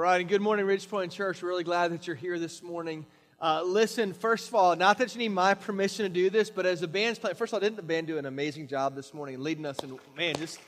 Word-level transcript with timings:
right, 0.00 0.20
and 0.20 0.30
good 0.30 0.40
morning, 0.40 0.64
Ridgepoint 0.64 1.10
Church. 1.10 1.42
Really 1.42 1.62
glad 1.62 1.92
that 1.92 2.06
you're 2.06 2.16
here 2.16 2.38
this 2.38 2.62
morning. 2.62 3.04
Uh, 3.38 3.62
listen, 3.62 4.14
first 4.14 4.48
of 4.48 4.54
all, 4.54 4.74
not 4.74 4.96
that 4.96 5.14
you 5.14 5.18
need 5.18 5.28
my 5.28 5.52
permission 5.52 6.06
to 6.06 6.08
do 6.08 6.30
this, 6.30 6.48
but 6.48 6.64
as 6.64 6.80
the 6.80 6.88
band's 6.88 7.18
playing, 7.18 7.36
first 7.36 7.52
of 7.52 7.54
all, 7.54 7.60
didn't 7.60 7.76
the 7.76 7.82
band 7.82 8.06
do 8.06 8.16
an 8.16 8.24
amazing 8.24 8.66
job 8.66 8.94
this 8.94 9.12
morning 9.12 9.38
leading 9.40 9.66
us? 9.66 9.78
And 9.80 9.98
man, 10.16 10.36
just 10.36 10.58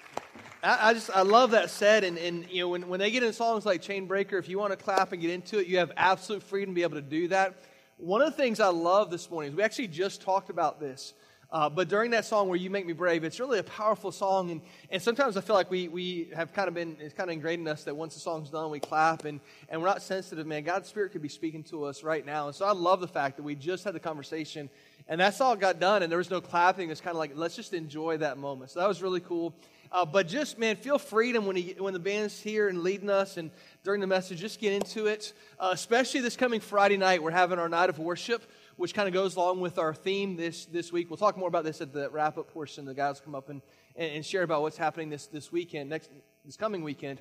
I, 0.63 0.91
I 0.91 0.93
just 0.93 1.09
I 1.15 1.23
love 1.23 1.53
that 1.53 1.71
set. 1.71 2.05
And, 2.05 2.19
and 2.19 2.47
you 2.51 2.61
know, 2.61 2.69
when, 2.69 2.89
when 2.89 3.01
they 3.01 3.11
get 3.11 3.23
in 3.23 3.33
songs 3.33 3.65
like 3.65 3.81
Chain 3.81 4.07
Breaker, 4.07 4.37
if 4.37 4.51
you 4.51 4.59
want 4.59 4.73
to 4.73 4.77
clap 4.77 5.12
and 5.12 5.23
get 5.23 5.30
into 5.30 5.59
it, 5.59 5.67
you 5.67 5.79
have 5.79 5.93
absolute 5.96 6.43
freedom 6.43 6.75
to 6.75 6.77
be 6.77 6.83
able 6.83 6.96
to 6.96 7.01
do 7.01 7.29
that. 7.29 7.55
One 7.96 8.21
of 8.21 8.30
the 8.30 8.37
things 8.37 8.61
I 8.61 8.69
love 8.69 9.11
this 9.11 9.30
morning 9.30 9.53
is 9.53 9.57
we 9.57 9.62
actually 9.62 9.89
just 9.89 10.21
talked 10.21 10.51
about 10.51 10.79
this. 10.79 11.14
Uh, 11.53 11.69
but 11.69 11.87
during 11.87 12.12
that 12.12 12.25
song 12.25 12.48
where 12.48 12.57
you 12.57 12.71
make 12.71 12.87
me 12.87 12.95
brave, 12.95 13.25
it's 13.25 13.39
really 13.39 13.59
a 13.59 13.62
powerful 13.62 14.11
song. 14.11 14.51
And, 14.51 14.62
and 14.91 15.02
sometimes 15.02 15.37
I 15.37 15.43
feel 15.43 15.55
like 15.55 15.71
we, 15.71 15.87
we 15.87 16.30
have 16.34 16.55
kind 16.55 16.66
of 16.66 16.73
been, 16.73 16.96
it's 16.98 17.12
kind 17.12 17.29
of 17.29 17.34
ingrained 17.34 17.61
in 17.61 17.69
us 17.69 17.84
that 17.84 17.95
once 17.95 18.14
the 18.14 18.21
song's 18.21 18.48
done, 18.48 18.71
we 18.71 18.80
clap 18.80 19.27
and, 19.27 19.39
and 19.69 19.83
we're 19.83 19.88
not 19.88 20.01
sensitive, 20.01 20.46
man. 20.46 20.62
God's 20.62 20.88
Spirit 20.88 21.12
could 21.12 21.20
be 21.20 21.28
speaking 21.28 21.62
to 21.65 21.84
us 21.84 22.02
right 22.02 22.25
now. 22.25 22.47
And 22.47 22.56
so 22.56 22.65
I 22.65 22.73
love 22.73 23.01
the 23.01 23.09
fact 23.09 23.37
that 23.37 23.42
we 23.42 23.55
just 23.55 23.84
had 23.84 23.95
the 23.95 24.01
conversation 24.01 24.70
and 25.09 25.20
that's 25.20 25.42
all 25.42 25.55
got 25.55 25.78
done 25.78 26.02
and 26.02 26.11
there 26.11 26.16
was 26.16 26.30
no 26.30 26.41
clapping. 26.41 26.88
It's 26.88 27.02
kind 27.02 27.15
of 27.15 27.19
like, 27.19 27.33
let's 27.34 27.55
just 27.55 27.75
enjoy 27.75 28.16
that 28.16 28.39
moment. 28.39 28.70
So 28.70 28.80
that 28.80 28.89
was 28.89 29.03
really 29.03 29.20
cool. 29.20 29.55
Uh, 29.91 30.06
but 30.06 30.27
just, 30.27 30.59
man, 30.59 30.77
feel 30.77 30.98
freedom 30.98 31.45
when, 31.45 31.55
he, 31.55 31.75
when 31.77 31.92
the 31.92 32.00
band's 32.00 32.41
here 32.41 32.69
and 32.69 32.83
leading 32.83 33.11
us 33.11 33.37
and 33.37 33.50
during 33.84 34.00
the 34.00 34.06
message, 34.06 34.41
just 34.41 34.59
get 34.59 34.73
into 34.73 35.05
it. 35.05 35.34
Uh, 35.61 35.69
especially 35.73 36.20
this 36.23 36.34
coming 36.34 36.61
Friday 36.61 36.97
night, 36.97 37.23
we're 37.23 37.30
having 37.30 37.59
our 37.59 37.69
night 37.69 37.91
of 37.91 37.98
worship 37.98 38.42
which 38.77 38.95
kind 38.95 39.09
of 39.09 39.15
goes 39.15 39.37
along 39.37 39.61
with 39.61 39.79
our 39.79 39.95
theme 39.95 40.37
this, 40.37 40.67
this 40.67 40.93
week. 40.93 41.11
We'll 41.11 41.17
talk 41.17 41.37
more 41.37 41.49
about 41.49 41.65
this 41.65 41.81
at 41.81 41.93
the 41.93 42.11
wrap 42.11 42.39
up 42.39 42.53
portion. 42.53 42.85
The 42.85 42.95
guys 42.95 43.21
come 43.21 43.35
up 43.35 43.48
and, 43.48 43.62
and 43.97 44.25
share 44.25 44.43
about 44.43 44.62
what's 44.62 44.77
happening 44.77 45.11
this, 45.11 45.27
this 45.27 45.53
weekend, 45.53 45.91
next, 45.91 46.11
this 46.45 46.57
coming 46.57 46.83
weekend. 46.83 47.21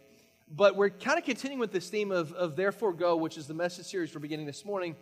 But 0.50 0.76
we're 0.76 0.90
kind 0.90 1.18
of 1.18 1.26
continuing 1.26 1.60
with 1.60 1.72
this 1.72 1.90
theme 1.90 2.12
of, 2.12 2.34
of 2.34 2.56
Therefore 2.56 2.94
Go, 2.94 3.16
which 3.16 3.38
is 3.38 3.48
the 3.48 3.54
message 3.54 3.86
series 3.86 4.14
we're 4.14 4.22
beginning 4.22 4.46
this 4.46 4.66
morning 4.66 4.96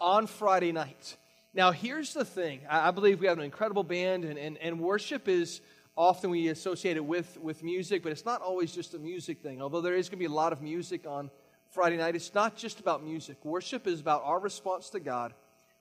on 0.00 0.26
Friday 0.26 0.72
night. 0.72 1.16
Now, 1.52 1.70
here's 1.70 2.12
the 2.12 2.24
thing 2.24 2.60
I, 2.68 2.88
I 2.88 2.90
believe 2.90 3.20
we 3.20 3.26
have 3.26 3.38
an 3.38 3.44
incredible 3.44 3.84
band, 3.84 4.24
and, 4.24 4.38
and, 4.38 4.58
and 4.58 4.80
worship 4.80 5.28
is 5.28 5.60
often 5.96 6.30
we 6.30 6.48
associate 6.48 6.96
it 6.96 7.04
with, 7.04 7.38
with 7.40 7.62
music, 7.62 8.02
but 8.02 8.12
it's 8.12 8.24
not 8.24 8.42
always 8.42 8.72
just 8.72 8.94
a 8.94 8.98
music 8.98 9.40
thing. 9.40 9.62
Although 9.62 9.80
there 9.80 9.96
is 9.96 10.08
going 10.08 10.18
to 10.18 10.28
be 10.28 10.32
a 10.32 10.36
lot 10.36 10.52
of 10.52 10.60
music 10.60 11.06
on 11.06 11.30
Friday 11.70 11.96
night, 11.96 12.14
it's 12.14 12.34
not 12.34 12.56
just 12.56 12.80
about 12.80 13.02
music. 13.02 13.42
Worship 13.44 13.86
is 13.86 14.00
about 14.00 14.22
our 14.24 14.38
response 14.38 14.90
to 14.90 15.00
God 15.00 15.32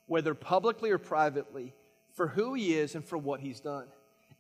whether 0.07 0.33
publicly 0.33 0.91
or 0.91 0.97
privately, 0.97 1.73
for 2.13 2.27
who 2.27 2.53
he 2.53 2.73
is 2.73 2.95
and 2.95 3.03
for 3.03 3.17
what 3.17 3.39
he's 3.39 3.59
done. 3.59 3.85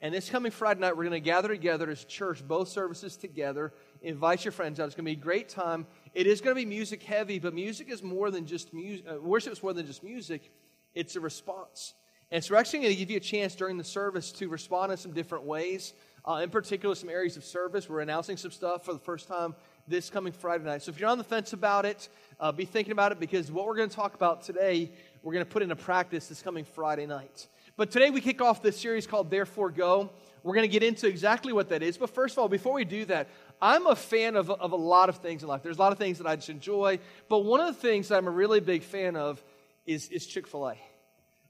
And 0.01 0.13
this 0.13 0.29
coming 0.29 0.51
Friday 0.51 0.81
night, 0.81 0.95
we're 0.95 1.03
going 1.03 1.11
to 1.11 1.19
gather 1.19 1.47
together 1.47 1.89
as 1.89 2.03
church, 2.03 2.45
both 2.45 2.67
services 2.67 3.15
together. 3.15 3.73
Invite 4.01 4.43
your 4.43 4.51
friends 4.51 4.79
out. 4.79 4.87
It's 4.87 4.95
going 4.95 5.05
to 5.05 5.11
be 5.11 5.19
a 5.19 5.23
great 5.23 5.49
time. 5.49 5.87
It 6.13 6.27
is 6.27 6.41
going 6.41 6.55
to 6.55 6.61
be 6.61 6.65
music 6.65 7.01
heavy, 7.01 7.39
but 7.39 7.53
music 7.53 7.89
is 7.89 8.03
more 8.03 8.29
than 8.29 8.45
just 8.45 8.73
music. 8.73 9.05
Uh, 9.09 9.19
worship 9.21 9.53
is 9.53 9.63
more 9.63 9.73
than 9.73 9.85
just 9.85 10.03
music. 10.03 10.51
It's 10.93 11.15
a 11.15 11.19
response. 11.19 11.93
And 12.31 12.43
so 12.43 12.53
we're 12.53 12.59
actually 12.59 12.79
going 12.79 12.93
to 12.93 12.99
give 12.99 13.09
you 13.09 13.17
a 13.17 13.21
chance 13.21 13.55
during 13.55 13.77
the 13.77 13.83
service 13.83 14.31
to 14.33 14.49
respond 14.49 14.91
in 14.91 14.97
some 14.97 15.13
different 15.13 15.45
ways. 15.45 15.93
Uh, 16.27 16.41
in 16.43 16.49
particular, 16.49 16.95
some 16.95 17.09
areas 17.09 17.37
of 17.37 17.45
service. 17.45 17.87
We're 17.87 18.01
announcing 18.01 18.35
some 18.35 18.51
stuff 18.51 18.83
for 18.83 18.93
the 18.93 18.99
first 18.99 19.27
time 19.27 19.55
this 19.87 20.09
coming 20.09 20.33
Friday 20.33 20.63
night. 20.63 20.81
So 20.81 20.89
if 20.89 20.99
you're 20.99 21.09
on 21.09 21.19
the 21.19 21.23
fence 21.23 21.53
about 21.53 21.85
it, 21.85 22.09
uh, 22.39 22.51
be 22.51 22.65
thinking 22.65 22.91
about 22.91 23.11
it 23.11 23.19
because 23.19 23.51
what 23.51 23.67
we're 23.67 23.75
going 23.75 23.89
to 23.89 23.95
talk 23.95 24.15
about 24.15 24.41
today 24.41 24.91
we're 25.25 25.33
going 25.33 25.43
to 25.43 25.51
put 25.51 25.63
into 25.63 25.75
practice 25.75 26.27
this 26.27 26.43
coming 26.43 26.63
Friday 26.63 27.07
night. 27.07 27.47
But 27.77 27.89
today 27.89 28.11
we 28.11 28.21
kick 28.21 28.43
off 28.43 28.61
this 28.61 28.79
series 28.79 29.07
called 29.07 29.31
Therefore 29.31 29.71
Go. 29.71 30.11
We're 30.43 30.53
going 30.53 30.69
to 30.69 30.71
get 30.71 30.83
into 30.83 31.07
exactly 31.07 31.51
what 31.51 31.69
that 31.69 31.81
is. 31.81 31.97
But 31.97 32.11
first 32.11 32.35
of 32.35 32.39
all, 32.39 32.47
before 32.47 32.73
we 32.73 32.85
do 32.85 33.05
that, 33.05 33.27
I'm 33.59 33.87
a 33.87 33.95
fan 33.95 34.35
of, 34.35 34.51
of 34.51 34.71
a 34.71 34.75
lot 34.75 35.09
of 35.09 35.17
things 35.17 35.41
in 35.41 35.49
life. 35.49 35.63
There's 35.63 35.77
a 35.77 35.81
lot 35.81 35.91
of 35.91 35.97
things 35.97 36.19
that 36.19 36.27
I 36.27 36.35
just 36.35 36.51
enjoy. 36.51 36.99
But 37.27 37.39
one 37.39 37.59
of 37.59 37.65
the 37.65 37.81
things 37.81 38.09
that 38.09 38.19
I'm 38.19 38.27
a 38.27 38.31
really 38.31 38.59
big 38.59 38.83
fan 38.83 39.15
of 39.15 39.43
is, 39.87 40.09
is 40.09 40.27
Chick 40.27 40.45
fil 40.45 40.69
A. 40.69 40.75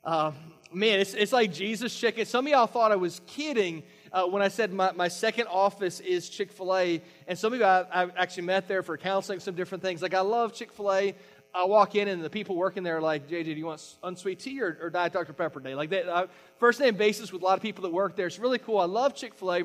Uh, 0.06 0.32
man, 0.72 1.02
it's, 1.02 1.14
it's 1.14 1.34
like 1.34 1.52
Jesus 1.52 1.94
chicken. 1.94 2.26
Some 2.26 2.46
of 2.46 2.52
y'all 2.52 2.68
thought 2.68 2.94
I 2.94 2.96
was 2.96 3.20
kidding 3.28 3.84
uh, 4.14 4.24
when 4.24 4.42
I 4.42 4.48
said 4.48 4.72
my, 4.72 4.94
my 4.94 5.10
second 5.10 5.48
office 5.48 6.00
is 6.00 6.30
Chick 6.30 6.54
fil 6.54 6.78
A. 6.78 7.02
And 7.28 7.38
some 7.38 7.52
of 7.52 7.60
you 7.60 7.66
I, 7.66 7.86
I've 7.92 8.12
actually 8.16 8.44
met 8.44 8.70
there 8.70 8.84
for 8.84 8.98
counseling, 8.98 9.42
some 9.42 9.56
different 9.56 9.84
things. 9.84 10.02
Like, 10.02 10.14
I 10.14 10.22
love 10.22 10.54
Chick 10.54 10.72
fil 10.72 10.94
A. 10.94 11.16
I 11.56 11.64
walk 11.64 11.96
in 11.96 12.10
and 12.10 12.22
the 12.22 12.30
people 12.30 12.58
working 12.58 12.84
there 12.84 12.98
are 12.98 13.02
like, 13.02 13.30
JJ, 13.30 13.46
do 13.46 13.52
you 13.54 13.66
want 13.66 13.82
unsweet 14.04 14.40
tea 14.40 14.62
or, 14.62 14.78
or 14.82 14.90
Diet 14.90 15.14
Dr. 15.14 15.32
Pepper 15.32 15.62
Day? 15.62 15.74
Like, 15.74 15.92
uh, 15.94 16.28
first 16.60 16.82
name 16.82 16.98
basis 16.98 17.32
with 17.32 17.42
a 17.42 17.46
lot 17.46 17.58
of 17.58 17.62
people 17.62 17.84
that 17.84 17.94
work 17.94 18.18
there. 18.18 18.28
It's 18.28 18.40
really 18.40 18.60
cool. 18.60 18.78
I 18.78 18.86
love 18.86 19.16
Chick 19.16 19.34
fil 19.34 19.54
A, 19.54 19.60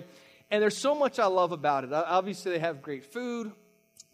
and 0.52 0.62
there's 0.62 0.78
so 0.78 0.94
much 0.94 1.18
I 1.18 1.26
love 1.26 1.50
about 1.50 1.82
it. 1.82 1.92
Obviously, 1.92 2.52
they 2.52 2.60
have 2.60 2.80
great 2.80 3.04
food, 3.04 3.50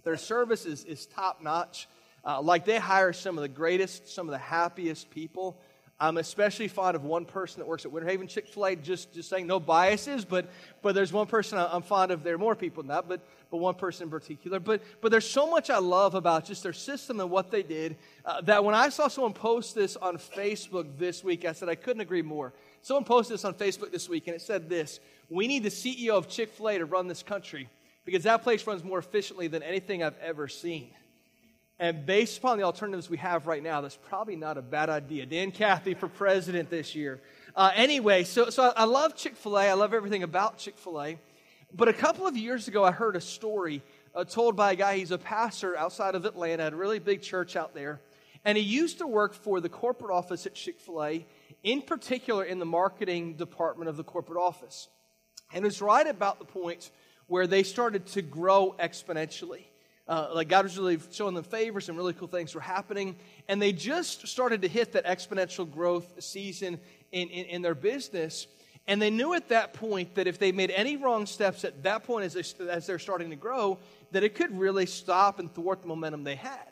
their 0.05 0.17
service 0.17 0.65
is, 0.65 0.85
is 0.85 1.05
top 1.05 1.43
notch. 1.43 1.87
Uh, 2.25 2.41
like, 2.41 2.65
they 2.65 2.79
hire 2.79 3.13
some 3.13 3.37
of 3.37 3.43
the 3.43 3.49
greatest, 3.49 4.09
some 4.09 4.27
of 4.27 4.33
the 4.33 4.39
happiest 4.39 5.11
people. 5.11 5.61
I'm 5.99 6.19
especially 6.19 6.69
fond 6.69 6.95
of 6.95 7.05
one 7.05 7.25
person 7.25 7.61
that 7.61 7.67
works 7.67 7.87
at 7.87 7.93
Winter 7.93 8.09
Haven 8.09 8.27
Chick 8.27 8.49
fil 8.49 8.67
A, 8.67 8.77
just, 8.77 9.15
just 9.15 9.31
saying 9.31 9.47
no 9.47 9.59
biases, 9.59 10.27
but, 10.27 10.51
but 10.83 10.95
there's 10.95 11.11
one 11.11 11.27
person 11.27 11.57
I'm 11.59 11.81
fond 11.81 12.11
of. 12.11 12.23
There 12.23 12.35
are 12.35 12.39
more 12.39 12.55
people 12.55 12.83
than 12.83 12.89
that, 12.89 13.09
but, 13.09 13.27
but 13.51 13.57
one 13.57 13.77
person 13.77 14.05
in 14.05 14.11
particular. 14.11 14.61
But, 14.61 14.83
but 15.01 15.11
there's 15.11 15.29
so 15.29 15.49
much 15.49 15.71
I 15.71 15.79
love 15.79 16.15
about 16.15 16.45
just 16.45 16.63
their 16.63 16.75
system 16.75 17.19
and 17.19 17.31
what 17.31 17.51
they 17.51 17.63
did 17.63 17.97
uh, 18.27 18.43
that 18.43 18.63
when 18.63 18.75
I 18.75 18.91
saw 18.91 19.09
someone 19.09 19.33
post 19.33 19.75
this 19.75 19.97
on 19.97 20.19
Facebook 20.19 20.99
this 20.99 21.25
week, 21.25 21.47
I 21.47 21.53
said 21.53 21.71
I 21.71 21.77
couldn't 21.77 22.03
agree 22.03 22.23
more. 22.23 22.53
Someone 22.83 23.05
posted 23.05 23.35
this 23.35 23.47
on 23.47 23.55
Facebook 23.55 23.91
this 23.91 24.07
week, 24.07 24.27
and 24.27 24.37
it 24.37 24.43
said 24.43 24.69
this 24.69 25.01
We 25.31 25.49
need 25.49 25.63
the 25.63 25.71
CEO 25.71 26.11
of 26.11 26.29
Chick 26.29 26.51
fil 26.51 26.69
A 26.69 26.79
to 26.79 26.85
run 26.85 27.09
this 27.09 27.23
country 27.23 27.71
because 28.05 28.25
that 28.25 28.43
place 28.43 28.67
runs 28.67 28.85
more 28.85 28.99
efficiently 28.99 29.49
than 29.49 29.63
anything 29.63 30.03
I've 30.03 30.19
ever 30.19 30.47
seen. 30.47 30.91
And 31.79 32.07
based 32.07 32.39
upon 32.39 32.57
the 32.57 32.65
alternatives 32.65 33.11
we 33.11 33.19
have 33.19 33.47
right 33.47 33.63
now, 33.63 33.83
that's 33.83 33.99
probably 34.09 34.37
not 34.37 34.57
a 34.57 34.63
bad 34.63 34.89
idea. 34.89 35.27
Dan 35.27 35.51
Cathy 35.51 35.93
for 35.93 36.09
president 36.09 36.71
this 36.71 36.95
year. 36.95 37.21
Uh, 37.55 37.71
anyway, 37.75 38.25
so, 38.25 38.49
so 38.49 38.73
I 38.75 38.85
love 38.85 39.15
Chick 39.15 39.37
fil 39.37 39.59
A. 39.59 39.69
I 39.69 39.75
love 39.75 39.93
everything 39.93 40.23
about 40.23 40.57
Chick 40.57 40.79
fil 40.79 41.03
A. 41.03 41.19
But 41.75 41.89
a 41.89 41.93
couple 41.93 42.27
of 42.27 42.37
years 42.37 42.69
ago, 42.69 42.83
I 42.83 42.93
heard 42.93 43.15
a 43.15 43.21
story 43.21 43.83
uh, 44.15 44.25
told 44.25 44.57
by 44.57 44.73
a 44.73 44.77
guy. 44.77 44.97
He's 44.97 45.11
a 45.11 45.19
pastor 45.19 45.77
outside 45.77 46.15
of 46.15 46.25
Atlanta 46.25 46.63
at 46.65 46.73
a 46.73 46.77
really 46.77 46.99
big 46.99 47.21
church 47.21 47.57
out 47.57 47.75
there. 47.75 48.01
And 48.45 48.57
he 48.57 48.65
used 48.65 48.99
to 48.99 49.07
work 49.07 49.35
for 49.35 49.61
the 49.61 49.69
corporate 49.69 50.13
office 50.13 50.47
at 50.47 50.55
Chick 50.55 50.81
fil 50.81 51.05
A, 51.05 51.27
in 51.63 51.83
particular 51.83 52.45
in 52.45 52.59
the 52.59 52.65
marketing 52.65 53.35
department 53.35 53.91
of 53.91 53.99
the 53.99 54.05
corporate 54.05 54.39
office. 54.39 54.89
And 55.53 55.63
it 55.63 55.69
was 55.69 55.83
right 55.83 56.07
about 56.07 56.39
the 56.39 56.47
point 56.47 56.91
where 57.27 57.47
they 57.47 57.65
started 57.65 58.07
to 58.07 58.23
grow 58.23 58.75
exponentially. 58.79 59.65
Uh, 60.09 60.29
like 60.35 60.49
God 60.49 60.65
was 60.65 60.79
really 60.79 60.99
showing 61.11 61.35
them 61.35 61.43
favor, 61.43 61.81
some 61.81 61.97
really 61.97 62.13
cool 62.13 62.29
things 62.29 62.55
were 62.55 62.61
happening. 62.61 63.17
And 63.49 63.61
they 63.61 63.73
just 63.73 64.29
started 64.29 64.63
to 64.63 64.69
hit 64.69 64.93
that 64.93 65.05
exponential 65.05 65.71
growth 65.71 66.23
season 66.23 66.79
in, 67.11 67.29
in, 67.29 67.47
in, 67.47 67.63
their 67.63 67.75
business. 67.75 68.47
And 68.87 69.03
they 69.03 69.11
knew 69.11 69.35
at 69.35 69.49
that 69.49 69.73
point 69.73 70.15
that 70.15 70.29
if 70.29 70.39
they 70.39 70.53
made 70.53 70.71
any 70.71 70.97
wrong 70.97 71.27
steps 71.27 71.65
at 71.65 71.83
that 71.83 72.05
point 72.05 72.25
as, 72.25 72.35
they, 72.35 72.69
as 72.69 72.87
they're 72.87 73.01
starting 73.01 73.31
to 73.31 73.37
grow, 73.37 73.79
that 74.13 74.23
it 74.23 74.37
could 74.37 74.57
really 74.57 74.87
stop 74.87 75.41
and 75.41 75.53
thwart 75.53 75.83
the 75.83 75.89
momentum 75.89 76.23
they 76.23 76.37
had. 76.37 76.69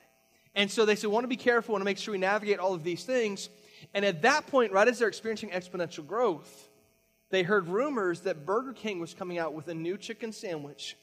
And 0.55 0.71
so 0.71 0.85
they 0.85 0.95
said, 0.95 1.11
want 1.11 1.25
to 1.25 1.29
be 1.29 1.37
careful, 1.37 1.73
want 1.73 1.81
to 1.81 1.87
make 1.87 1.99
sure 1.99 2.13
we 2.13 2.19
navigate 2.19 2.61
all 2.61 2.75
of 2.75 2.85
these 2.85 3.03
things. 3.03 3.49
And 3.93 4.05
at 4.05 4.23
that 4.23 4.47
point, 4.47 4.73
right 4.73 4.87
as 4.87 5.01
they're 5.01 5.09
experiencing 5.09 5.51
exponential 5.51 6.07
growth, 6.07 6.69
they 7.31 7.43
heard 7.43 7.67
rumors 7.67 8.21
that 8.21 8.47
Burger 8.47 8.73
King 8.73 9.01
was 9.01 9.13
coming 9.13 9.39
out 9.39 9.55
with 9.55 9.67
a 9.67 9.75
new 9.75 9.99
chicken 9.99 10.31
sandwich 10.33 10.97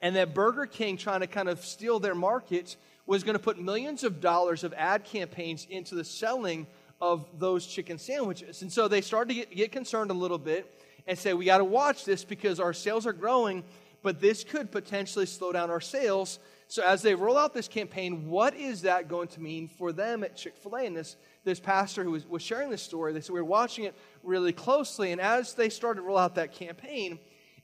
and 0.00 0.16
that 0.16 0.34
Burger 0.34 0.66
King, 0.66 0.96
trying 0.96 1.20
to 1.20 1.26
kind 1.26 1.48
of 1.48 1.64
steal 1.64 1.98
their 1.98 2.14
market, 2.14 2.76
was 3.06 3.22
going 3.22 3.34
to 3.34 3.42
put 3.42 3.58
millions 3.58 4.04
of 4.04 4.20
dollars 4.20 4.64
of 4.64 4.72
ad 4.74 5.04
campaigns 5.04 5.66
into 5.70 5.94
the 5.94 6.04
selling 6.04 6.66
of 7.00 7.26
those 7.38 7.66
chicken 7.66 7.98
sandwiches. 7.98 8.62
And 8.62 8.72
so 8.72 8.88
they 8.88 9.00
started 9.00 9.28
to 9.28 9.34
get, 9.34 9.54
get 9.54 9.72
concerned 9.72 10.10
a 10.10 10.14
little 10.14 10.38
bit 10.38 10.80
and 11.06 11.18
say, 11.18 11.34
we 11.34 11.44
got 11.44 11.58
to 11.58 11.64
watch 11.64 12.04
this 12.04 12.24
because 12.24 12.60
our 12.60 12.72
sales 12.72 13.06
are 13.06 13.12
growing, 13.12 13.62
but 14.02 14.20
this 14.20 14.42
could 14.44 14.70
potentially 14.70 15.26
slow 15.26 15.52
down 15.52 15.70
our 15.70 15.80
sales. 15.80 16.38
So 16.66 16.82
as 16.82 17.02
they 17.02 17.14
roll 17.14 17.36
out 17.36 17.52
this 17.52 17.68
campaign, 17.68 18.26
what 18.26 18.54
is 18.54 18.82
that 18.82 19.08
going 19.08 19.28
to 19.28 19.40
mean 19.40 19.68
for 19.68 19.92
them 19.92 20.24
at 20.24 20.36
Chick 20.36 20.56
fil 20.56 20.76
A? 20.76 20.86
And 20.86 20.96
this, 20.96 21.16
this 21.44 21.60
pastor 21.60 22.04
who 22.04 22.12
was, 22.12 22.26
was 22.26 22.42
sharing 22.42 22.70
this 22.70 22.82
story, 22.82 23.12
they 23.12 23.20
said, 23.20 23.34
we 23.34 23.40
were 23.40 23.44
watching 23.44 23.84
it 23.84 23.94
really 24.22 24.52
closely. 24.52 25.12
And 25.12 25.20
as 25.20 25.52
they 25.54 25.68
started 25.68 26.00
to 26.00 26.06
roll 26.06 26.16
out 26.16 26.36
that 26.36 26.54
campaign, 26.54 27.18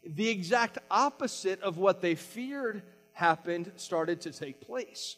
the 0.04 0.28
exact 0.28 0.78
opposite 0.90 1.60
of 1.62 1.76
what 1.76 2.00
they 2.00 2.14
feared 2.14 2.82
happened 3.12 3.70
started 3.76 4.22
to 4.22 4.32
take 4.32 4.60
place. 4.60 5.16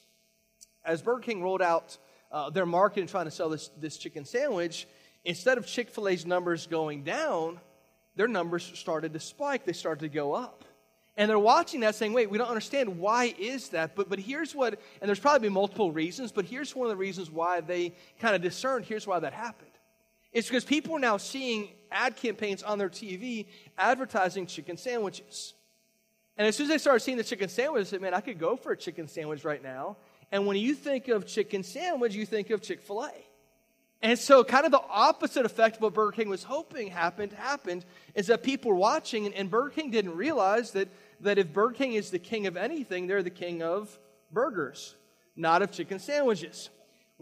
As 0.84 1.02
Burger 1.02 1.20
King 1.20 1.42
rolled 1.42 1.62
out 1.62 1.96
uh, 2.30 2.50
their 2.50 2.66
marketing 2.66 3.06
trying 3.06 3.26
to 3.26 3.30
sell 3.30 3.48
this, 3.48 3.68
this 3.78 3.96
chicken 3.96 4.24
sandwich, 4.24 4.86
instead 5.24 5.58
of 5.58 5.66
Chick 5.66 5.90
fil 5.90 6.08
A's 6.08 6.26
numbers 6.26 6.66
going 6.66 7.04
down, 7.04 7.60
their 8.16 8.28
numbers 8.28 8.70
started 8.74 9.12
to 9.12 9.20
spike. 9.20 9.64
They 9.64 9.72
started 9.72 10.00
to 10.00 10.08
go 10.08 10.34
up. 10.34 10.64
And 11.16 11.28
they're 11.28 11.38
watching 11.38 11.80
that 11.80 11.94
saying, 11.94 12.14
wait, 12.14 12.30
we 12.30 12.38
don't 12.38 12.48
understand 12.48 12.98
why 12.98 13.34
is 13.38 13.68
that? 13.70 13.94
But, 13.94 14.08
but 14.08 14.18
here's 14.18 14.54
what, 14.54 14.80
and 15.00 15.08
there's 15.08 15.20
probably 15.20 15.50
multiple 15.50 15.92
reasons, 15.92 16.32
but 16.32 16.46
here's 16.46 16.74
one 16.74 16.86
of 16.86 16.90
the 16.90 16.96
reasons 16.96 17.30
why 17.30 17.60
they 17.60 17.94
kind 18.18 18.34
of 18.34 18.40
discerned 18.40 18.86
here's 18.86 19.06
why 19.06 19.18
that 19.18 19.34
happened. 19.34 19.71
It's 20.32 20.48
because 20.48 20.64
people 20.64 20.96
are 20.96 21.00
now 21.00 21.18
seeing 21.18 21.68
ad 21.90 22.16
campaigns 22.16 22.62
on 22.62 22.78
their 22.78 22.88
TV 22.88 23.46
advertising 23.76 24.46
chicken 24.46 24.76
sandwiches. 24.76 25.54
And 26.36 26.46
as 26.46 26.56
soon 26.56 26.64
as 26.64 26.70
they 26.70 26.78
started 26.78 27.00
seeing 27.00 27.18
the 27.18 27.24
chicken 27.24 27.48
sandwich, 27.48 27.84
they 27.84 27.90
said, 27.90 28.00
man, 28.00 28.14
I 28.14 28.20
could 28.20 28.38
go 28.38 28.56
for 28.56 28.72
a 28.72 28.76
chicken 28.76 29.06
sandwich 29.06 29.44
right 29.44 29.62
now. 29.62 29.96
And 30.30 30.46
when 30.46 30.56
you 30.56 30.74
think 30.74 31.08
of 31.08 31.26
chicken 31.26 31.62
sandwich, 31.62 32.14
you 32.14 32.24
think 32.24 32.48
of 32.50 32.62
Chick 32.62 32.80
fil 32.80 33.04
A. 33.04 33.12
And 34.00 34.18
so, 34.18 34.42
kind 34.42 34.64
of 34.64 34.72
the 34.72 34.82
opposite 34.88 35.46
effect 35.46 35.76
of 35.76 35.82
what 35.82 35.94
Burger 35.94 36.10
King 36.10 36.28
was 36.28 36.42
hoping 36.42 36.88
happened, 36.88 37.32
happened, 37.32 37.84
is 38.16 38.26
that 38.26 38.42
people 38.42 38.72
were 38.72 38.76
watching, 38.76 39.26
and, 39.26 39.34
and 39.34 39.48
Burger 39.48 39.70
King 39.70 39.90
didn't 39.90 40.16
realize 40.16 40.72
that, 40.72 40.88
that 41.20 41.38
if 41.38 41.52
Burger 41.52 41.74
King 41.74 41.92
is 41.92 42.10
the 42.10 42.18
king 42.18 42.48
of 42.48 42.56
anything, 42.56 43.06
they're 43.06 43.22
the 43.22 43.30
king 43.30 43.62
of 43.62 43.96
burgers, 44.32 44.96
not 45.36 45.62
of 45.62 45.70
chicken 45.70 46.00
sandwiches. 46.00 46.70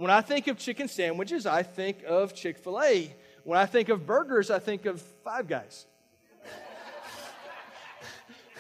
When 0.01 0.11
I 0.11 0.23
think 0.23 0.47
of 0.47 0.57
chicken 0.57 0.89
sandwiches, 0.89 1.45
I 1.45 1.63
think 1.63 2.05
of 2.09 2.35
Chick 2.35 2.57
fil 2.57 2.81
A. 2.81 3.15
When 3.45 3.59
I 3.59 3.67
think 3.67 3.91
of 3.91 4.07
burgers, 4.07 4.51
I 4.51 4.59
think 4.59 4.87
of 4.87 4.99
Five 5.03 5.47
Guys. 5.47 5.85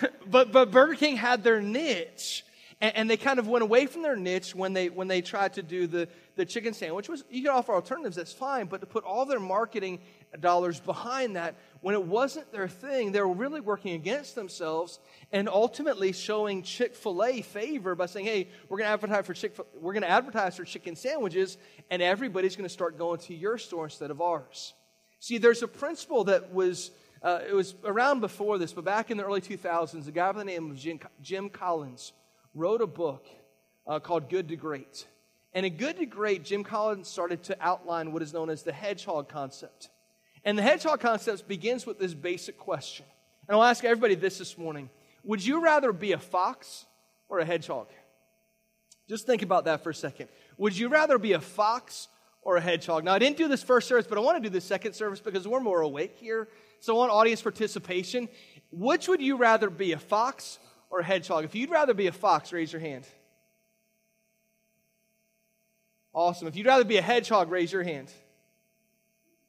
but, 0.26 0.52
but 0.52 0.70
Burger 0.70 0.96
King 0.96 1.16
had 1.16 1.42
their 1.42 1.62
niche. 1.62 2.44
And, 2.82 2.94
and, 2.94 3.10
they 3.10 3.16
kind 3.16 3.38
of 3.38 3.48
went 3.48 3.62
away 3.62 3.86
from 3.86 4.02
their 4.02 4.16
niche 4.16 4.54
when 4.54 4.74
they, 4.74 4.90
when 4.90 5.08
they 5.08 5.22
tried 5.22 5.54
to 5.54 5.62
do 5.62 5.86
the, 5.86 6.08
the 6.36 6.44
chicken 6.44 6.74
sandwich. 6.74 7.08
Was, 7.08 7.24
you 7.30 7.42
can 7.42 7.52
offer 7.52 7.72
alternatives, 7.72 8.16
that's 8.16 8.34
fine. 8.34 8.66
But 8.66 8.82
to 8.82 8.86
put 8.86 9.04
all 9.04 9.24
their 9.24 9.40
marketing 9.40 10.00
dollars 10.40 10.78
behind 10.78 11.36
that, 11.36 11.54
when 11.80 11.94
it 11.94 12.04
wasn't 12.04 12.52
their 12.52 12.68
thing, 12.68 13.12
they 13.12 13.20
were 13.20 13.32
really 13.32 13.60
working 13.60 13.94
against 13.94 14.34
themselves 14.34 14.98
and 15.32 15.48
ultimately 15.48 16.12
showing 16.12 16.62
Chick 16.62 16.94
fil 16.94 17.24
A 17.24 17.40
favor 17.42 17.94
by 17.94 18.06
saying, 18.06 18.26
hey, 18.26 18.48
we're 18.68 18.78
going 18.78 18.86
to 18.88 18.92
advertise 18.92 19.26
for 19.26 19.34
Chick 19.34 19.56
we're 19.80 19.94
to 19.94 20.10
advertise 20.10 20.56
for 20.56 20.64
chicken 20.64 20.94
sandwiches, 20.96 21.56
and 21.90 22.02
everybody's 22.02 22.56
going 22.56 22.68
to 22.68 22.72
start 22.72 22.98
going 22.98 23.20
to 23.20 23.34
your 23.34 23.56
store 23.58 23.84
instead 23.84 24.10
of 24.10 24.20
ours. 24.20 24.74
See, 25.20 25.38
there's 25.38 25.62
a 25.62 25.68
principle 25.68 26.24
that 26.24 26.52
was 26.52 26.90
uh, 27.22 27.40
it 27.48 27.54
was 27.54 27.74
around 27.84 28.20
before 28.20 28.58
this, 28.58 28.72
but 28.72 28.84
back 28.84 29.10
in 29.10 29.18
the 29.18 29.24
early 29.24 29.42
2000s, 29.42 30.08
a 30.08 30.10
guy 30.10 30.32
by 30.32 30.38
the 30.38 30.44
name 30.44 30.70
of 30.70 30.76
Jim, 30.76 30.98
Jim 31.20 31.50
Collins 31.50 32.12
wrote 32.54 32.80
a 32.80 32.86
book 32.86 33.26
uh, 33.86 34.00
called 34.00 34.30
Good 34.30 34.48
to 34.48 34.56
Great. 34.56 35.06
And 35.52 35.66
in 35.66 35.76
Good 35.76 35.98
to 35.98 36.06
Great, 36.06 36.44
Jim 36.44 36.64
Collins 36.64 37.08
started 37.08 37.42
to 37.44 37.56
outline 37.60 38.12
what 38.12 38.22
is 38.22 38.32
known 38.32 38.48
as 38.48 38.62
the 38.62 38.72
hedgehog 38.72 39.28
concept. 39.28 39.90
And 40.44 40.56
the 40.56 40.62
hedgehog 40.62 41.00
concept 41.00 41.46
begins 41.46 41.86
with 41.86 41.98
this 41.98 42.14
basic 42.14 42.58
question. 42.58 43.06
And 43.48 43.56
I'll 43.56 43.64
ask 43.64 43.84
everybody 43.84 44.14
this 44.14 44.38
this 44.38 44.56
morning 44.56 44.90
Would 45.24 45.44
you 45.44 45.62
rather 45.62 45.92
be 45.92 46.12
a 46.12 46.18
fox 46.18 46.86
or 47.28 47.40
a 47.40 47.44
hedgehog? 47.44 47.88
Just 49.08 49.26
think 49.26 49.42
about 49.42 49.64
that 49.64 49.82
for 49.82 49.90
a 49.90 49.94
second. 49.94 50.28
Would 50.56 50.78
you 50.78 50.88
rather 50.88 51.18
be 51.18 51.32
a 51.32 51.40
fox 51.40 52.06
or 52.42 52.56
a 52.56 52.60
hedgehog? 52.60 53.02
Now, 53.02 53.12
I 53.12 53.18
didn't 53.18 53.38
do 53.38 53.48
this 53.48 53.62
first 53.62 53.88
service, 53.88 54.06
but 54.06 54.16
I 54.16 54.20
want 54.20 54.36
to 54.36 54.48
do 54.48 54.52
this 54.52 54.64
second 54.64 54.92
service 54.92 55.18
because 55.18 55.48
we're 55.48 55.60
more 55.60 55.80
awake 55.80 56.16
here. 56.16 56.48
So 56.78 56.94
I 56.94 56.98
want 56.98 57.10
audience 57.10 57.42
participation. 57.42 58.28
Which 58.70 59.08
would 59.08 59.20
you 59.20 59.36
rather 59.36 59.68
be, 59.68 59.92
a 59.92 59.98
fox 59.98 60.60
or 60.90 61.00
a 61.00 61.04
hedgehog? 61.04 61.44
If 61.44 61.56
you'd 61.56 61.70
rather 61.70 61.92
be 61.92 62.06
a 62.06 62.12
fox, 62.12 62.52
raise 62.52 62.72
your 62.72 62.80
hand. 62.80 63.04
Awesome. 66.14 66.46
If 66.46 66.54
you'd 66.54 66.66
rather 66.66 66.84
be 66.84 66.96
a 66.96 67.02
hedgehog, 67.02 67.50
raise 67.50 67.72
your 67.72 67.82
hand. 67.82 68.12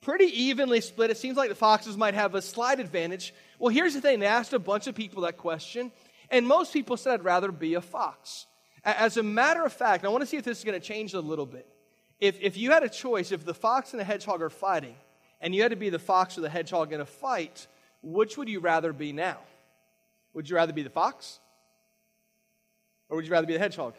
Pretty 0.01 0.25
evenly 0.25 0.81
split. 0.81 1.11
It 1.11 1.17
seems 1.17 1.37
like 1.37 1.49
the 1.49 1.55
foxes 1.55 1.95
might 1.95 2.15
have 2.15 2.33
a 2.33 2.41
slight 2.41 2.79
advantage. 2.79 3.33
Well, 3.59 3.73
here's 3.73 3.93
the 3.93 4.01
thing 4.01 4.19
they 4.19 4.25
asked 4.25 4.53
a 4.53 4.59
bunch 4.59 4.87
of 4.87 4.95
people 4.95 5.23
that 5.23 5.37
question, 5.37 5.91
and 6.31 6.47
most 6.47 6.73
people 6.73 6.97
said, 6.97 7.13
I'd 7.13 7.23
rather 7.23 7.51
be 7.51 7.75
a 7.75 7.81
fox. 7.81 8.47
As 8.83 9.17
a 9.17 9.23
matter 9.23 9.63
of 9.63 9.71
fact, 9.71 10.03
I 10.03 10.07
want 10.09 10.21
to 10.21 10.25
see 10.25 10.37
if 10.37 10.43
this 10.43 10.57
is 10.57 10.63
going 10.63 10.79
to 10.79 10.85
change 10.85 11.13
a 11.13 11.19
little 11.19 11.45
bit. 11.45 11.67
If, 12.19 12.39
if 12.41 12.57
you 12.57 12.71
had 12.71 12.83
a 12.83 12.89
choice, 12.89 13.31
if 13.31 13.45
the 13.45 13.53
fox 13.53 13.91
and 13.91 13.99
the 13.99 14.03
hedgehog 14.03 14.41
are 14.41 14.49
fighting, 14.49 14.95
and 15.39 15.53
you 15.53 15.61
had 15.61 15.71
to 15.71 15.77
be 15.77 15.89
the 15.89 15.99
fox 15.99 16.37
or 16.37 16.41
the 16.41 16.49
hedgehog 16.49 16.93
in 16.93 17.01
a 17.01 17.05
fight, 17.05 17.67
which 18.01 18.37
would 18.37 18.49
you 18.49 18.59
rather 18.59 18.93
be 18.93 19.11
now? 19.11 19.37
Would 20.33 20.49
you 20.49 20.55
rather 20.55 20.73
be 20.73 20.81
the 20.81 20.89
fox? 20.89 21.39
Or 23.09 23.17
would 23.17 23.25
you 23.25 23.31
rather 23.31 23.47
be 23.47 23.53
the 23.53 23.59
hedgehog? 23.59 23.93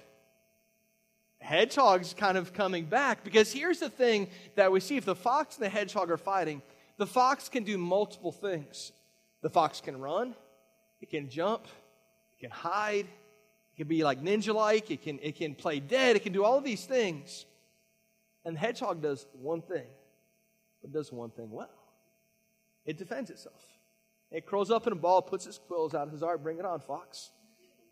Hedgehog's 1.42 2.14
kind 2.14 2.38
of 2.38 2.52
coming 2.52 2.84
back 2.84 3.24
because 3.24 3.52
here's 3.52 3.80
the 3.80 3.90
thing 3.90 4.28
that 4.54 4.70
we 4.70 4.80
see 4.80 4.96
if 4.96 5.04
the 5.04 5.14
fox 5.14 5.56
and 5.56 5.64
the 5.64 5.68
hedgehog 5.68 6.10
are 6.10 6.16
fighting, 6.16 6.62
the 6.96 7.06
fox 7.06 7.48
can 7.48 7.64
do 7.64 7.76
multiple 7.76 8.32
things. 8.32 8.92
The 9.42 9.50
fox 9.50 9.80
can 9.80 10.00
run, 10.00 10.36
it 11.00 11.10
can 11.10 11.28
jump, 11.28 11.66
it 12.36 12.40
can 12.40 12.50
hide, 12.50 13.06
it 13.06 13.76
can 13.76 13.88
be 13.88 14.04
like 14.04 14.22
ninja 14.22 14.54
like, 14.54 14.90
it 14.90 15.02
can, 15.02 15.18
it 15.20 15.36
can 15.36 15.54
play 15.54 15.80
dead, 15.80 16.14
it 16.14 16.22
can 16.22 16.32
do 16.32 16.44
all 16.44 16.58
of 16.58 16.64
these 16.64 16.84
things. 16.84 17.44
And 18.44 18.54
the 18.54 18.60
hedgehog 18.60 19.02
does 19.02 19.26
one 19.32 19.62
thing 19.62 19.86
but 20.80 20.92
does 20.92 21.12
one 21.12 21.30
thing 21.30 21.50
well 21.50 21.70
it 22.84 22.98
defends 22.98 23.30
itself. 23.30 23.62
It 24.32 24.44
curls 24.46 24.70
up 24.70 24.86
in 24.86 24.92
a 24.92 24.96
ball, 24.96 25.22
puts 25.22 25.46
its 25.46 25.58
quills 25.58 25.94
out, 25.94 26.10
says, 26.10 26.22
All 26.22 26.30
right, 26.30 26.42
bring 26.42 26.58
it 26.58 26.64
on, 26.64 26.80
fox. 26.80 27.30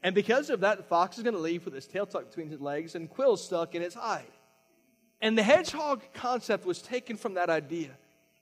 And 0.02 0.14
because 0.14 0.50
of 0.50 0.60
that, 0.60 0.78
the 0.78 0.84
fox 0.84 1.18
is 1.18 1.24
going 1.24 1.34
to 1.34 1.40
leave 1.40 1.64
with 1.64 1.74
its 1.74 1.86
tail 1.86 2.06
tucked 2.06 2.30
between 2.30 2.52
its 2.52 2.60
legs 2.60 2.94
and 2.94 3.08
quills 3.08 3.44
stuck 3.44 3.74
in 3.74 3.82
its 3.82 3.94
hide. 3.94 4.24
And 5.20 5.36
the 5.36 5.42
hedgehog 5.42 6.02
concept 6.14 6.64
was 6.64 6.80
taken 6.80 7.16
from 7.16 7.34
that 7.34 7.50
idea. 7.50 7.90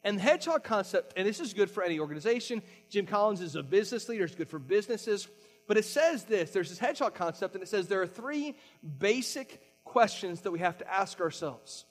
And 0.04 0.18
the 0.18 0.22
hedgehog 0.22 0.62
concept, 0.62 1.14
and 1.16 1.26
this 1.26 1.40
is 1.40 1.52
good 1.54 1.70
for 1.70 1.82
any 1.82 1.98
organization. 1.98 2.62
Jim 2.88 3.06
Collins 3.06 3.40
is 3.40 3.56
a 3.56 3.62
business 3.62 4.08
leader, 4.08 4.24
it's 4.24 4.36
good 4.36 4.48
for 4.48 4.60
businesses. 4.60 5.26
But 5.66 5.76
it 5.76 5.84
says 5.84 6.24
this 6.24 6.50
there's 6.50 6.70
this 6.70 6.78
hedgehog 6.78 7.14
concept, 7.14 7.54
and 7.54 7.62
it 7.62 7.68
says 7.68 7.88
there 7.88 8.00
are 8.00 8.06
three 8.06 8.56
basic 8.98 9.60
questions 9.84 10.42
that 10.42 10.52
we 10.52 10.60
have 10.60 10.78
to 10.78 10.92
ask 10.92 11.20
ourselves. 11.20 11.84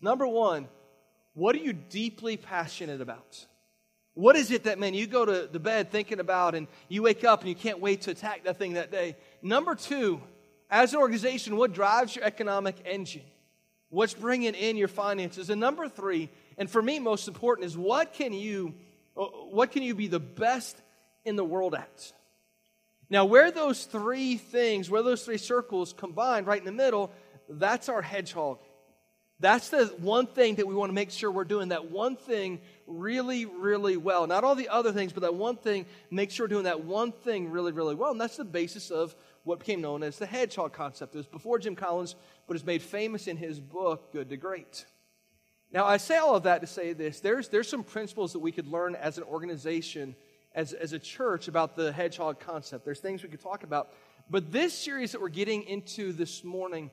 Number 0.00 0.26
one, 0.26 0.68
what 1.34 1.54
are 1.54 1.60
you 1.60 1.72
deeply 1.72 2.36
passionate 2.36 3.00
about? 3.00 3.46
What 4.18 4.34
is 4.34 4.50
it 4.50 4.64
that, 4.64 4.80
man, 4.80 4.94
you 4.94 5.06
go 5.06 5.24
to 5.24 5.46
the 5.46 5.60
bed 5.60 5.92
thinking 5.92 6.18
about 6.18 6.56
and 6.56 6.66
you 6.88 7.04
wake 7.04 7.22
up 7.22 7.42
and 7.42 7.48
you 7.48 7.54
can't 7.54 7.78
wait 7.78 8.00
to 8.00 8.10
attack 8.10 8.42
that 8.46 8.58
thing 8.58 8.72
that 8.72 8.90
day? 8.90 9.14
Number 9.42 9.76
two, 9.76 10.20
as 10.68 10.92
an 10.92 10.98
organization, 10.98 11.56
what 11.56 11.72
drives 11.72 12.16
your 12.16 12.24
economic 12.24 12.74
engine? 12.84 13.22
What's 13.90 14.14
bringing 14.14 14.56
in 14.56 14.76
your 14.76 14.88
finances? 14.88 15.50
And 15.50 15.60
number 15.60 15.88
three, 15.88 16.30
and 16.56 16.68
for 16.68 16.82
me 16.82 16.98
most 16.98 17.28
important, 17.28 17.66
is 17.66 17.78
what 17.78 18.12
can 18.12 18.32
you, 18.32 18.74
uh, 19.16 19.22
what 19.22 19.70
can 19.70 19.84
you 19.84 19.94
be 19.94 20.08
the 20.08 20.18
best 20.18 20.76
in 21.24 21.36
the 21.36 21.44
world 21.44 21.76
at? 21.76 22.12
Now, 23.08 23.24
where 23.24 23.52
those 23.52 23.84
three 23.84 24.36
things, 24.36 24.90
where 24.90 25.04
those 25.04 25.24
three 25.24 25.38
circles 25.38 25.92
combined 25.92 26.48
right 26.48 26.58
in 26.58 26.66
the 26.66 26.72
middle, 26.72 27.12
that's 27.48 27.88
our 27.88 28.02
hedgehog. 28.02 28.58
That's 29.40 29.68
the 29.68 29.86
one 29.98 30.26
thing 30.26 30.56
that 30.56 30.66
we 30.66 30.74
want 30.74 30.90
to 30.90 30.94
make 30.94 31.12
sure 31.12 31.30
we're 31.30 31.44
doing 31.44 31.68
that 31.68 31.90
one 31.90 32.16
thing 32.16 32.60
really, 32.88 33.44
really 33.44 33.96
well. 33.96 34.26
Not 34.26 34.42
all 34.42 34.56
the 34.56 34.68
other 34.68 34.90
things, 34.90 35.12
but 35.12 35.20
that 35.20 35.34
one 35.34 35.56
thing, 35.56 35.86
make 36.10 36.32
sure 36.32 36.44
we're 36.44 36.48
doing 36.48 36.64
that 36.64 36.84
one 36.84 37.12
thing 37.12 37.50
really, 37.50 37.70
really 37.70 37.94
well. 37.94 38.10
And 38.10 38.20
that's 38.20 38.36
the 38.36 38.44
basis 38.44 38.90
of 38.90 39.14
what 39.44 39.60
became 39.60 39.80
known 39.80 40.02
as 40.02 40.18
the 40.18 40.26
hedgehog 40.26 40.72
concept. 40.72 41.14
It 41.14 41.18
was 41.18 41.26
before 41.26 41.60
Jim 41.60 41.76
Collins, 41.76 42.16
but 42.48 42.56
is 42.56 42.66
made 42.66 42.82
famous 42.82 43.28
in 43.28 43.36
his 43.36 43.60
book, 43.60 44.12
Good 44.12 44.28
to 44.30 44.36
Great. 44.36 44.84
Now, 45.70 45.84
I 45.84 45.98
say 45.98 46.16
all 46.16 46.34
of 46.34 46.42
that 46.44 46.60
to 46.62 46.66
say 46.66 46.92
this 46.92 47.20
there's, 47.20 47.48
there's 47.48 47.68
some 47.68 47.84
principles 47.84 48.32
that 48.32 48.40
we 48.40 48.50
could 48.50 48.66
learn 48.66 48.96
as 48.96 49.18
an 49.18 49.24
organization, 49.24 50.16
as, 50.52 50.72
as 50.72 50.92
a 50.92 50.98
church, 50.98 51.46
about 51.46 51.76
the 51.76 51.92
hedgehog 51.92 52.40
concept. 52.40 52.84
There's 52.84 53.00
things 53.00 53.22
we 53.22 53.28
could 53.28 53.42
talk 53.42 53.62
about. 53.62 53.92
But 54.30 54.50
this 54.50 54.74
series 54.74 55.12
that 55.12 55.20
we're 55.20 55.28
getting 55.28 55.62
into 55.62 56.12
this 56.12 56.42
morning, 56.42 56.90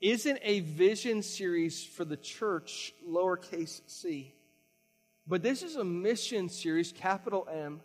isn't 0.00 0.38
a 0.42 0.60
vision 0.60 1.22
series 1.22 1.84
for 1.84 2.04
the 2.04 2.16
church, 2.16 2.94
lowercase 3.06 3.80
c, 3.86 4.34
but 5.26 5.42
this 5.42 5.62
is 5.62 5.76
a 5.76 5.84
mission 5.84 6.48
series, 6.48 6.92
capital 6.92 7.46
M, 7.52 7.80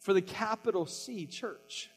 for 0.00 0.12
the 0.12 0.22
capital 0.22 0.86
C 0.86 1.26
church. 1.26 1.88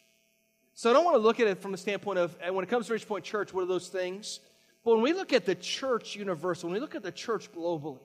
So 0.74 0.90
I 0.90 0.94
don't 0.94 1.06
want 1.06 1.16
to 1.16 1.22
look 1.22 1.40
at 1.40 1.48
it 1.48 1.62
from 1.62 1.72
the 1.72 1.78
standpoint 1.78 2.20
of, 2.20 2.38
and 2.42 2.54
when 2.54 2.64
it 2.64 2.70
comes 2.70 2.88
to 2.88 2.94
Ridge 2.94 3.08
Point 3.08 3.24
Church, 3.24 3.54
what 3.54 3.62
are 3.64 3.68
those 3.68 3.88
things? 3.88 4.42
But 4.84 4.96
when 4.96 5.04
we 5.04 5.14
look 5.14 5.34
at 5.34 5.46
the 5.46 5.56
church 5.56 6.16
universal, 6.16 6.70
when 6.70 6.76
we 6.76 6.80
look 6.80 6.96
at 6.96 7.02
the 7.02 7.12
church 7.12 7.52
globally, 7.52 8.02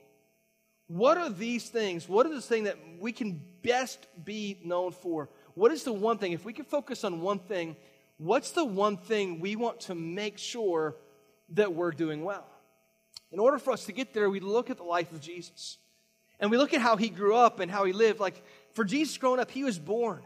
what 0.87 1.19
are 1.19 1.31
these 1.31 1.69
things? 1.69 2.09
What 2.09 2.27
are 2.27 2.35
the 2.35 2.41
things 2.41 2.67
that 2.67 2.79
we 2.99 3.13
can 3.13 3.41
best 3.63 4.07
be 4.25 4.59
known 4.65 4.93
for? 4.93 5.29
What 5.55 5.73
is 5.73 5.85
the 5.85 5.93
one 5.93 6.19
thing? 6.19 6.33
If 6.33 6.45
we 6.45 6.53
can 6.53 6.65
focus 6.65 7.05
on 7.05 7.21
one 7.21 7.39
thing, 7.39 7.77
what's 8.21 8.51
the 8.51 8.65
one 8.65 8.99
thing 8.99 9.41
we 9.41 9.57
want 9.57 9.81
to 9.81 9.95
make 9.95 10.37
sure 10.37 10.95
that 11.51 11.75
we're 11.75 11.91
doing 11.91 12.23
well? 12.23 12.47
In 13.33 13.39
order 13.39 13.59
for 13.59 13.73
us 13.73 13.87
to 13.87 13.93
get 13.93 14.13
there, 14.13 14.29
we 14.29 14.41
look 14.41 14.71
at 14.71 14.77
the 14.77 14.83
life 14.83 15.11
of 15.13 15.21
Jesus. 15.21 15.79
And 16.39 16.51
we 16.51 16.59
look 16.59 16.75
at 16.75 16.81
how 16.81 16.97
he 16.97 17.09
grew 17.09 17.35
up 17.35 17.61
and 17.61 17.71
how 17.71 17.85
he 17.85 17.93
lived. 17.93 18.21
Like, 18.21 18.43
for 18.73 18.85
Jesus 18.85 19.17
growing 19.17 19.41
up, 19.41 19.51
he 19.51 19.65
was 19.65 19.79
born. 19.79 20.23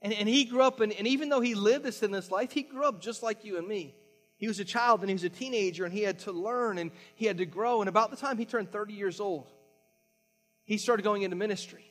And, 0.00 0.12
and 0.12 0.28
he 0.28 0.44
grew 0.44 0.62
up, 0.62 0.80
and, 0.80 0.92
and 0.92 1.08
even 1.08 1.28
though 1.28 1.40
he 1.40 1.54
lived 1.54 1.84
this 1.84 2.02
in 2.02 2.12
this 2.12 2.30
life, 2.30 2.52
he 2.52 2.62
grew 2.62 2.84
up 2.84 3.00
just 3.00 3.22
like 3.22 3.44
you 3.44 3.58
and 3.58 3.66
me. 3.66 3.96
He 4.36 4.46
was 4.46 4.60
a 4.60 4.64
child 4.64 5.00
and 5.00 5.10
he 5.10 5.14
was 5.14 5.24
a 5.24 5.28
teenager, 5.28 5.84
and 5.84 5.92
he 5.92 6.02
had 6.02 6.20
to 6.20 6.32
learn 6.32 6.78
and 6.78 6.92
he 7.16 7.26
had 7.26 7.38
to 7.38 7.46
grow. 7.46 7.80
And 7.80 7.88
about 7.88 8.10
the 8.10 8.16
time 8.16 8.38
he 8.38 8.44
turned 8.44 8.70
30 8.70 8.94
years 8.94 9.18
old, 9.18 9.50
he 10.64 10.78
started 10.78 11.02
going 11.02 11.22
into 11.22 11.34
ministry. 11.34 11.84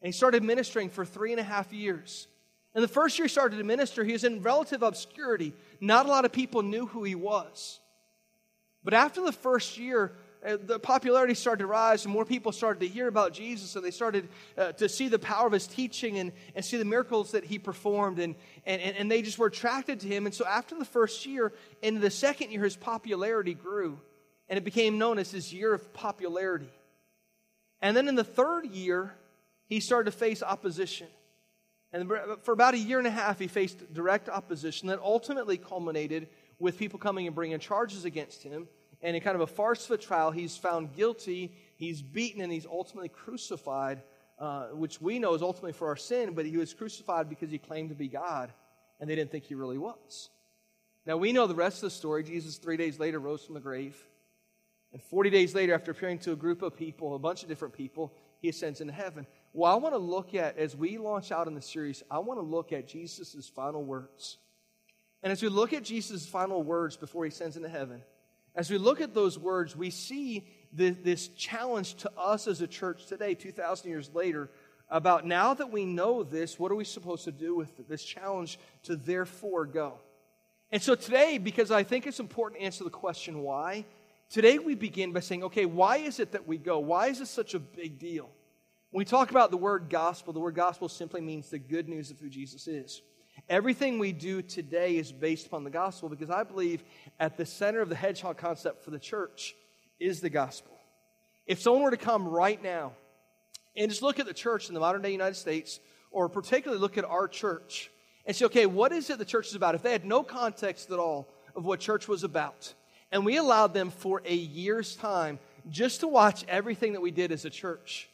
And 0.00 0.08
he 0.08 0.12
started 0.12 0.42
ministering 0.42 0.88
for 0.88 1.04
three 1.04 1.30
and 1.30 1.38
a 1.38 1.44
half 1.44 1.72
years. 1.72 2.26
And 2.74 2.82
the 2.82 2.88
first 2.88 3.18
year 3.18 3.26
he 3.26 3.30
started 3.30 3.58
to 3.58 3.64
minister, 3.64 4.02
he 4.04 4.12
was 4.12 4.24
in 4.24 4.42
relative 4.42 4.82
obscurity. 4.82 5.52
Not 5.80 6.06
a 6.06 6.08
lot 6.08 6.24
of 6.24 6.32
people 6.32 6.62
knew 6.62 6.86
who 6.86 7.04
he 7.04 7.14
was. 7.14 7.80
But 8.82 8.94
after 8.94 9.22
the 9.22 9.32
first 9.32 9.78
year, 9.78 10.12
uh, 10.44 10.56
the 10.60 10.78
popularity 10.78 11.34
started 11.34 11.60
to 11.60 11.66
rise, 11.66 12.04
and 12.04 12.12
more 12.12 12.24
people 12.24 12.50
started 12.50 12.80
to 12.80 12.88
hear 12.88 13.06
about 13.06 13.32
Jesus, 13.32 13.76
and 13.76 13.84
they 13.84 13.92
started 13.92 14.28
uh, 14.58 14.72
to 14.72 14.88
see 14.88 15.06
the 15.06 15.18
power 15.18 15.46
of 15.46 15.52
his 15.52 15.68
teaching 15.68 16.18
and, 16.18 16.32
and 16.56 16.64
see 16.64 16.76
the 16.76 16.84
miracles 16.84 17.30
that 17.30 17.44
he 17.44 17.58
performed, 17.58 18.18
and, 18.18 18.34
and, 18.66 18.80
and 18.80 19.10
they 19.10 19.22
just 19.22 19.38
were 19.38 19.46
attracted 19.46 20.00
to 20.00 20.08
him. 20.08 20.26
And 20.26 20.34
so, 20.34 20.44
after 20.44 20.76
the 20.76 20.84
first 20.84 21.26
year, 21.26 21.52
into 21.80 22.00
the 22.00 22.10
second 22.10 22.50
year, 22.50 22.64
his 22.64 22.74
popularity 22.74 23.54
grew, 23.54 24.00
and 24.48 24.58
it 24.58 24.64
became 24.64 24.98
known 24.98 25.20
as 25.20 25.30
his 25.30 25.52
year 25.52 25.72
of 25.72 25.94
popularity. 25.94 26.70
And 27.80 27.96
then 27.96 28.08
in 28.08 28.16
the 28.16 28.24
third 28.24 28.66
year, 28.66 29.14
he 29.66 29.78
started 29.78 30.10
to 30.10 30.16
face 30.16 30.42
opposition. 30.42 31.06
And 31.92 32.10
for 32.42 32.52
about 32.52 32.74
a 32.74 32.78
year 32.78 32.98
and 32.98 33.06
a 33.06 33.10
half, 33.10 33.38
he 33.38 33.46
faced 33.46 33.92
direct 33.92 34.28
opposition 34.28 34.88
that 34.88 34.98
ultimately 35.00 35.58
culminated 35.58 36.28
with 36.58 36.78
people 36.78 36.98
coming 36.98 37.26
and 37.26 37.34
bringing 37.34 37.58
charges 37.58 38.04
against 38.04 38.42
him. 38.42 38.66
And 39.02 39.16
in 39.16 39.22
kind 39.22 39.34
of 39.34 39.42
a 39.42 39.46
farce 39.46 39.84
of 39.86 39.90
a 39.92 39.98
trial, 39.98 40.30
he's 40.30 40.56
found 40.56 40.94
guilty, 40.94 41.52
he's 41.76 42.00
beaten, 42.00 42.40
and 42.40 42.52
he's 42.52 42.66
ultimately 42.66 43.08
crucified, 43.08 44.02
uh, 44.38 44.68
which 44.68 45.00
we 45.00 45.18
know 45.18 45.34
is 45.34 45.42
ultimately 45.42 45.72
for 45.72 45.88
our 45.88 45.96
sin, 45.96 46.34
but 46.34 46.46
he 46.46 46.56
was 46.56 46.72
crucified 46.72 47.28
because 47.28 47.50
he 47.50 47.58
claimed 47.58 47.88
to 47.90 47.94
be 47.94 48.08
God, 48.08 48.52
and 49.00 49.10
they 49.10 49.16
didn't 49.16 49.32
think 49.32 49.44
he 49.44 49.54
really 49.54 49.78
was. 49.78 50.30
Now, 51.04 51.16
we 51.16 51.32
know 51.32 51.48
the 51.48 51.54
rest 51.54 51.78
of 51.78 51.82
the 51.82 51.90
story. 51.90 52.22
Jesus, 52.22 52.58
three 52.58 52.76
days 52.76 53.00
later, 53.00 53.18
rose 53.18 53.44
from 53.44 53.54
the 53.54 53.60
grave. 53.60 54.00
And 54.92 55.02
40 55.02 55.30
days 55.30 55.54
later, 55.54 55.74
after 55.74 55.90
appearing 55.90 56.18
to 56.20 56.32
a 56.32 56.36
group 56.36 56.62
of 56.62 56.76
people, 56.76 57.14
a 57.14 57.18
bunch 57.18 57.42
of 57.42 57.48
different 57.48 57.74
people, 57.74 58.14
he 58.38 58.48
ascends 58.48 58.80
into 58.80 58.92
heaven. 58.92 59.26
Well, 59.54 59.70
I 59.70 59.74
want 59.76 59.94
to 59.94 59.98
look 59.98 60.34
at, 60.34 60.56
as 60.56 60.74
we 60.74 60.96
launch 60.96 61.30
out 61.30 61.46
in 61.46 61.54
the 61.54 61.60
series, 61.60 62.02
I 62.10 62.20
want 62.20 62.38
to 62.40 62.44
look 62.44 62.72
at 62.72 62.88
Jesus' 62.88 63.50
final 63.54 63.84
words. 63.84 64.38
And 65.22 65.30
as 65.30 65.42
we 65.42 65.48
look 65.50 65.72
at 65.74 65.82
Jesus' 65.82 66.26
final 66.26 66.62
words 66.62 66.96
before 66.96 67.24
he 67.24 67.30
sends 67.30 67.56
into 67.56 67.68
heaven, 67.68 68.02
as 68.54 68.70
we 68.70 68.78
look 68.78 69.00
at 69.00 69.14
those 69.14 69.38
words, 69.38 69.76
we 69.76 69.90
see 69.90 70.46
the, 70.72 70.90
this 70.90 71.28
challenge 71.28 71.96
to 71.96 72.10
us 72.16 72.46
as 72.46 72.62
a 72.62 72.66
church 72.66 73.06
today, 73.06 73.34
2,000 73.34 73.90
years 73.90 74.10
later, 74.14 74.50
about 74.88 75.26
now 75.26 75.52
that 75.54 75.70
we 75.70 75.84
know 75.84 76.22
this, 76.22 76.58
what 76.58 76.72
are 76.72 76.74
we 76.74 76.84
supposed 76.84 77.24
to 77.24 77.32
do 77.32 77.54
with 77.54 77.78
it? 77.78 77.88
This 77.88 78.04
challenge 78.04 78.58
to 78.84 78.96
therefore 78.96 79.66
go. 79.66 79.98
And 80.70 80.82
so 80.82 80.94
today, 80.94 81.36
because 81.36 81.70
I 81.70 81.82
think 81.82 82.06
it's 82.06 82.20
important 82.20 82.60
to 82.60 82.64
answer 82.64 82.84
the 82.84 82.90
question 82.90 83.42
why, 83.42 83.84
today 84.30 84.58
we 84.58 84.74
begin 84.74 85.12
by 85.12 85.20
saying, 85.20 85.44
okay, 85.44 85.66
why 85.66 85.98
is 85.98 86.20
it 86.20 86.32
that 86.32 86.48
we 86.48 86.56
go? 86.56 86.78
Why 86.78 87.08
is 87.08 87.18
this 87.18 87.30
such 87.30 87.52
a 87.52 87.58
big 87.58 87.98
deal? 87.98 88.30
When 88.92 88.98
we 88.98 89.06
talk 89.06 89.30
about 89.30 89.50
the 89.50 89.56
word 89.56 89.86
gospel, 89.88 90.34
the 90.34 90.40
word 90.40 90.54
gospel 90.54 90.86
simply 90.86 91.22
means 91.22 91.48
the 91.48 91.58
good 91.58 91.88
news 91.88 92.10
of 92.10 92.18
who 92.18 92.28
Jesus 92.28 92.68
is. 92.68 93.00
Everything 93.48 93.98
we 93.98 94.12
do 94.12 94.42
today 94.42 94.98
is 94.98 95.10
based 95.10 95.46
upon 95.46 95.64
the 95.64 95.70
gospel 95.70 96.10
because 96.10 96.28
I 96.28 96.42
believe 96.42 96.84
at 97.18 97.38
the 97.38 97.46
center 97.46 97.80
of 97.80 97.88
the 97.88 97.94
hedgehog 97.94 98.36
concept 98.36 98.84
for 98.84 98.90
the 98.90 98.98
church 98.98 99.54
is 99.98 100.20
the 100.20 100.28
gospel. 100.28 100.78
If 101.46 101.58
someone 101.58 101.82
were 101.84 101.90
to 101.90 101.96
come 101.96 102.28
right 102.28 102.62
now 102.62 102.92
and 103.74 103.88
just 103.88 104.02
look 104.02 104.20
at 104.20 104.26
the 104.26 104.34
church 104.34 104.68
in 104.68 104.74
the 104.74 104.80
modern 104.80 105.00
day 105.00 105.10
United 105.10 105.36
States, 105.36 105.80
or 106.10 106.28
particularly 106.28 106.78
look 106.78 106.98
at 106.98 107.06
our 107.06 107.28
church, 107.28 107.90
and 108.26 108.36
say, 108.36 108.44
okay, 108.44 108.66
what 108.66 108.92
is 108.92 109.08
it 109.08 109.16
the 109.18 109.24
church 109.24 109.48
is 109.48 109.54
about? 109.54 109.74
If 109.74 109.82
they 109.82 109.92
had 109.92 110.04
no 110.04 110.22
context 110.22 110.90
at 110.90 110.98
all 110.98 111.32
of 111.56 111.64
what 111.64 111.80
church 111.80 112.08
was 112.08 112.24
about, 112.24 112.74
and 113.10 113.24
we 113.24 113.38
allowed 113.38 113.72
them 113.72 113.88
for 113.88 114.20
a 114.26 114.34
year's 114.34 114.96
time 114.96 115.38
just 115.70 116.00
to 116.00 116.08
watch 116.08 116.44
everything 116.46 116.92
that 116.92 117.00
we 117.00 117.10
did 117.10 117.32
as 117.32 117.46
a 117.46 117.50
church, 117.50 118.10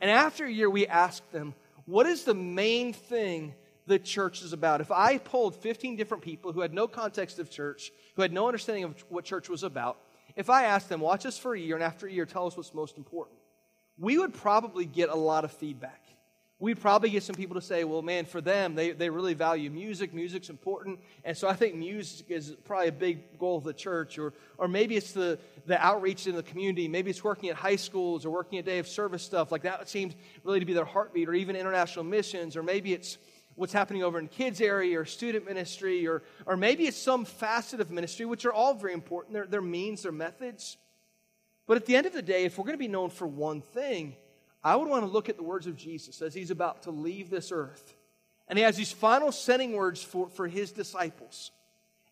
and 0.00 0.10
after 0.10 0.44
a 0.44 0.50
year, 0.50 0.70
we 0.70 0.86
asked 0.86 1.30
them, 1.32 1.54
what 1.86 2.06
is 2.06 2.24
the 2.24 2.34
main 2.34 2.92
thing 2.92 3.54
the 3.90 3.98
church 3.98 4.42
is 4.42 4.52
about. 4.52 4.80
If 4.80 4.90
I 4.90 5.18
polled 5.18 5.56
15 5.56 5.96
different 5.96 6.22
people 6.22 6.52
who 6.52 6.60
had 6.60 6.72
no 6.72 6.86
context 6.86 7.38
of 7.38 7.50
church, 7.50 7.90
who 8.14 8.22
had 8.22 8.32
no 8.32 8.46
understanding 8.46 8.84
of 8.84 9.04
what 9.08 9.24
church 9.24 9.48
was 9.48 9.64
about, 9.64 9.98
if 10.36 10.48
I 10.48 10.64
asked 10.64 10.88
them, 10.88 11.00
watch 11.00 11.26
us 11.26 11.36
for 11.36 11.54
a 11.54 11.58
year, 11.58 11.74
and 11.74 11.84
after 11.84 12.06
a 12.06 12.12
year, 12.12 12.24
tell 12.24 12.46
us 12.46 12.56
what's 12.56 12.72
most 12.72 12.96
important, 12.96 13.36
we 13.98 14.16
would 14.16 14.32
probably 14.32 14.86
get 14.86 15.08
a 15.08 15.14
lot 15.14 15.44
of 15.44 15.52
feedback. 15.52 16.02
We'd 16.60 16.78
probably 16.78 17.08
get 17.08 17.22
some 17.22 17.34
people 17.34 17.54
to 17.54 17.62
say, 17.62 17.84
well, 17.84 18.02
man, 18.02 18.26
for 18.26 18.42
them, 18.42 18.74
they, 18.74 18.90
they 18.90 19.08
really 19.08 19.32
value 19.32 19.70
music. 19.70 20.12
Music's 20.12 20.50
important. 20.50 21.00
And 21.24 21.34
so 21.34 21.48
I 21.48 21.54
think 21.54 21.74
music 21.74 22.26
is 22.28 22.54
probably 22.66 22.88
a 22.88 22.92
big 22.92 23.38
goal 23.38 23.56
of 23.56 23.64
the 23.64 23.72
church. 23.72 24.18
Or, 24.18 24.34
or 24.58 24.68
maybe 24.68 24.94
it's 24.94 25.12
the, 25.12 25.38
the 25.64 25.82
outreach 25.82 26.26
in 26.26 26.36
the 26.36 26.42
community. 26.42 26.86
Maybe 26.86 27.10
it's 27.10 27.24
working 27.24 27.48
at 27.48 27.56
high 27.56 27.76
schools 27.76 28.26
or 28.26 28.30
working 28.30 28.58
at 28.58 28.66
day 28.66 28.78
of 28.78 28.86
service 28.86 29.22
stuff. 29.22 29.50
Like 29.50 29.62
that 29.62 29.88
seems 29.88 30.14
really 30.44 30.60
to 30.60 30.66
be 30.66 30.74
their 30.74 30.84
heartbeat. 30.84 31.30
Or 31.30 31.32
even 31.32 31.56
international 31.56 32.04
missions. 32.04 32.58
Or 32.58 32.62
maybe 32.62 32.92
it's 32.92 33.16
what's 33.54 33.72
happening 33.72 34.02
over 34.02 34.18
in 34.18 34.28
kids 34.28 34.60
area 34.60 35.00
or 35.00 35.06
student 35.06 35.46
ministry 35.46 36.06
or, 36.06 36.22
or 36.44 36.58
maybe 36.58 36.86
it's 36.86 36.96
some 36.96 37.24
facet 37.24 37.80
of 37.80 37.90
ministry 37.90 38.24
which 38.24 38.44
are 38.44 38.52
all 38.52 38.74
very 38.74 38.92
important 38.92 39.34
their, 39.34 39.46
their 39.46 39.60
means 39.60 40.02
their 40.02 40.12
methods 40.12 40.78
but 41.66 41.76
at 41.76 41.84
the 41.84 41.94
end 41.94 42.06
of 42.06 42.12
the 42.12 42.22
day 42.22 42.44
if 42.44 42.56
we're 42.56 42.64
going 42.64 42.74
to 42.74 42.78
be 42.78 42.88
known 42.88 43.10
for 43.10 43.26
one 43.26 43.60
thing 43.60 44.16
i 44.62 44.76
would 44.76 44.88
want 44.88 45.04
to 45.04 45.10
look 45.10 45.28
at 45.28 45.36
the 45.36 45.42
words 45.42 45.66
of 45.66 45.76
jesus 45.76 46.22
as 46.22 46.34
he's 46.34 46.50
about 46.50 46.82
to 46.82 46.90
leave 46.90 47.30
this 47.30 47.52
earth 47.52 47.94
and 48.48 48.58
he 48.58 48.64
has 48.64 48.76
these 48.76 48.92
final 48.92 49.30
sending 49.30 49.72
words 49.72 50.02
for, 50.02 50.28
for 50.28 50.48
his 50.48 50.72
disciples 50.72 51.50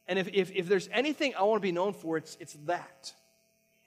and 0.07 0.19
if, 0.19 0.29
if, 0.33 0.51
if 0.53 0.69
there's 0.69 0.89
anything 0.93 1.35
i 1.37 1.43
want 1.43 1.61
to 1.61 1.67
be 1.67 1.73
known 1.73 1.93
for 1.93 2.17
it's, 2.17 2.37
it's 2.41 2.55
that 2.67 3.13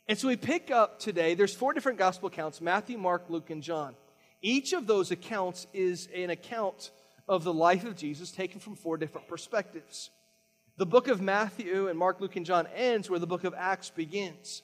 and 0.07 0.17
so 0.17 0.27
we 0.27 0.35
pick 0.35 0.71
up 0.71 0.99
today 0.99 1.33
there's 1.33 1.55
four 1.55 1.73
different 1.73 1.97
gospel 1.97 2.27
accounts 2.27 2.61
matthew 2.61 2.97
mark 2.97 3.29
luke 3.29 3.49
and 3.49 3.63
john 3.63 3.95
each 4.41 4.73
of 4.73 4.87
those 4.87 5.11
accounts 5.11 5.67
is 5.73 6.07
an 6.15 6.31
account 6.31 6.91
of 7.27 7.43
the 7.43 7.53
life 7.53 7.85
of 7.85 7.95
Jesus 7.95 8.31
taken 8.31 8.59
from 8.59 8.75
four 8.75 8.97
different 8.97 9.27
perspectives. 9.27 10.09
The 10.77 10.85
book 10.85 11.07
of 11.07 11.21
Matthew 11.21 11.87
and 11.87 11.97
Mark, 11.97 12.19
Luke, 12.19 12.35
and 12.35 12.45
John 12.45 12.67
ends 12.75 13.09
where 13.09 13.19
the 13.19 13.27
book 13.27 13.43
of 13.43 13.53
Acts 13.55 13.89
begins. 13.89 14.63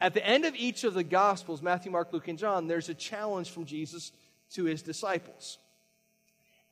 At 0.00 0.14
the 0.14 0.26
end 0.26 0.44
of 0.44 0.54
each 0.54 0.84
of 0.84 0.94
the 0.94 1.04
Gospels, 1.04 1.62
Matthew, 1.62 1.90
Mark, 1.90 2.12
Luke, 2.12 2.28
and 2.28 2.38
John, 2.38 2.66
there's 2.66 2.88
a 2.88 2.94
challenge 2.94 3.50
from 3.50 3.64
Jesus 3.64 4.12
to 4.54 4.64
his 4.64 4.82
disciples. 4.82 5.58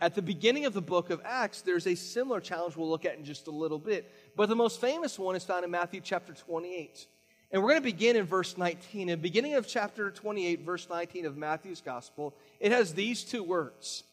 At 0.01 0.15
the 0.15 0.23
beginning 0.23 0.67
of 0.67 0.73
the 0.73 0.83
book 0.83 1.11
of 1.11 1.21
Acts, 1.25 1.63
there's 1.63 1.87
a 1.87 1.95
similar 1.95 2.41
challenge 2.41 2.77
we'll 2.77 2.91
look 2.91 3.05
at 3.05 3.17
in 3.17 3.25
just 3.25 3.47
a 3.47 3.53
little 3.53 3.79
bit. 3.79 4.11
But 4.37 4.49
the 4.49 4.57
most 4.57 4.81
famous 4.81 5.19
one 5.19 5.37
is 5.37 5.45
found 5.45 5.65
in 5.65 5.71
Matthew 5.71 6.01
chapter 6.01 6.35
28. 6.35 7.07
And 7.53 7.63
we're 7.63 7.69
going 7.69 7.81
to 7.81 7.85
begin 7.85 8.17
in 8.17 8.25
verse 8.25 8.59
19. 8.59 9.03
In 9.03 9.09
the 9.09 9.17
beginning 9.17 9.55
of 9.55 9.69
chapter 9.69 10.11
28, 10.11 10.63
verse 10.63 10.89
19 10.91 11.27
of 11.27 11.37
Matthew's 11.37 11.81
Gospel, 11.81 12.35
it 12.59 12.73
has 12.73 12.95
these 12.95 13.23
two 13.23 13.45
words 13.45 14.05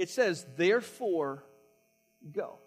it 0.00 0.08
says, 0.08 0.46
therefore, 0.56 1.44
go. 2.32 2.58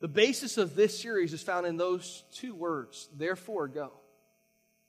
The 0.00 0.08
basis 0.08 0.58
of 0.58 0.76
this 0.76 1.00
series 1.00 1.32
is 1.32 1.42
found 1.42 1.66
in 1.66 1.76
those 1.76 2.22
two 2.32 2.54
words, 2.54 3.08
therefore, 3.16 3.66
go. 3.66 3.92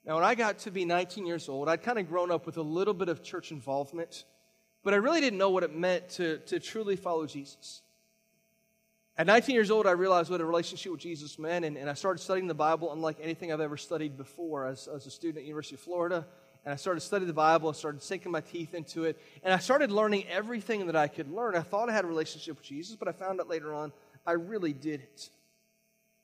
Now, 0.05 0.15
when 0.15 0.23
I 0.23 0.35
got 0.35 0.59
to 0.59 0.71
be 0.71 0.85
19 0.85 1.25
years 1.25 1.49
old, 1.49 1.67
I'd 1.67 1.81
kind 1.81 1.97
of 1.97 2.07
grown 2.07 2.31
up 2.31 2.45
with 2.45 2.57
a 2.57 2.61
little 2.61 2.93
bit 2.93 3.09
of 3.09 3.23
church 3.23 3.51
involvement, 3.51 4.23
but 4.83 4.93
I 4.93 4.97
really 4.97 5.19
didn't 5.19 5.39
know 5.39 5.49
what 5.49 5.63
it 5.63 5.75
meant 5.75 6.09
to, 6.11 6.37
to 6.47 6.59
truly 6.59 6.95
follow 6.95 7.25
Jesus. 7.25 7.81
At 9.17 9.25
19 9.25 9.53
years 9.53 9.71
old, 9.71 9.87
I 9.87 9.91
realized 9.91 10.29
what 10.29 10.41
a 10.41 10.45
relationship 10.45 10.91
with 10.91 11.01
Jesus 11.01 11.37
meant, 11.39 11.65
and, 11.65 11.75
and 11.75 11.89
I 11.89 11.93
started 11.93 12.19
studying 12.19 12.47
the 12.47 12.53
Bible 12.53 12.93
unlike 12.93 13.17
anything 13.21 13.51
I've 13.51 13.59
ever 13.59 13.77
studied 13.77 14.15
before 14.15 14.67
as, 14.67 14.87
as 14.87 15.05
a 15.07 15.11
student 15.11 15.39
at 15.39 15.43
University 15.43 15.75
of 15.75 15.81
Florida 15.81 16.25
and 16.65 16.73
I 16.73 16.75
started 16.75 16.99
studying 17.01 17.27
the 17.27 17.33
Bible. 17.33 17.69
I 17.69 17.73
started 17.73 18.03
sinking 18.03 18.31
my 18.31 18.41
teeth 18.41 18.73
into 18.73 19.05
it. 19.05 19.19
And 19.43 19.53
I 19.53 19.59
started 19.59 19.91
learning 19.91 20.25
everything 20.27 20.85
that 20.87 20.95
I 20.95 21.07
could 21.07 21.31
learn. 21.31 21.55
I 21.55 21.61
thought 21.61 21.89
I 21.89 21.93
had 21.93 22.03
a 22.03 22.07
relationship 22.07 22.57
with 22.57 22.65
Jesus, 22.65 22.95
but 22.95 23.07
I 23.07 23.11
found 23.11 23.39
out 23.39 23.47
later 23.47 23.73
on 23.73 23.93
I 24.25 24.33
really 24.33 24.73
didn't. 24.73 25.29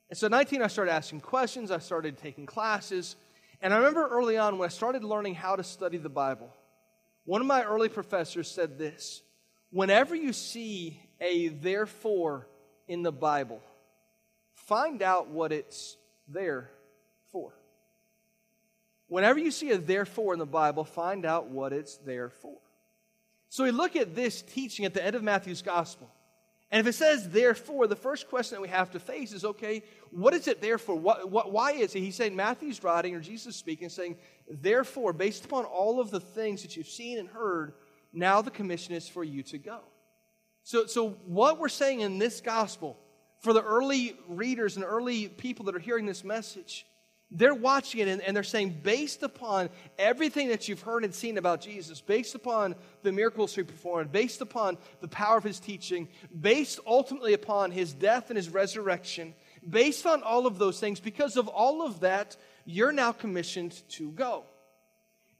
And 0.08 0.16
so 0.16 0.26
at 0.26 0.30
19, 0.30 0.62
I 0.62 0.68
started 0.68 0.92
asking 0.92 1.20
questions. 1.20 1.70
I 1.70 1.78
started 1.78 2.18
taking 2.18 2.46
classes. 2.46 3.16
And 3.60 3.72
I 3.74 3.78
remember 3.78 4.06
early 4.08 4.36
on 4.36 4.58
when 4.58 4.66
I 4.66 4.70
started 4.70 5.02
learning 5.02 5.34
how 5.34 5.56
to 5.56 5.64
study 5.64 5.98
the 5.98 6.08
Bible, 6.08 6.52
one 7.24 7.40
of 7.40 7.46
my 7.46 7.64
early 7.64 7.88
professors 7.88 8.48
said 8.48 8.78
this 8.78 9.22
Whenever 9.70 10.14
you 10.14 10.32
see 10.32 11.00
a 11.20 11.48
therefore 11.48 12.46
in 12.86 13.02
the 13.02 13.12
Bible, 13.12 13.60
find 14.54 15.02
out 15.02 15.28
what 15.28 15.52
it's 15.52 15.96
there 16.28 16.70
for. 17.32 17.52
Whenever 19.08 19.38
you 19.38 19.50
see 19.50 19.70
a 19.70 19.78
therefore 19.78 20.32
in 20.32 20.38
the 20.38 20.46
Bible, 20.46 20.84
find 20.84 21.24
out 21.24 21.48
what 21.48 21.72
it's 21.72 21.96
there 21.98 22.30
for. 22.30 22.56
So 23.48 23.64
we 23.64 23.70
look 23.70 23.96
at 23.96 24.14
this 24.14 24.42
teaching 24.42 24.84
at 24.84 24.94
the 24.94 25.04
end 25.04 25.16
of 25.16 25.22
Matthew's 25.22 25.62
gospel. 25.62 26.10
And 26.70 26.80
if 26.80 26.86
it 26.86 26.96
says 26.96 27.28
therefore, 27.30 27.86
the 27.86 27.96
first 27.96 28.28
question 28.28 28.56
that 28.56 28.62
we 28.62 28.68
have 28.68 28.90
to 28.90 28.98
face 28.98 29.32
is 29.32 29.44
okay, 29.44 29.82
what 30.10 30.34
is 30.34 30.48
it 30.48 30.60
therefore? 30.60 30.96
What, 30.96 31.30
what, 31.30 31.52
why 31.52 31.72
is 31.72 31.94
it? 31.94 32.00
He's 32.00 32.16
saying, 32.16 32.34
Matthew's 32.34 32.82
writing, 32.82 33.14
or 33.14 33.20
Jesus 33.20 33.54
speaking, 33.54 33.88
saying, 33.88 34.16
therefore, 34.50 35.12
based 35.12 35.44
upon 35.44 35.64
all 35.64 36.00
of 36.00 36.10
the 36.10 36.20
things 36.20 36.62
that 36.62 36.76
you've 36.76 36.88
seen 36.88 37.18
and 37.18 37.28
heard, 37.28 37.74
now 38.12 38.42
the 38.42 38.50
commission 38.50 38.94
is 38.94 39.08
for 39.08 39.22
you 39.22 39.42
to 39.44 39.58
go. 39.58 39.80
So, 40.64 40.86
so 40.86 41.10
what 41.26 41.60
we're 41.60 41.68
saying 41.68 42.00
in 42.00 42.18
this 42.18 42.40
gospel, 42.40 42.98
for 43.38 43.52
the 43.52 43.62
early 43.62 44.16
readers 44.26 44.76
and 44.76 44.84
early 44.84 45.28
people 45.28 45.66
that 45.66 45.76
are 45.76 45.80
hearing 45.80 46.06
this 46.06 46.24
message, 46.24 46.84
they're 47.30 47.54
watching 47.54 48.00
it 48.00 48.08
and, 48.08 48.22
and, 48.22 48.36
they're 48.36 48.44
saying, 48.44 48.80
based 48.82 49.22
upon 49.22 49.68
everything 49.98 50.48
that 50.48 50.68
you've 50.68 50.82
heard 50.82 51.04
and 51.04 51.12
seen 51.14 51.38
about 51.38 51.60
Jesus, 51.60 52.00
based 52.00 52.36
upon 52.36 52.76
the 53.02 53.10
miracles 53.10 53.54
he 53.54 53.64
performed, 53.64 54.12
based 54.12 54.40
upon 54.40 54.78
the 55.00 55.08
power 55.08 55.36
of 55.36 55.44
his 55.44 55.58
teaching, 55.58 56.08
based 56.40 56.78
ultimately 56.86 57.34
upon 57.34 57.72
his 57.72 57.92
death 57.92 58.30
and 58.30 58.36
his 58.36 58.48
resurrection, 58.48 59.34
based 59.68 60.06
on 60.06 60.22
all 60.22 60.46
of 60.46 60.58
those 60.58 60.78
things, 60.78 61.00
because 61.00 61.36
of 61.36 61.48
all 61.48 61.82
of 61.82 62.00
that, 62.00 62.36
you're 62.64 62.92
now 62.92 63.10
commissioned 63.10 63.82
to 63.90 64.12
go. 64.12 64.44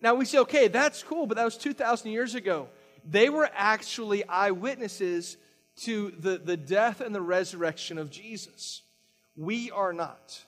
Now 0.00 0.14
we 0.16 0.24
say, 0.24 0.38
okay, 0.38 0.68
that's 0.68 1.02
cool, 1.04 1.26
but 1.26 1.36
that 1.36 1.44
was 1.44 1.56
2,000 1.56 2.10
years 2.10 2.34
ago. 2.34 2.68
They 3.08 3.28
were 3.28 3.48
actually 3.54 4.26
eyewitnesses 4.26 5.36
to 5.82 6.10
the, 6.18 6.38
the 6.38 6.56
death 6.56 7.00
and 7.00 7.14
the 7.14 7.20
resurrection 7.20 7.96
of 7.98 8.10
Jesus. 8.10 8.82
We 9.36 9.70
are 9.70 9.92
not. 9.92 10.42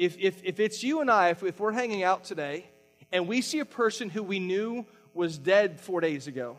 If, 0.00 0.16
if, 0.18 0.42
if 0.44 0.60
it's 0.60 0.82
you 0.82 1.02
and 1.02 1.10
I, 1.10 1.28
if, 1.28 1.42
if 1.42 1.60
we're 1.60 1.72
hanging 1.72 2.02
out 2.02 2.24
today 2.24 2.64
and 3.12 3.28
we 3.28 3.42
see 3.42 3.58
a 3.58 3.66
person 3.66 4.08
who 4.08 4.22
we 4.22 4.38
knew 4.38 4.86
was 5.12 5.36
dead 5.36 5.78
four 5.78 6.00
days 6.00 6.26
ago, 6.26 6.56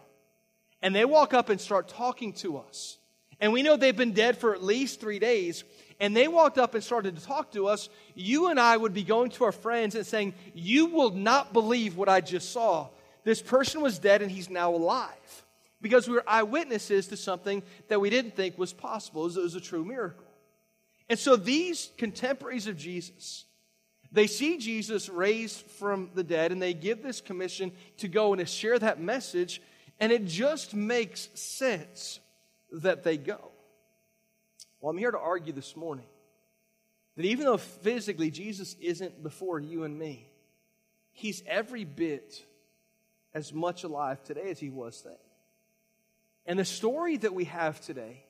and 0.84 0.94
they 0.94 1.06
walk 1.06 1.34
up 1.34 1.50
and 1.50 1.60
start 1.60 1.88
talking 1.88 2.34
to 2.34 2.60
us, 2.60 3.00
and 3.40 3.52
we 3.52 3.64
know 3.64 3.78
they've 3.78 3.98
been 3.98 4.14
dead 4.14 4.38
for 4.38 4.54
at 4.54 4.62
least 4.62 5.02
three 5.02 5.18
days, 5.18 5.64
and 6.00 6.16
they 6.16 6.28
walked 6.28 6.60
up 6.60 6.76
and 6.76 6.84
started 6.84 7.16
to 7.16 7.26
talk 7.26 7.52
to 7.54 7.66
us, 7.66 7.90
you 8.14 8.50
and 8.50 8.60
I 8.60 8.78
would 8.78 8.94
be 8.94 9.02
going 9.02 9.32
to 9.32 9.46
our 9.46 9.52
friends 9.52 9.96
and 9.96 10.06
saying, 10.06 10.36
You 10.54 10.86
will 10.86 11.10
not 11.10 11.52
believe 11.52 11.98
what 11.98 12.10
I 12.10 12.22
just 12.22 12.52
saw. 12.52 12.90
This 13.24 13.42
person 13.42 13.82
was 13.82 13.98
dead 13.98 14.22
and 14.22 14.30
he's 14.30 14.52
now 14.52 14.72
alive. 14.76 15.46
Because 15.82 16.08
we 16.08 16.14
were 16.14 16.24
eyewitnesses 16.28 17.08
to 17.08 17.18
something 17.18 17.64
that 17.88 18.00
we 18.00 18.12
didn't 18.12 18.36
think 18.36 18.60
was 18.60 18.72
possible. 18.72 19.26
It 19.26 19.36
was 19.36 19.56
a 19.56 19.60
true 19.60 19.84
miracle. 19.84 20.31
And 21.12 21.20
so 21.20 21.36
these 21.36 21.92
contemporaries 21.98 22.68
of 22.68 22.78
Jesus, 22.78 23.44
they 24.14 24.28
see 24.28 24.58
Jesus 24.58 25.10
raised 25.10 25.66
from 25.66 26.10
the 26.14 26.24
dead 26.24 26.54
and 26.54 26.62
they 26.62 26.74
give 26.74 27.04
this 27.04 27.20
commission 27.20 27.74
to 27.98 28.08
go 28.08 28.32
and 28.32 28.40
to 28.40 28.46
share 28.46 28.80
that 28.80 28.98
message, 28.98 29.62
and 30.00 30.14
it 30.14 30.26
just 30.26 30.74
makes 30.74 31.28
sense 31.34 32.22
that 32.72 33.04
they 33.04 33.18
go. 33.18 33.52
Well, 34.80 34.92
I'm 34.92 34.98
here 34.98 35.12
to 35.12 35.20
argue 35.20 35.52
this 35.52 35.76
morning 35.76 36.06
that 37.18 37.26
even 37.26 37.44
though 37.44 37.58
physically 37.58 38.32
Jesus 38.32 38.78
isn't 38.80 39.22
before 39.22 39.60
you 39.60 39.84
and 39.84 40.00
me, 40.00 40.32
he's 41.12 41.44
every 41.46 41.84
bit 41.84 42.42
as 43.34 43.52
much 43.52 43.84
alive 43.84 44.24
today 44.24 44.50
as 44.50 44.62
he 44.62 44.70
was 44.70 45.02
then. 45.02 45.18
And 46.46 46.58
the 46.58 46.64
story 46.64 47.18
that 47.18 47.34
we 47.34 47.44
have 47.44 47.82
today 47.82 48.24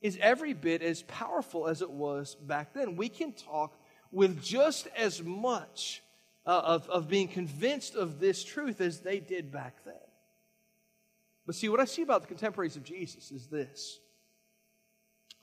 is 0.00 0.18
every 0.20 0.52
bit 0.52 0.82
as 0.82 1.02
powerful 1.02 1.66
as 1.66 1.82
it 1.82 1.90
was 1.90 2.36
back 2.36 2.72
then. 2.72 2.96
We 2.96 3.08
can 3.08 3.32
talk 3.32 3.76
with 4.12 4.42
just 4.42 4.88
as 4.96 5.22
much 5.22 6.02
uh, 6.46 6.62
of, 6.64 6.88
of 6.88 7.08
being 7.08 7.28
convinced 7.28 7.94
of 7.94 8.20
this 8.20 8.44
truth 8.44 8.80
as 8.80 9.00
they 9.00 9.20
did 9.20 9.52
back 9.52 9.84
then. 9.84 9.94
But 11.46 11.54
see, 11.54 11.68
what 11.68 11.80
I 11.80 11.84
see 11.84 12.02
about 12.02 12.22
the 12.22 12.28
contemporaries 12.28 12.76
of 12.76 12.84
Jesus 12.84 13.30
is 13.30 13.46
this 13.46 14.00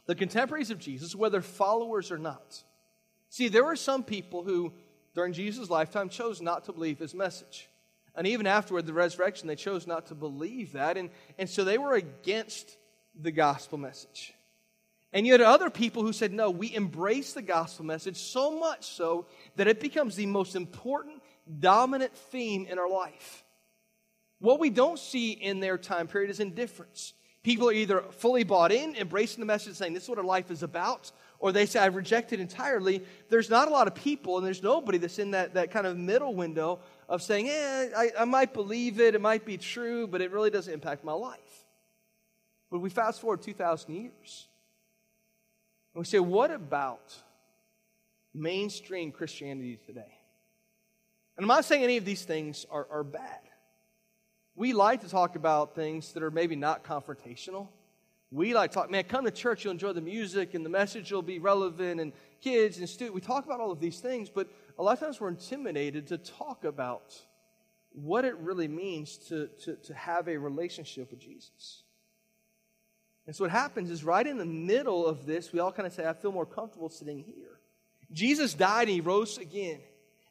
the 0.06 0.16
contemporaries 0.16 0.72
of 0.72 0.80
Jesus, 0.80 1.16
whether 1.16 1.42
followers 1.42 2.12
or 2.12 2.18
not. 2.18 2.64
See, 3.30 3.48
there 3.48 3.66
were 3.66 3.76
some 3.76 4.04
people 4.04 4.44
who, 4.44 4.72
during 5.16 5.34
Jesus' 5.34 5.70
lifetime, 5.70 6.10
chose 6.10 6.42
not 6.42 6.66
to 6.66 6.74
believe 6.74 7.00
his 7.00 7.16
message. 7.16 7.70
And 8.16 8.28
even 8.28 8.48
afterward, 8.48 8.86
the 8.86 8.94
resurrection, 8.94 9.48
they 9.48 9.56
chose 9.56 9.88
not 9.88 10.06
to 10.08 10.16
believe 10.16 10.74
that. 10.74 10.96
And, 10.96 11.10
and 11.38 11.50
so 11.50 11.64
they 11.64 11.78
were 11.78 11.96
against 11.96 12.78
the 13.20 13.32
gospel 13.32 13.78
message. 13.78 14.34
And 15.16 15.26
you 15.26 15.32
had 15.32 15.40
other 15.40 15.70
people 15.70 16.04
who 16.04 16.12
said, 16.12 16.34
no, 16.34 16.50
we 16.52 16.76
embrace 16.76 17.32
the 17.32 17.42
gospel 17.42 17.86
message 17.86 18.18
so 18.18 18.60
much 18.60 18.86
so 18.86 19.28
that 19.56 19.66
it 19.66 19.80
becomes 19.80 20.18
the 20.18 20.26
most 20.26 20.58
important, 20.58 21.24
dominant 21.62 22.14
theme 22.14 22.68
in 22.70 22.78
our 22.78 22.90
life. 22.90 23.46
What 24.40 24.60
we 24.60 24.70
don't 24.70 25.00
see 25.00 25.32
in 25.32 25.62
their 25.62 25.78
time 25.78 26.08
period 26.08 26.32
is 26.32 26.42
indifference. 26.42 27.14
People 27.44 27.70
are 27.70 27.74
either 27.74 28.02
fully 28.12 28.44
bought 28.44 28.74
in, 28.74 28.94
embracing 28.98 29.40
the 29.40 29.46
message, 29.46 29.76
saying 29.76 29.94
this 29.94 30.04
is 30.04 30.10
what 30.10 30.18
our 30.18 30.26
life 30.26 30.52
is 30.52 30.64
about, 30.64 31.14
or 31.40 31.54
they 31.54 31.66
say, 31.66 31.80
I've 31.80 31.96
rejected 31.96 32.42
entirely. 32.42 33.02
There's 33.30 33.50
not 33.50 33.70
a 33.70 33.72
lot 33.72 33.88
of 33.88 33.96
people, 33.96 34.38
and 34.38 34.46
there's 34.46 34.64
nobody 34.64 34.98
that's 34.98 35.18
in 35.18 35.32
that, 35.32 35.54
that 35.54 35.72
kind 35.72 35.88
of 35.88 35.96
middle 35.98 36.36
window 36.36 36.80
of 37.08 37.22
saying, 37.22 37.48
eh, 37.48 37.88
I, 37.96 38.10
I 38.20 38.26
might 38.26 38.54
believe 38.54 39.00
it, 39.00 39.16
it 39.16 39.22
might 39.22 39.46
be 39.46 39.58
true, 39.58 40.08
but 40.08 40.20
it 40.20 40.32
really 40.32 40.50
doesn't 40.50 40.74
impact 40.74 41.06
my 41.06 41.14
life. 41.14 41.40
But 42.70 42.80
we 42.80 42.90
fast 42.90 43.22
forward 43.22 43.42
2,000 43.44 43.94
years, 43.94 44.48
and 45.96 46.02
we 46.02 46.06
say, 46.06 46.20
what 46.20 46.52
about 46.52 47.16
mainstream 48.34 49.12
Christianity 49.12 49.80
today? 49.86 50.20
And 51.38 51.44
I'm 51.44 51.48
not 51.48 51.66
saying 51.66 51.84
any 51.84 51.98
of 51.98 52.06
these 52.06 52.24
things 52.24 52.66
are, 52.70 52.88
are 52.92 53.04
bad 53.04 53.40
we 54.56 54.72
like 54.72 55.02
to 55.02 55.10
talk 55.10 55.36
about 55.36 55.76
things 55.76 56.14
that 56.14 56.24
are 56.24 56.32
maybe 56.32 56.56
not 56.56 56.84
confrontational. 56.84 57.68
We 58.32 58.54
like 58.54 58.72
to 58.72 58.76
talk, 58.76 58.90
man, 58.90 59.04
come 59.04 59.26
to 59.26 59.32
church, 59.32 59.64
you'll 59.64 59.72
enjoy 59.72 59.94
the 59.94 60.02
music 60.02 60.54
and 60.54 60.66
the 60.66 60.70
message 60.70 61.12
will 61.12 61.22
be 61.22 61.40
relevant 61.40 62.00
and 62.00 62.14
kids 62.42 62.80
and 62.80 62.88
students. 62.88 63.14
We 63.14 63.22
talk 63.22 63.46
about 63.46 63.60
all 63.60 63.72
of 63.72 63.80
these 63.80 64.00
things, 64.00 64.30
but 64.30 64.50
a 64.80 64.84
lot 64.84 64.94
of 64.94 65.00
times 65.00 65.20
we're 65.20 65.30
intimidated 65.30 66.08
to 66.08 66.18
talk 66.18 66.64
about 66.64 67.14
what 67.92 68.26
it 68.26 68.36
really 68.38 68.68
means 68.68 69.18
to, 69.18 69.48
to, 69.64 69.76
to 69.76 69.94
have 69.94 70.28
a 70.28 70.38
relationship 70.38 71.12
with 71.12 71.20
Jesus. 71.20 71.84
And 73.28 73.36
so 73.36 73.44
what 73.44 73.52
happens 73.52 73.90
is 73.90 74.04
right 74.04 74.26
in 74.26 74.38
the 74.38 74.46
middle 74.46 75.08
of 75.08 75.26
this, 75.26 75.52
we 75.52 75.60
all 75.60 75.72
kind 75.72 75.88
of 75.88 75.94
say, 75.94 76.08
I 76.08 76.14
feel 76.14 76.32
more 76.32 76.46
comfortable 76.46 76.90
sitting 76.90 77.24
here. 77.24 77.60
Jesus 78.12 78.54
died 78.54 78.88
and 78.88 78.96
he 78.96 79.02
rose 79.02 79.38
again. 79.38 79.80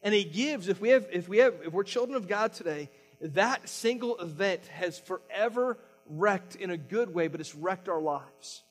And 0.03 0.15
he 0.15 0.25
gives, 0.25 0.69
if 0.69 0.81
we 0.81 0.91
have, 0.91 1.07
if 1.13 1.29
we 1.29 1.39
have, 1.39 1.55
if 1.65 1.73
we're 1.73 1.83
children 1.83 2.17
of 2.17 2.29
God 2.29 2.53
today, 2.53 2.91
that 3.21 3.69
single 3.69 4.19
event 4.19 4.67
has 4.67 4.99
forever 4.99 5.79
wrecked 6.07 6.57
in 6.57 6.71
a 6.71 6.77
good 6.77 7.13
way, 7.13 7.29
but 7.29 7.41
it's 7.41 7.55
wrecked 7.55 7.89
our 7.89 8.01
lives. 8.01 8.63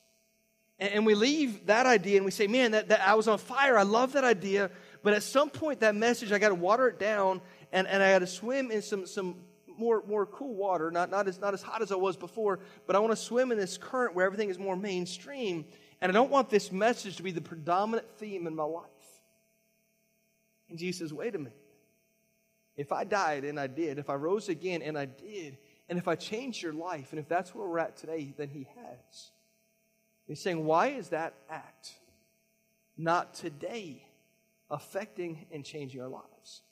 And, 0.80 0.94
and 0.94 1.06
we 1.06 1.16
leave 1.16 1.66
that 1.66 1.86
idea 1.86 2.18
and 2.18 2.26
we 2.26 2.32
say, 2.32 2.48
man, 2.48 2.72
that, 2.72 2.90
that 2.90 3.02
I 3.02 3.16
was 3.16 3.28
on 3.28 3.40
fire. 3.40 3.78
I 3.78 3.84
love 3.84 4.14
that 4.14 4.24
idea. 4.24 4.70
But 5.02 5.14
at 5.14 5.24
some 5.24 5.50
point, 5.50 5.82
that 5.82 5.96
message, 5.96 6.32
I 6.32 6.40
got 6.40 6.50
to 6.50 6.56
water 6.56 6.88
it 6.88 7.00
down 7.00 7.42
and, 7.72 7.88
and 7.88 8.02
I 8.02 8.12
got 8.12 8.20
to 8.20 8.28
swim 8.28 8.72
in 8.72 8.82
some, 8.82 9.06
some 9.08 9.36
more, 9.78 10.04
more 10.08 10.26
cool 10.26 10.56
water, 10.56 10.92
not, 10.92 11.10
not, 11.10 11.28
as, 11.28 11.40
not 11.40 11.54
as 11.54 11.62
hot 11.62 11.82
as 11.82 11.92
I 11.92 11.96
was 11.96 12.18
before, 12.18 12.60
but 12.88 12.96
I 12.96 13.00
want 13.00 13.12
to 13.12 13.18
swim 13.22 13.52
in 13.52 13.58
this 13.58 13.78
current 13.78 14.16
where 14.16 14.26
everything 14.26 14.50
is 14.50 14.60
more 14.60 14.76
mainstream. 14.76 15.66
And 16.02 16.12
I 16.12 16.14
don't 16.14 16.32
want 16.32 16.50
this 16.50 16.72
message 16.72 17.18
to 17.18 17.24
be 17.24 17.32
the 17.32 17.42
predominant 17.42 18.10
theme 18.18 18.48
in 18.48 18.56
my 18.56 18.64
life. 18.64 18.84
And 20.70 20.78
Jesus 20.78 21.00
says, 21.00 21.14
wait 21.14 21.36
a 21.36 21.38
minute. 21.38 21.58
If 22.76 22.92
I 22.92 23.04
died 23.04 23.44
and 23.44 23.60
I 23.60 23.68
did, 23.68 24.00
if 24.00 24.10
I 24.10 24.16
rose 24.16 24.50
again 24.50 24.82
and 24.82 24.98
I 24.98 25.06
did, 25.06 25.58
and 25.90 26.00
if 26.00 26.08
I 26.08 26.16
changed 26.16 26.64
your 26.64 26.74
life, 26.74 27.10
and 27.12 27.20
if 27.20 27.28
that's 27.28 27.54
where 27.54 27.68
we're 27.68 27.80
at 27.80 27.98
today, 27.98 28.34
then 28.36 28.50
He 28.50 28.68
has. 28.76 29.32
He's 30.26 30.42
saying, 30.42 30.66
why 30.66 30.88
is 30.88 31.10
that 31.10 31.36
act 31.50 31.94
not 32.98 33.34
today 33.34 34.06
affecting 34.70 35.46
and 35.52 35.64
changing 35.64 36.02
our 36.02 36.08
lives? 36.08 36.64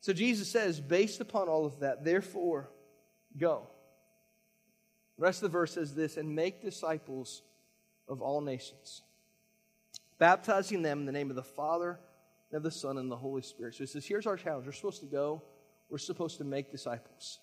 So 0.00 0.12
Jesus 0.12 0.48
says, 0.48 0.80
based 0.80 1.20
upon 1.20 1.48
all 1.48 1.66
of 1.66 1.80
that, 1.80 2.04
therefore, 2.04 2.70
go. 3.36 3.68
The 5.18 5.24
rest 5.24 5.42
of 5.42 5.52
the 5.52 5.58
verse 5.58 5.74
says 5.74 5.94
this 5.94 6.16
and 6.16 6.34
make 6.34 6.62
disciples 6.62 7.42
of 8.08 8.22
all 8.22 8.40
nations, 8.40 9.02
baptizing 10.18 10.82
them 10.82 11.00
in 11.00 11.06
the 11.06 11.12
name 11.12 11.28
of 11.28 11.36
the 11.36 11.42
Father 11.42 12.00
and 12.50 12.56
of 12.56 12.62
the 12.62 12.70
Son 12.70 12.96
and 12.96 13.10
the 13.10 13.16
Holy 13.16 13.42
Spirit. 13.42 13.74
So 13.74 13.84
he 13.84 13.86
says, 13.86 14.06
here's 14.06 14.26
our 14.26 14.36
challenge. 14.36 14.66
We're 14.66 14.72
supposed 14.72 15.00
to 15.00 15.06
go, 15.06 15.42
we're 15.90 15.98
supposed 15.98 16.38
to 16.38 16.44
make 16.44 16.70
disciples. 16.70 17.38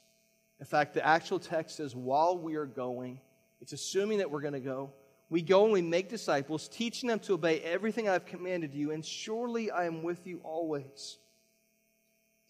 In 0.60 0.66
fact, 0.66 0.96
the 0.96 1.06
actual 1.06 1.38
text 1.38 1.78
says, 1.78 1.96
while 1.96 2.38
we 2.38 2.56
are 2.56 2.66
going, 2.66 3.22
it's 3.62 3.74
assuming 3.74 4.18
that 4.18 4.32
we're 4.32 4.42
going 4.42 4.54
to 4.54 4.60
go. 4.60 4.92
We 5.30 5.44
go 5.44 5.66
and 5.66 5.74
we 5.74 5.82
make 5.84 6.10
disciples, 6.10 6.68
teaching 6.68 7.08
them 7.10 7.20
to 7.20 7.34
obey 7.34 7.60
everything 7.60 8.10
I've 8.10 8.26
commanded 8.26 8.74
you, 8.74 8.92
and 8.92 9.06
surely 9.06 9.70
I 9.70 9.86
am 9.86 10.02
with 10.02 10.26
you 10.26 10.40
always 10.44 11.20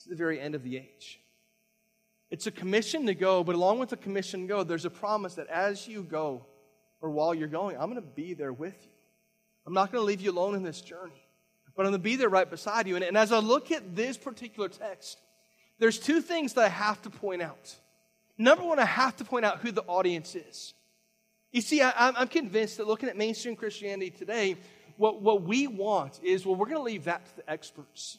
to 0.08 0.12
the 0.12 0.18
very 0.18 0.40
end 0.40 0.56
of 0.56 0.64
the 0.64 0.78
age. 0.78 1.20
It's 2.30 2.48
a 2.48 2.52
commission 2.52 3.06
to 3.06 3.16
go, 3.16 3.44
but 3.44 3.56
along 3.56 3.80
with 3.80 3.90
the 3.90 3.98
commission 3.98 4.42
to 4.42 4.48
go, 4.48 4.64
there's 4.64 4.86
a 4.86 4.90
promise 4.90 5.36
that 5.36 5.48
as 5.48 5.88
you 5.88 6.04
go, 6.04 6.46
or 7.00 7.12
while 7.12 7.34
you're 7.34 7.48
going, 7.48 7.78
I'm 7.78 7.90
going 7.90 7.96
to 7.96 8.02
be 8.02 8.34
there 8.34 8.52
with 8.52 8.76
you. 8.84 8.92
I'm 9.66 9.74
not 9.74 9.92
going 9.92 10.02
to 10.02 10.06
leave 10.06 10.22
you 10.22 10.32
alone 10.32 10.56
in 10.56 10.64
this 10.64 10.82
journey 10.82 11.28
but 11.78 11.86
I'm 11.86 11.92
going 11.92 12.02
to 12.02 12.04
be 12.04 12.16
there 12.16 12.28
right 12.28 12.50
beside 12.50 12.88
you. 12.88 12.96
And, 12.96 13.06
and 13.06 13.16
as 13.16 13.32
I 13.32 13.38
look 13.38 13.72
at 13.72 13.96
this 13.96 14.18
particular 14.18 14.68
text, 14.68 15.20
there's 15.78 16.00
two 16.00 16.22
things 16.22 16.54
that 16.54 16.66
I 16.66 16.70
have 16.70 17.00
to 17.04 17.12
point 17.12 17.44
out. 17.44 17.76
Number 18.36 18.66
one, 18.66 18.80
I 18.80 18.86
have 18.86 19.16
to 19.18 19.24
point 19.24 19.46
out 19.46 19.60
who 19.60 19.72
the 19.72 19.84
audience 19.84 20.34
is. 20.34 20.74
You 21.52 21.62
see, 21.62 21.82
I, 21.82 21.94
I'm 21.96 22.28
convinced 22.28 22.78
that 22.78 22.88
looking 22.88 23.10
at 23.10 23.16
mainstream 23.16 23.56
Christianity 23.56 24.10
today, 24.10 24.58
what, 24.98 25.22
what 25.22 25.44
we 25.44 25.68
want 25.68 26.20
is, 26.24 26.46
well, 26.46 26.56
we're 26.56 26.66
going 26.66 26.78
to 26.78 26.84
leave 26.84 27.06
that 27.06 27.26
to 27.28 27.36
the 27.38 27.50
experts. 27.50 28.18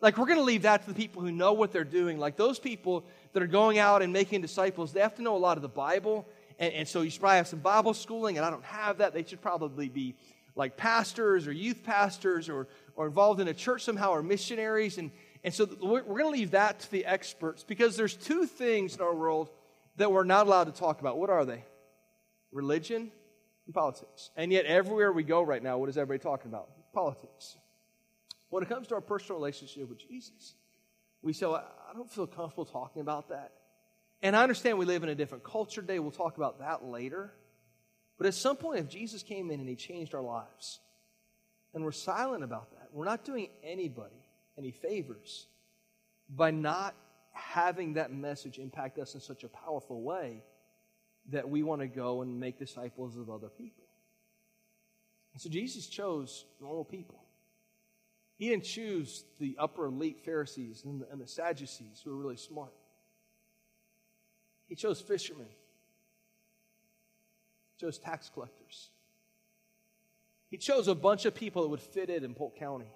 Like, 0.00 0.18
we're 0.18 0.26
going 0.26 0.38
to 0.38 0.44
leave 0.44 0.62
that 0.62 0.82
to 0.82 0.88
the 0.88 0.94
people 0.94 1.22
who 1.22 1.32
know 1.32 1.54
what 1.54 1.72
they're 1.72 1.84
doing. 1.84 2.18
Like, 2.18 2.36
those 2.36 2.58
people 2.58 3.04
that 3.32 3.42
are 3.42 3.46
going 3.46 3.78
out 3.78 4.02
and 4.02 4.12
making 4.12 4.42
disciples, 4.42 4.92
they 4.92 5.00
have 5.00 5.14
to 5.16 5.22
know 5.22 5.36
a 5.36 5.38
lot 5.38 5.56
of 5.56 5.62
the 5.62 5.68
Bible. 5.68 6.26
And, 6.58 6.72
and 6.74 6.88
so 6.88 7.02
you 7.02 7.10
should 7.10 7.20
probably 7.20 7.38
have 7.38 7.48
some 7.48 7.60
Bible 7.60 7.94
schooling, 7.94 8.36
and 8.36 8.44
I 8.44 8.50
don't 8.50 8.64
have 8.64 8.98
that. 8.98 9.14
They 9.14 9.24
should 9.24 9.40
probably 9.40 9.88
be 9.88 10.14
like 10.54 10.76
pastors 10.76 11.46
or 11.46 11.52
youth 11.52 11.82
pastors 11.84 12.48
or, 12.48 12.66
or 12.94 13.06
involved 13.06 13.40
in 13.40 13.48
a 13.48 13.54
church 13.54 13.84
somehow 13.84 14.10
or 14.10 14.22
missionaries. 14.22 14.98
And, 14.98 15.10
and 15.44 15.52
so 15.52 15.68
we're, 15.80 16.02
we're 16.02 16.18
going 16.18 16.32
to 16.34 16.38
leave 16.38 16.52
that 16.52 16.80
to 16.80 16.90
the 16.90 17.04
experts 17.04 17.62
because 17.62 17.96
there's 17.96 18.14
two 18.14 18.46
things 18.46 18.96
in 18.96 19.02
our 19.02 19.14
world 19.14 19.50
that 19.96 20.10
we're 20.10 20.24
not 20.24 20.46
allowed 20.46 20.64
to 20.64 20.72
talk 20.72 21.00
about. 21.00 21.18
What 21.18 21.30
are 21.30 21.44
they? 21.44 21.64
Religion 22.52 23.10
and 23.66 23.74
politics. 23.74 24.30
And 24.36 24.52
yet, 24.52 24.64
everywhere 24.66 25.12
we 25.12 25.22
go 25.22 25.42
right 25.42 25.62
now, 25.62 25.78
what 25.78 25.88
is 25.88 25.98
everybody 25.98 26.22
talking 26.22 26.50
about? 26.50 26.68
Politics. 26.92 27.56
When 28.48 28.62
it 28.62 28.68
comes 28.68 28.86
to 28.88 28.94
our 28.94 29.00
personal 29.00 29.38
relationship 29.38 29.88
with 29.88 29.98
Jesus, 29.98 30.54
we 31.22 31.32
say, 31.32 31.46
well, 31.46 31.64
I 31.90 31.94
don't 31.94 32.10
feel 32.10 32.26
comfortable 32.26 32.64
talking 32.64 33.02
about 33.02 33.28
that. 33.30 33.52
And 34.22 34.36
I 34.36 34.42
understand 34.42 34.78
we 34.78 34.86
live 34.86 35.02
in 35.02 35.08
a 35.08 35.14
different 35.14 35.44
culture 35.44 35.80
today. 35.80 35.98
We'll 35.98 36.10
talk 36.10 36.36
about 36.36 36.60
that 36.60 36.84
later. 36.84 37.32
But 38.18 38.26
at 38.26 38.34
some 38.34 38.56
point, 38.56 38.80
if 38.80 38.88
Jesus 38.88 39.22
came 39.22 39.50
in 39.50 39.60
and 39.60 39.68
he 39.68 39.76
changed 39.76 40.14
our 40.14 40.22
lives, 40.22 40.80
and 41.74 41.84
we're 41.84 41.92
silent 41.92 42.44
about 42.44 42.70
that, 42.70 42.88
we're 42.92 43.04
not 43.04 43.24
doing 43.24 43.48
anybody 43.62 44.26
any 44.58 44.70
favors 44.70 45.46
by 46.28 46.50
not 46.50 46.94
having 47.32 47.94
that 47.94 48.12
message 48.12 48.58
impact 48.58 48.98
us 48.98 49.14
in 49.14 49.20
such 49.20 49.44
a 49.44 49.48
powerful 49.48 50.02
way 50.02 50.42
that 51.30 51.48
we 51.48 51.62
want 51.62 51.80
to 51.80 51.86
go 51.86 52.22
and 52.22 52.40
make 52.40 52.58
disciples 52.58 53.16
of 53.16 53.28
other 53.28 53.48
people. 53.48 53.84
And 55.32 55.42
so 55.42 55.50
Jesus 55.50 55.86
chose 55.86 56.46
normal 56.60 56.84
people. 56.84 57.22
He 58.36 58.50
didn't 58.50 58.64
choose 58.64 59.24
the 59.40 59.56
upper 59.58 59.86
elite 59.86 60.20
Pharisees 60.20 60.82
and 60.84 61.00
the, 61.00 61.08
and 61.10 61.20
the 61.20 61.26
Sadducees 61.26 62.02
who 62.04 62.10
were 62.10 62.16
really 62.16 62.36
smart. 62.36 62.72
He 64.68 64.74
chose 64.74 65.00
fishermen. 65.00 65.48
He 67.76 67.86
chose 67.86 67.98
tax 67.98 68.30
collectors. 68.32 68.90
He 70.50 70.58
chose 70.58 70.88
a 70.88 70.94
bunch 70.94 71.24
of 71.24 71.34
people 71.34 71.62
that 71.62 71.68
would 71.68 71.80
fit 71.80 72.10
in 72.10 72.24
in 72.24 72.34
Polk 72.34 72.56
County. 72.56 72.92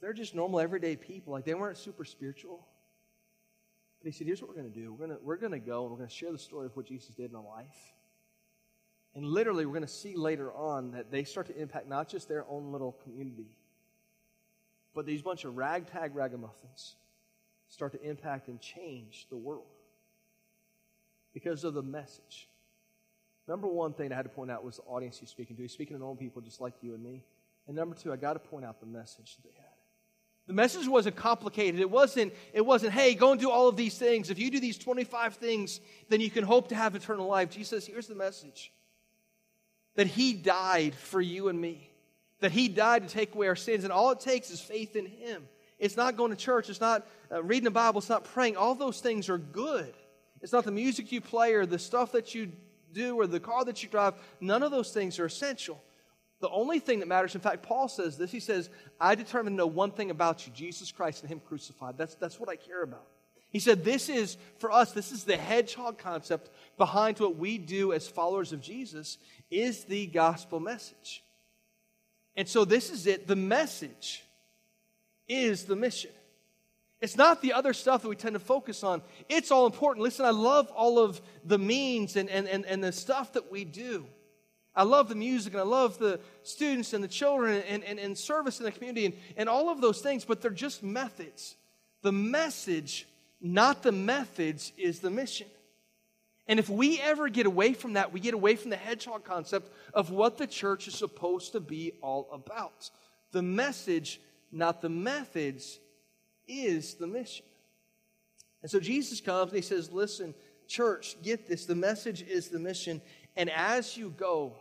They're 0.00 0.12
just 0.12 0.34
normal, 0.34 0.60
everyday 0.60 0.96
people. 0.96 1.32
Like 1.32 1.44
they 1.44 1.54
weren't 1.54 1.78
super 1.78 2.04
spiritual. 2.04 2.66
But 4.00 4.06
he 4.06 4.12
said, 4.12 4.26
here's 4.26 4.42
what 4.42 4.48
we're 4.48 4.60
going 4.60 4.72
to 4.72 4.78
do. 4.78 4.92
We're 4.92 5.06
going 5.06 5.18
we're 5.22 5.36
to 5.36 5.58
go 5.58 5.82
and 5.82 5.90
we're 5.90 5.98
going 5.98 6.08
to 6.08 6.14
share 6.14 6.32
the 6.32 6.38
story 6.38 6.66
of 6.66 6.76
what 6.76 6.86
Jesus 6.86 7.14
did 7.14 7.30
in 7.30 7.36
our 7.36 7.44
life. 7.44 7.94
And 9.14 9.24
literally, 9.24 9.64
we're 9.64 9.72
going 9.72 9.82
to 9.82 9.88
see 9.88 10.14
later 10.14 10.52
on 10.52 10.90
that 10.90 11.10
they 11.10 11.24
start 11.24 11.46
to 11.46 11.58
impact 11.58 11.88
not 11.88 12.08
just 12.08 12.28
their 12.28 12.44
own 12.50 12.70
little 12.70 12.92
community, 13.02 13.48
but 14.96 15.04
these 15.04 15.20
bunch 15.20 15.44
of 15.44 15.56
ragtag 15.56 16.16
ragamuffins 16.16 16.96
start 17.68 17.92
to 17.92 18.02
impact 18.02 18.48
and 18.48 18.58
change 18.60 19.26
the 19.28 19.36
world 19.36 19.66
because 21.34 21.64
of 21.64 21.74
the 21.74 21.82
message. 21.82 22.48
Number 23.46 23.68
one 23.68 23.92
thing 23.92 24.10
I 24.10 24.16
had 24.16 24.22
to 24.22 24.30
point 24.30 24.50
out 24.50 24.64
was 24.64 24.76
the 24.76 24.82
audience 24.84 25.18
he's 25.18 25.28
speaking 25.28 25.54
to. 25.56 25.62
He's 25.62 25.72
speaking 25.72 25.94
to 25.96 26.00
normal 26.00 26.16
people 26.16 26.40
just 26.40 26.62
like 26.62 26.72
you 26.80 26.94
and 26.94 27.02
me. 27.02 27.22
And 27.66 27.76
number 27.76 27.94
two, 27.94 28.10
I 28.10 28.16
got 28.16 28.32
to 28.32 28.38
point 28.38 28.64
out 28.64 28.80
the 28.80 28.86
message 28.86 29.36
that 29.36 29.42
they 29.44 29.54
had. 29.56 29.66
The 30.46 30.54
message 30.54 30.88
wasn't 30.88 31.16
complicated. 31.16 31.78
It 31.80 31.90
wasn't, 31.90 32.32
it 32.54 32.64
wasn't, 32.64 32.92
hey, 32.92 33.14
go 33.14 33.32
and 33.32 33.40
do 33.40 33.50
all 33.50 33.68
of 33.68 33.76
these 33.76 33.98
things. 33.98 34.30
If 34.30 34.38
you 34.38 34.50
do 34.50 34.60
these 34.60 34.78
25 34.78 35.34
things, 35.34 35.80
then 36.08 36.22
you 36.22 36.30
can 36.30 36.42
hope 36.42 36.68
to 36.68 36.74
have 36.74 36.94
eternal 36.94 37.26
life. 37.26 37.50
Jesus 37.50 37.68
says, 37.68 37.86
here's 37.86 38.06
the 38.06 38.14
message 38.14 38.72
that 39.96 40.06
He 40.06 40.32
died 40.32 40.94
for 40.94 41.20
you 41.20 41.48
and 41.48 41.60
me, 41.60 41.85
that 42.40 42.52
He 42.52 42.68
died 42.68 43.06
to 43.06 43.14
take 43.14 43.34
away 43.34 43.48
our 43.48 43.56
sins, 43.56 43.84
and 43.84 43.92
all 43.92 44.10
it 44.10 44.20
takes 44.20 44.50
is 44.50 44.60
faith 44.60 44.96
in 44.96 45.06
Him. 45.06 45.48
It's 45.78 45.96
not 45.96 46.16
going 46.16 46.30
to 46.30 46.36
church, 46.36 46.70
it's 46.70 46.80
not 46.80 47.06
uh, 47.30 47.42
reading 47.42 47.64
the 47.64 47.70
Bible, 47.70 47.98
it's 47.98 48.08
not 48.08 48.24
praying. 48.24 48.56
All 48.56 48.74
those 48.74 49.00
things 49.00 49.28
are 49.28 49.38
good. 49.38 49.92
It's 50.42 50.52
not 50.52 50.64
the 50.64 50.70
music 50.70 51.12
you 51.12 51.20
play 51.20 51.54
or 51.54 51.66
the 51.66 51.78
stuff 51.78 52.12
that 52.12 52.34
you 52.34 52.52
do 52.92 53.18
or 53.18 53.26
the 53.26 53.40
car 53.40 53.64
that 53.64 53.82
you 53.82 53.88
drive. 53.88 54.14
None 54.40 54.62
of 54.62 54.70
those 54.70 54.92
things 54.92 55.18
are 55.18 55.26
essential. 55.26 55.82
The 56.40 56.48
only 56.50 56.78
thing 56.78 57.00
that 57.00 57.08
matters, 57.08 57.34
in 57.34 57.40
fact, 57.40 57.62
Paul 57.62 57.88
says 57.88 58.18
this. 58.18 58.30
He 58.30 58.40
says, 58.40 58.68
I 59.00 59.14
determined 59.14 59.54
to 59.54 59.58
know 59.58 59.66
one 59.66 59.90
thing 59.90 60.10
about 60.10 60.46
you, 60.46 60.52
Jesus 60.52 60.92
Christ 60.92 61.22
and 61.22 61.30
Him 61.30 61.40
crucified. 61.40 61.96
That's, 61.96 62.14
that's 62.14 62.38
what 62.38 62.48
I 62.48 62.56
care 62.56 62.82
about. 62.82 63.06
He 63.50 63.58
said, 63.58 63.84
This 63.84 64.08
is, 64.08 64.36
for 64.58 64.70
us, 64.70 64.92
this 64.92 65.12
is 65.12 65.24
the 65.24 65.36
hedgehog 65.36 65.98
concept 65.98 66.50
behind 66.76 67.18
what 67.18 67.36
we 67.36 67.56
do 67.56 67.92
as 67.92 68.06
followers 68.06 68.52
of 68.52 68.60
Jesus, 68.60 69.16
is 69.50 69.84
the 69.84 70.06
gospel 70.06 70.60
message. 70.60 71.22
And 72.36 72.48
so 72.48 72.64
this 72.64 72.90
is 72.90 73.06
it. 73.06 73.26
The 73.26 73.36
message 73.36 74.24
is 75.26 75.64
the 75.64 75.76
mission. 75.76 76.10
It's 77.00 77.16
not 77.16 77.42
the 77.42 77.52
other 77.52 77.72
stuff 77.72 78.02
that 78.02 78.08
we 78.08 78.16
tend 78.16 78.34
to 78.34 78.40
focus 78.40 78.82
on. 78.82 79.02
It's 79.28 79.50
all 79.50 79.66
important. 79.66 80.02
Listen, 80.02 80.24
I 80.24 80.30
love 80.30 80.70
all 80.70 80.98
of 80.98 81.20
the 81.44 81.58
means 81.58 82.16
and, 82.16 82.30
and, 82.30 82.48
and, 82.48 82.64
and 82.64 82.82
the 82.82 82.92
stuff 82.92 83.34
that 83.34 83.50
we 83.50 83.64
do. 83.64 84.06
I 84.74 84.82
love 84.82 85.08
the 85.08 85.14
music 85.14 85.54
and 85.54 85.60
I 85.60 85.64
love 85.64 85.98
the 85.98 86.20
students 86.42 86.92
and 86.92 87.02
the 87.02 87.08
children 87.08 87.62
and, 87.68 87.82
and, 87.84 87.98
and 87.98 88.16
service 88.16 88.60
in 88.60 88.64
the 88.64 88.72
community 88.72 89.06
and, 89.06 89.14
and 89.36 89.48
all 89.48 89.70
of 89.70 89.80
those 89.80 90.00
things, 90.00 90.24
but 90.24 90.40
they're 90.40 90.50
just 90.50 90.82
methods. 90.82 91.56
The 92.02 92.12
message, 92.12 93.06
not 93.40 93.82
the 93.82 93.92
methods, 93.92 94.72
is 94.76 95.00
the 95.00 95.10
mission. 95.10 95.48
And 96.48 96.58
if 96.58 96.68
we 96.68 97.00
ever 97.00 97.28
get 97.28 97.46
away 97.46 97.72
from 97.72 97.94
that, 97.94 98.12
we 98.12 98.20
get 98.20 98.34
away 98.34 98.56
from 98.56 98.70
the 98.70 98.76
hedgehog 98.76 99.24
concept 99.24 99.72
of 99.92 100.10
what 100.10 100.38
the 100.38 100.46
church 100.46 100.86
is 100.86 100.94
supposed 100.94 101.52
to 101.52 101.60
be 101.60 101.92
all 102.00 102.28
about. 102.32 102.90
The 103.32 103.42
message, 103.42 104.20
not 104.52 104.80
the 104.80 104.88
methods, 104.88 105.80
is 106.46 106.94
the 106.94 107.06
mission. 107.06 107.44
And 108.62 108.70
so 108.70 108.78
Jesus 108.78 109.20
comes 109.20 109.50
and 109.50 109.56
he 109.56 109.62
says, 109.62 109.90
Listen, 109.90 110.34
church, 110.68 111.16
get 111.22 111.48
this. 111.48 111.66
The 111.66 111.74
message 111.74 112.22
is 112.22 112.48
the 112.48 112.60
mission. 112.60 113.02
And 113.36 113.50
as 113.50 113.96
you 113.96 114.10
go, 114.10 114.54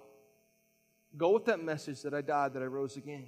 Go 1.17 1.31
with 1.31 1.45
that 1.45 1.63
message 1.63 2.01
that 2.01 2.13
I 2.13 2.21
died, 2.21 2.53
that 2.53 2.63
I 2.63 2.65
rose 2.65 2.97
again. 2.97 3.27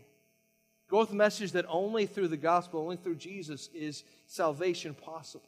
Go 0.89 0.99
with 0.99 1.09
the 1.09 1.15
message 1.15 1.51
that 1.53 1.65
only 1.67 2.05
through 2.05 2.29
the 2.29 2.37
gospel, 2.37 2.81
only 2.81 2.97
through 2.97 3.15
Jesus 3.15 3.69
is 3.73 4.03
salvation 4.25 4.93
possible. 4.93 5.47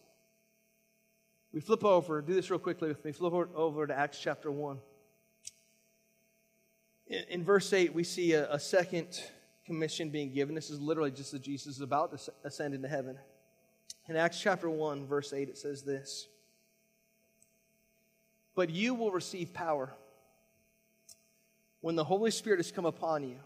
We 1.52 1.62
flip 1.62 1.84
over, 1.84 2.22
do 2.22 2.34
this 2.34 2.50
real 2.50 2.60
quickly 2.60 2.90
with 2.90 3.04
me. 3.04 3.12
Flip 3.12 3.34
over 3.56 3.88
to 3.88 3.98
Acts 3.98 4.20
chapter 4.20 4.52
1. 4.52 4.78
In, 7.08 7.24
in 7.30 7.44
verse 7.44 7.74
8, 7.74 7.94
we 7.94 8.04
see 8.04 8.34
a, 8.34 8.52
a, 8.54 8.60
second 8.60 9.20
commission 9.66 10.10
being 10.10 10.32
given. 10.32 10.54
This 10.54 10.70
is 10.70 10.80
literally 10.80 11.12
just 11.12 11.34
as 11.34 11.40
Jesus 11.40 11.78
is 11.78 11.82
about 11.82 12.16
to 12.16 12.32
ascend 12.44 12.76
into 12.76 12.88
heaven. 12.88 13.18
In 14.08 14.16
Acts 14.16 14.40
chapter 14.40 14.70
1, 14.70 15.08
verse 15.08 15.34
8, 15.34 15.50
it 15.50 15.58
says 15.58 15.82
this 15.82 16.28
But 18.54 18.70
you 18.70 18.94
will 18.94 19.12
receive 19.12 19.52
power 19.52 19.92
when 21.82 21.96
the 21.96 22.04
Holy 22.04 22.32
Spirit 22.32 22.60
has 22.60 22.72
come 22.72 22.86
upon 22.86 23.24
you. 23.24 23.38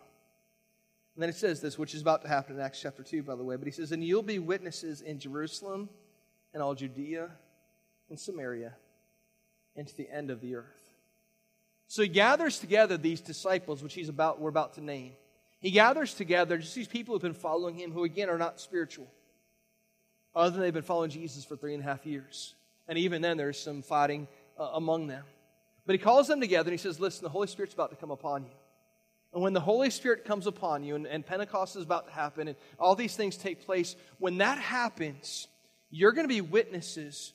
And 1.15 1.21
then 1.21 1.29
it 1.29 1.35
says 1.35 1.61
this, 1.61 1.77
which 1.77 1.93
is 1.93 2.01
about 2.01 2.23
to 2.23 2.27
happen 2.27 2.55
in 2.55 2.61
Acts 2.61 2.81
chapter 2.81 3.03
2, 3.03 3.23
by 3.23 3.35
the 3.35 3.43
way. 3.43 3.55
But 3.55 3.67
he 3.67 3.71
says, 3.71 3.93
And 3.93 4.03
you'll 4.03 4.23
be 4.23 4.39
witnesses 4.39 4.99
in 5.01 5.19
Jerusalem 5.19 5.87
and 6.53 6.61
all 6.61 6.73
Judea 6.73 7.29
and 8.09 8.19
Samaria 8.19 8.73
and 9.75 9.87
to 9.87 9.97
the 9.97 10.09
end 10.09 10.29
of 10.29 10.41
the 10.41 10.55
earth. 10.55 10.93
So 11.87 12.01
he 12.01 12.07
gathers 12.07 12.59
together 12.59 12.97
these 12.97 13.21
disciples, 13.21 13.83
which 13.83 13.93
he's 13.93 14.09
about, 14.09 14.39
we're 14.39 14.49
about 14.49 14.73
to 14.75 14.81
name. 14.81 15.13
He 15.59 15.71
gathers 15.71 16.13
together 16.13 16.57
just 16.57 16.75
these 16.75 16.87
people 16.87 17.13
who've 17.15 17.21
been 17.21 17.33
following 17.33 17.75
him, 17.75 17.91
who 17.91 18.03
again 18.03 18.29
are 18.29 18.37
not 18.37 18.59
spiritual, 18.59 19.07
other 20.35 20.51
than 20.51 20.61
they've 20.61 20.73
been 20.73 20.81
following 20.81 21.09
Jesus 21.09 21.45
for 21.45 21.55
three 21.55 21.73
and 21.73 21.81
a 21.81 21.85
half 21.85 22.05
years. 22.05 22.55
And 22.87 22.97
even 22.97 23.21
then, 23.21 23.37
there's 23.37 23.59
some 23.59 23.81
fighting 23.81 24.27
uh, 24.59 24.71
among 24.73 25.07
them. 25.07 25.23
But 25.85 25.93
he 25.93 25.99
calls 25.99 26.27
them 26.27 26.41
together 26.41 26.69
and 26.69 26.77
he 26.77 26.81
says, 26.81 26.99
Listen, 26.99 27.23
the 27.23 27.29
Holy 27.29 27.47
Spirit's 27.47 27.73
about 27.73 27.91
to 27.91 27.95
come 27.95 28.11
upon 28.11 28.43
you. 28.43 28.51
And 29.33 29.41
when 29.41 29.53
the 29.53 29.61
Holy 29.61 29.89
Spirit 29.89 30.25
comes 30.25 30.47
upon 30.47 30.83
you, 30.83 30.95
and, 30.95 31.07
and 31.07 31.25
Pentecost 31.25 31.75
is 31.75 31.83
about 31.83 32.07
to 32.07 32.13
happen, 32.13 32.47
and 32.47 32.57
all 32.77 32.95
these 32.95 33.15
things 33.15 33.35
take 33.35 33.65
place, 33.65 33.95
when 34.19 34.37
that 34.39 34.57
happens, 34.59 35.47
you're 35.89 36.11
going 36.11 36.25
to 36.25 36.33
be 36.33 36.41
witnesses 36.41 37.33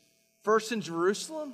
first 0.49 0.73
in 0.73 0.81
Jerusalem, 0.81 1.53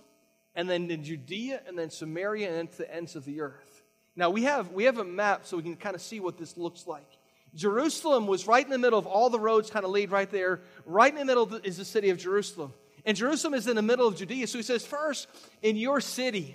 and 0.55 0.71
then 0.71 0.89
in 0.89 1.03
Judea, 1.03 1.61
and 1.67 1.77
then 1.77 1.91
Samaria, 1.91 2.61
and 2.61 2.71
to 2.71 2.79
the 2.79 2.95
ends 2.95 3.17
of 3.17 3.25
the 3.25 3.41
earth. 3.41 3.83
Now, 4.15 4.31
we 4.31 4.45
have, 4.45 4.71
we 4.71 4.85
have 4.85 4.99
a 4.99 5.05
map 5.05 5.47
so 5.47 5.57
we 5.57 5.65
can 5.65 5.75
kind 5.75 5.97
of 5.97 6.01
see 6.01 6.21
what 6.21 6.39
this 6.39 6.57
looks 6.57 6.87
like. 6.87 7.19
Jerusalem 7.57 8.29
was 8.29 8.47
right 8.47 8.65
in 8.65 8.71
the 8.71 8.79
middle 8.79 8.97
of 8.97 9.09
all 9.09 9.31
the 9.31 9.41
roads, 9.41 9.69
kind 9.69 9.85
of 9.85 9.91
lead 9.91 10.13
right 10.13 10.31
there. 10.31 10.61
Right 10.87 11.13
in 11.13 11.19
the 11.19 11.25
middle 11.25 11.53
is 11.65 11.77
the 11.77 11.85
city 11.85 12.11
of 12.11 12.19
Jerusalem. 12.19 12.73
And 13.05 13.17
Jerusalem 13.17 13.55
is 13.55 13.67
in 13.67 13.75
the 13.75 13.83
middle 13.83 14.07
of 14.07 14.15
Judea. 14.15 14.47
So 14.47 14.59
he 14.59 14.63
says, 14.63 14.87
first, 14.87 15.27
in 15.61 15.75
your 15.75 16.01
city, 16.01 16.55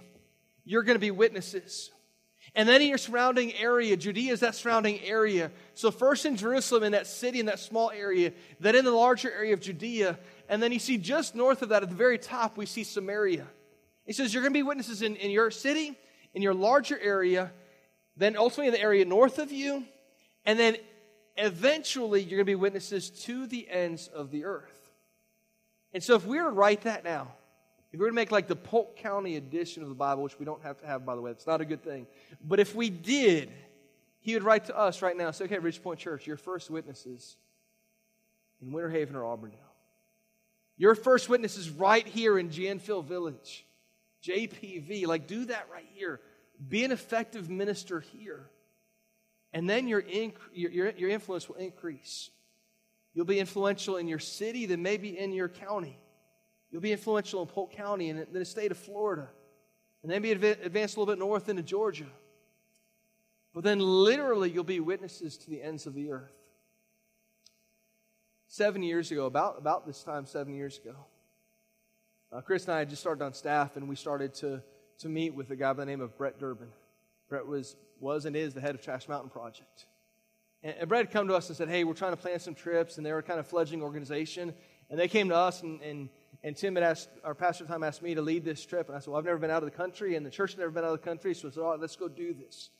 you're 0.63 0.83
going 0.83 0.95
to 0.95 0.99
be 0.99 1.11
witnesses. 1.11 1.91
And 2.55 2.69
then 2.69 2.81
in 2.81 2.87
your 2.87 2.97
surrounding 2.97 3.53
area, 3.55 3.97
Judea 3.97 4.31
is 4.31 4.39
that 4.39 4.55
surrounding 4.55 5.01
area. 5.01 5.51
So, 5.75 5.91
first 5.91 6.25
in 6.25 6.35
Jerusalem, 6.35 6.83
in 6.83 6.93
that 6.93 7.05
city, 7.05 7.39
in 7.39 7.45
that 7.45 7.59
small 7.59 7.91
area, 7.91 8.31
then 8.59 8.75
in 8.75 8.85
the 8.85 8.91
larger 8.91 9.31
area 9.31 9.53
of 9.53 9.59
Judea. 9.59 10.17
And 10.49 10.61
then 10.61 10.71
you 10.71 10.79
see 10.79 10.97
just 10.97 11.35
north 11.35 11.61
of 11.61 11.69
that, 11.69 11.83
at 11.83 11.89
the 11.89 11.95
very 11.95 12.17
top, 12.17 12.57
we 12.57 12.65
see 12.65 12.83
Samaria. 12.83 13.45
He 14.05 14.13
says, 14.13 14.33
You're 14.33 14.41
going 14.41 14.53
to 14.53 14.57
be 14.57 14.63
witnesses 14.63 15.03
in, 15.03 15.15
in 15.15 15.29
your 15.29 15.51
city, 15.51 15.95
in 16.33 16.41
your 16.41 16.55
larger 16.55 16.99
area, 16.99 17.51
then 18.17 18.35
ultimately 18.35 18.67
in 18.67 18.73
the 18.73 18.81
area 18.81 19.05
north 19.05 19.37
of 19.37 19.51
you, 19.51 19.85
and 20.45 20.57
then 20.57 20.75
eventually 21.37 22.21
you're 22.21 22.37
going 22.37 22.39
to 22.39 22.45
be 22.45 22.55
witnesses 22.55 23.11
to 23.11 23.45
the 23.45 23.69
ends 23.69 24.07
of 24.07 24.31
the 24.31 24.45
earth. 24.45 24.89
And 25.93 26.03
so, 26.03 26.15
if 26.15 26.25
we 26.25 26.37
were 26.37 26.45
to 26.45 26.49
write 26.49 26.81
that 26.81 27.03
now, 27.03 27.31
if 27.91 27.99
we 27.99 28.03
were 28.03 28.09
to 28.09 28.15
make 28.15 28.31
like 28.31 28.47
the 28.47 28.55
Polk 28.55 28.97
County 28.97 29.35
edition 29.35 29.83
of 29.83 29.89
the 29.89 29.95
Bible, 29.95 30.23
which 30.23 30.39
we 30.39 30.45
don't 30.45 30.63
have 30.63 30.79
to 30.79 30.87
have, 30.87 31.05
by 31.05 31.15
the 31.15 31.21
way, 31.21 31.29
it's 31.29 31.47
not 31.47 31.61
a 31.61 31.65
good 31.65 31.83
thing. 31.83 32.07
But 32.43 32.59
if 32.59 32.73
we 32.73 32.89
did, 32.89 33.51
he 34.19 34.33
would 34.33 34.43
write 34.43 34.65
to 34.65 34.77
us 34.77 35.03
right 35.03 35.15
now 35.15 35.29
say, 35.29 35.45
okay, 35.45 35.59
Ridge 35.59 35.81
Point 35.81 35.99
Church, 35.99 36.25
your 36.25 36.37
first 36.37 36.71
witnesses 36.71 37.37
in 38.61 38.71
Winter 38.71 38.89
Haven 38.89 39.15
or 39.15 39.25
Auburndale. 39.25 39.68
Your 40.79 40.95
first 40.95 41.27
witness 41.27 41.57
is 41.57 41.69
right 41.69 42.07
here 42.07 42.39
in 42.39 42.49
Jan 42.49 42.79
Phyl 42.79 43.03
Village. 43.03 43.65
JPV, 44.23 45.05
like 45.05 45.27
do 45.27 45.45
that 45.45 45.67
right 45.71 45.85
here. 45.93 46.21
be 46.67 46.85
an 46.85 46.91
effective 46.91 47.49
minister 47.49 47.99
here. 47.99 48.49
And 49.51 49.69
then 49.69 49.89
your, 49.89 50.01
inc- 50.01 50.35
your, 50.53 50.91
your 50.91 51.09
influence 51.09 51.49
will 51.49 51.57
increase. 51.57 52.31
You'll 53.13 53.25
be 53.25 53.39
influential 53.39 53.97
in 53.97 54.07
your 54.07 54.19
city, 54.19 54.65
then 54.67 54.81
maybe 54.81 55.17
in 55.17 55.33
your 55.33 55.49
county. 55.49 55.99
You'll 56.71 56.81
be 56.81 56.93
influential 56.93 57.41
in 57.41 57.47
Polk 57.47 57.73
County 57.73 58.09
and 58.09 58.19
in 58.19 58.27
the 58.31 58.45
state 58.45 58.71
of 58.71 58.77
Florida. 58.77 59.27
And 60.01 60.09
then 60.09 60.21
be 60.21 60.31
advanced 60.31 60.95
a 60.95 60.99
little 60.99 61.13
bit 61.13 61.19
north 61.19 61.49
into 61.49 61.63
Georgia. 61.63 62.05
But 63.53 63.65
then 63.65 63.79
literally 63.79 64.49
you'll 64.49 64.63
be 64.63 64.79
witnesses 64.79 65.37
to 65.39 65.49
the 65.49 65.61
ends 65.61 65.87
of 65.87 65.93
the 65.93 66.11
earth. 66.11 66.38
Seven 68.51 68.81
years 68.81 69.11
ago, 69.11 69.27
about, 69.27 69.59
about 69.59 69.85
this 69.85 70.01
time, 70.01 70.25
seven 70.25 70.55
years 70.55 70.79
ago, 70.79 70.95
uh, 72.31 72.41
Chris 72.41 72.65
and 72.65 72.73
I 72.73 72.79
had 72.79 72.89
just 72.89 72.99
started 72.99 73.23
on 73.23 73.35
staff 73.35 73.77
and 73.77 73.87
we 73.87 73.95
started 73.95 74.33
to, 74.35 74.63
to 75.01 75.07
meet 75.07 75.35
with 75.35 75.51
a 75.51 75.55
guy 75.55 75.71
by 75.71 75.81
the 75.81 75.85
name 75.85 76.01
of 76.01 76.17
Brett 76.17 76.39
Durbin. 76.39 76.69
Brett 77.29 77.45
was, 77.45 77.75
was 77.99 78.25
and 78.25 78.35
is 78.35 78.55
the 78.55 78.59
head 78.59 78.73
of 78.73 78.81
Trash 78.81 79.07
Mountain 79.07 79.29
Project. 79.29 79.85
And, 80.63 80.75
and 80.79 80.89
Brett 80.89 81.05
had 81.05 81.13
come 81.13 81.27
to 81.27 81.35
us 81.35 81.47
and 81.49 81.55
said, 81.55 81.69
Hey, 81.69 81.83
we're 81.83 81.93
trying 81.93 82.13
to 82.13 82.17
plan 82.17 82.39
some 82.39 82.55
trips, 82.55 82.97
and 82.97 83.05
they 83.05 83.13
were 83.13 83.21
kind 83.21 83.39
of 83.39 83.45
fledgling 83.45 83.83
organization. 83.83 84.55
And 84.89 84.99
they 84.99 85.07
came 85.07 85.29
to 85.29 85.35
us, 85.35 85.61
and, 85.61 85.79
and, 85.83 86.09
and 86.43 86.57
Tim 86.57 86.73
had 86.73 86.83
asked, 86.83 87.09
our 87.23 87.35
pastor 87.35 87.65
time 87.65 87.83
asked 87.83 88.01
me 88.01 88.15
to 88.15 88.23
lead 88.23 88.43
this 88.43 88.65
trip. 88.65 88.87
And 88.87 88.97
I 88.97 88.99
said, 88.99 89.09
Well, 89.11 89.19
I've 89.19 89.25
never 89.25 89.37
been 89.37 89.51
out 89.51 89.61
of 89.61 89.69
the 89.69 89.77
country, 89.77 90.15
and 90.15 90.25
the 90.25 90.31
church 90.31 90.53
has 90.53 90.57
never 90.57 90.71
been 90.71 90.83
out 90.83 90.93
of 90.93 91.01
the 91.01 91.07
country, 91.07 91.35
so 91.35 91.49
I 91.49 91.51
said, 91.51 91.61
All 91.61 91.69
right, 91.69 91.79
let's 91.79 91.95
go 91.95 92.07
do 92.07 92.33
this. 92.33 92.71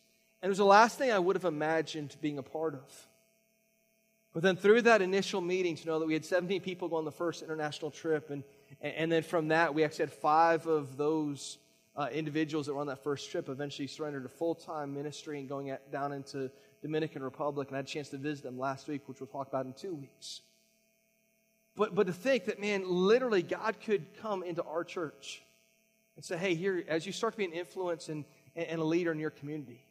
And 0.42 0.50
it 0.50 0.50
was 0.50 0.58
the 0.58 0.66
last 0.66 0.98
thing 0.98 1.12
I 1.12 1.20
would 1.20 1.36
have 1.36 1.46
imagined 1.46 2.16
being 2.22 2.40
a 2.40 2.44
part 2.44 2.74
of. 2.74 3.08
But 4.34 4.44
then 4.44 4.56
through 4.56 4.84
that 4.84 5.02
initial 5.02 5.42
meeting, 5.42 5.76
to 5.76 5.88
know 5.88 6.00
that 6.00 6.06
we 6.06 6.14
had 6.14 6.26
17 6.26 6.62
people 6.62 6.88
go 6.88 6.98
on 6.98 7.06
the 7.06 7.12
first 7.12 7.42
international 7.42 7.90
trip, 7.90 8.30
and, 8.30 8.44
and 8.82 9.12
then 9.12 9.24
from 9.24 9.48
that, 9.48 9.74
we 9.74 9.84
actually 9.84 10.06
had 10.06 10.14
five 10.14 10.68
of 10.68 10.98
those 10.98 11.58
uh, 11.96 12.08
individuals 12.14 12.68
that 12.68 12.74
were 12.74 12.82
on 12.82 12.88
that 12.88 13.04
first 13.04 13.32
trip 13.32 13.50
eventually 13.50 13.88
surrendered 13.88 14.24
to 14.24 14.30
full 14.30 14.56
time 14.56 14.94
ministry 14.94 15.40
and 15.40 15.50
going 15.50 15.72
at, 15.72 15.92
down 15.92 16.14
into 16.14 16.50
Dominican 16.82 17.24
Republic. 17.24 17.68
And 17.68 17.76
I 17.76 17.80
had 17.80 17.86
a 17.86 17.90
chance 17.90 18.10
to 18.10 18.18
visit 18.18 18.44
them 18.44 18.58
last 18.58 18.88
week, 18.88 19.02
which 19.08 19.20
we'll 19.20 19.28
talk 19.28 19.48
about 19.48 19.66
in 19.66 19.74
two 19.74 19.96
weeks. 19.96 20.42
But, 21.76 21.96
but 21.96 22.08
to 22.08 22.14
think 22.14 22.46
that, 22.46 22.60
man, 22.60 22.84
literally 22.86 23.42
God 23.42 23.78
could 23.84 24.06
come 24.22 24.44
into 24.44 24.64
our 24.64 24.84
church 24.84 25.42
and 26.16 26.24
say, 26.24 26.38
hey, 26.38 26.56
here, 26.56 26.84
as 26.88 27.06
you 27.06 27.12
start 27.12 27.34
to 27.34 27.38
be 27.38 27.46
an 27.46 27.54
influence 27.54 28.10
and, 28.10 28.26
and 28.56 28.80
a 28.80 28.84
leader 28.84 29.12
in 29.12 29.20
your 29.20 29.30
community, 29.30 29.84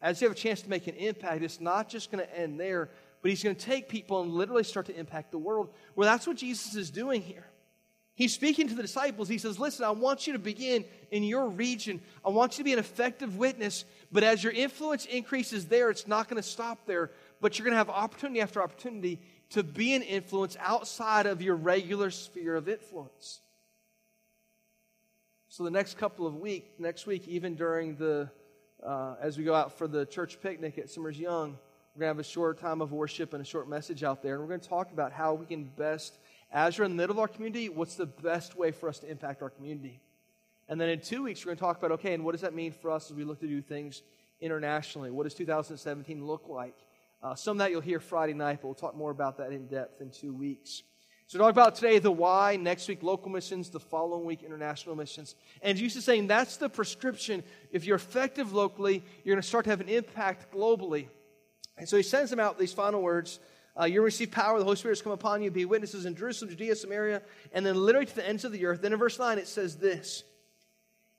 as 0.00 0.20
you 0.20 0.28
have 0.28 0.36
a 0.36 0.38
chance 0.38 0.62
to 0.62 0.70
make 0.70 0.86
an 0.86 0.94
impact, 0.94 1.42
it's 1.42 1.60
not 1.60 1.88
just 1.88 2.12
going 2.12 2.24
to 2.24 2.38
end 2.38 2.60
there, 2.60 2.90
but 3.24 3.30
He's 3.30 3.42
going 3.42 3.56
to 3.56 3.64
take 3.64 3.88
people 3.88 4.20
and 4.20 4.32
literally 4.32 4.64
start 4.64 4.84
to 4.84 4.98
impact 4.98 5.30
the 5.30 5.38
world. 5.38 5.70
Well, 5.96 6.06
that's 6.06 6.26
what 6.26 6.36
Jesus 6.36 6.74
is 6.74 6.90
doing 6.90 7.22
here. 7.22 7.46
He's 8.14 8.34
speaking 8.34 8.68
to 8.68 8.74
the 8.74 8.82
disciples. 8.82 9.30
He 9.30 9.38
says, 9.38 9.58
Listen, 9.58 9.86
I 9.86 9.92
want 9.92 10.26
you 10.26 10.34
to 10.34 10.38
begin 10.38 10.84
in 11.10 11.22
your 11.22 11.48
region. 11.48 12.02
I 12.22 12.28
want 12.28 12.52
you 12.52 12.56
to 12.58 12.64
be 12.64 12.74
an 12.74 12.78
effective 12.78 13.38
witness, 13.38 13.86
but 14.12 14.24
as 14.24 14.44
your 14.44 14.52
influence 14.52 15.06
increases 15.06 15.68
there, 15.68 15.88
it's 15.88 16.06
not 16.06 16.28
going 16.28 16.36
to 16.36 16.46
stop 16.46 16.84
there, 16.84 17.12
but 17.40 17.58
you're 17.58 17.64
going 17.64 17.72
to 17.72 17.78
have 17.78 17.88
opportunity 17.88 18.42
after 18.42 18.62
opportunity 18.62 19.22
to 19.52 19.62
be 19.62 19.94
an 19.94 20.02
influence 20.02 20.58
outside 20.60 21.24
of 21.24 21.40
your 21.40 21.56
regular 21.56 22.10
sphere 22.10 22.56
of 22.56 22.68
influence. 22.68 23.40
So 25.48 25.64
the 25.64 25.70
next 25.70 25.96
couple 25.96 26.26
of 26.26 26.36
weeks, 26.36 26.68
next 26.78 27.06
week, 27.06 27.26
even 27.26 27.54
during 27.54 27.96
the, 27.96 28.28
uh, 28.84 29.14
as 29.18 29.38
we 29.38 29.44
go 29.44 29.54
out 29.54 29.78
for 29.78 29.88
the 29.88 30.04
church 30.04 30.42
picnic 30.42 30.76
at 30.76 30.90
Summers 30.90 31.18
Young, 31.18 31.56
we're 31.94 32.00
going 32.00 32.14
to 32.14 32.16
have 32.16 32.18
a 32.18 32.28
short 32.28 32.58
time 32.58 32.80
of 32.80 32.90
worship 32.90 33.34
and 33.34 33.42
a 33.42 33.44
short 33.44 33.68
message 33.68 34.02
out 34.02 34.20
there. 34.20 34.34
And 34.34 34.42
we're 34.42 34.48
going 34.48 34.60
to 34.60 34.68
talk 34.68 34.90
about 34.90 35.12
how 35.12 35.34
we 35.34 35.46
can 35.46 35.64
best 35.64 36.18
as 36.54 36.78
you're 36.78 36.84
in 36.84 36.92
the 36.92 36.96
middle 36.96 37.14
of 37.14 37.18
our 37.18 37.28
community, 37.28 37.68
what's 37.68 37.96
the 37.96 38.06
best 38.06 38.56
way 38.56 38.70
for 38.70 38.88
us 38.88 39.00
to 39.00 39.10
impact 39.10 39.42
our 39.42 39.50
community? 39.50 40.00
And 40.68 40.80
then 40.80 40.88
in 40.88 41.00
two 41.00 41.24
weeks, 41.24 41.44
we're 41.44 41.50
going 41.50 41.56
to 41.56 41.60
talk 41.60 41.78
about 41.78 41.90
okay, 41.92 42.14
and 42.14 42.24
what 42.24 42.32
does 42.32 42.42
that 42.42 42.54
mean 42.54 42.70
for 42.70 42.92
us 42.92 43.10
as 43.10 43.16
we 43.16 43.24
look 43.24 43.40
to 43.40 43.48
do 43.48 43.60
things 43.60 44.02
internationally? 44.40 45.10
What 45.10 45.24
does 45.24 45.34
2017 45.34 46.24
look 46.24 46.48
like? 46.48 46.76
Uh, 47.22 47.34
some 47.34 47.56
of 47.56 47.58
that 47.58 47.72
you'll 47.72 47.80
hear 47.80 47.98
Friday 47.98 48.34
night, 48.34 48.60
but 48.62 48.68
we'll 48.68 48.74
talk 48.74 48.96
more 48.96 49.10
about 49.10 49.38
that 49.38 49.50
in 49.50 49.66
depth 49.66 50.00
in 50.00 50.10
two 50.10 50.32
weeks. 50.32 50.84
So, 51.26 51.38
talk 51.38 51.50
about 51.50 51.74
today 51.74 51.98
the 51.98 52.12
why, 52.12 52.56
next 52.56 52.86
week 52.86 53.02
local 53.02 53.30
missions, 53.30 53.70
the 53.70 53.80
following 53.80 54.24
week 54.24 54.42
international 54.42 54.94
missions. 54.94 55.34
And 55.60 55.76
Jesus 55.76 55.98
is 55.98 56.04
saying 56.04 56.28
that's 56.28 56.56
the 56.56 56.68
prescription. 56.68 57.42
If 57.72 57.84
you're 57.84 57.96
effective 57.96 58.52
locally, 58.52 59.02
you're 59.24 59.34
going 59.34 59.42
to 59.42 59.48
start 59.48 59.64
to 59.64 59.70
have 59.70 59.80
an 59.80 59.88
impact 59.88 60.52
globally. 60.52 61.08
And 61.76 61.88
so 61.88 61.96
he 61.96 62.02
sends 62.02 62.30
them 62.30 62.40
out 62.40 62.58
these 62.58 62.72
final 62.72 63.02
words 63.02 63.40
uh, 63.78 63.84
you'll 63.84 64.04
receive 64.04 64.30
power. 64.30 64.58
The 64.58 64.64
Holy 64.64 64.76
Spirit 64.76 64.92
has 64.92 65.02
come 65.02 65.12
upon 65.12 65.42
you. 65.42 65.50
Be 65.50 65.64
witnesses 65.64 66.06
in 66.06 66.14
Jerusalem, 66.14 66.50
Judea, 66.50 66.76
Samaria, 66.76 67.22
and 67.52 67.66
then 67.66 67.74
literally 67.76 68.06
to 68.06 68.14
the 68.14 68.26
ends 68.26 68.44
of 68.44 68.52
the 68.52 68.66
earth. 68.66 68.82
Then 68.82 68.92
in 68.92 68.98
verse 68.98 69.18
9 69.18 69.38
it 69.38 69.48
says 69.48 69.76
this 69.76 70.22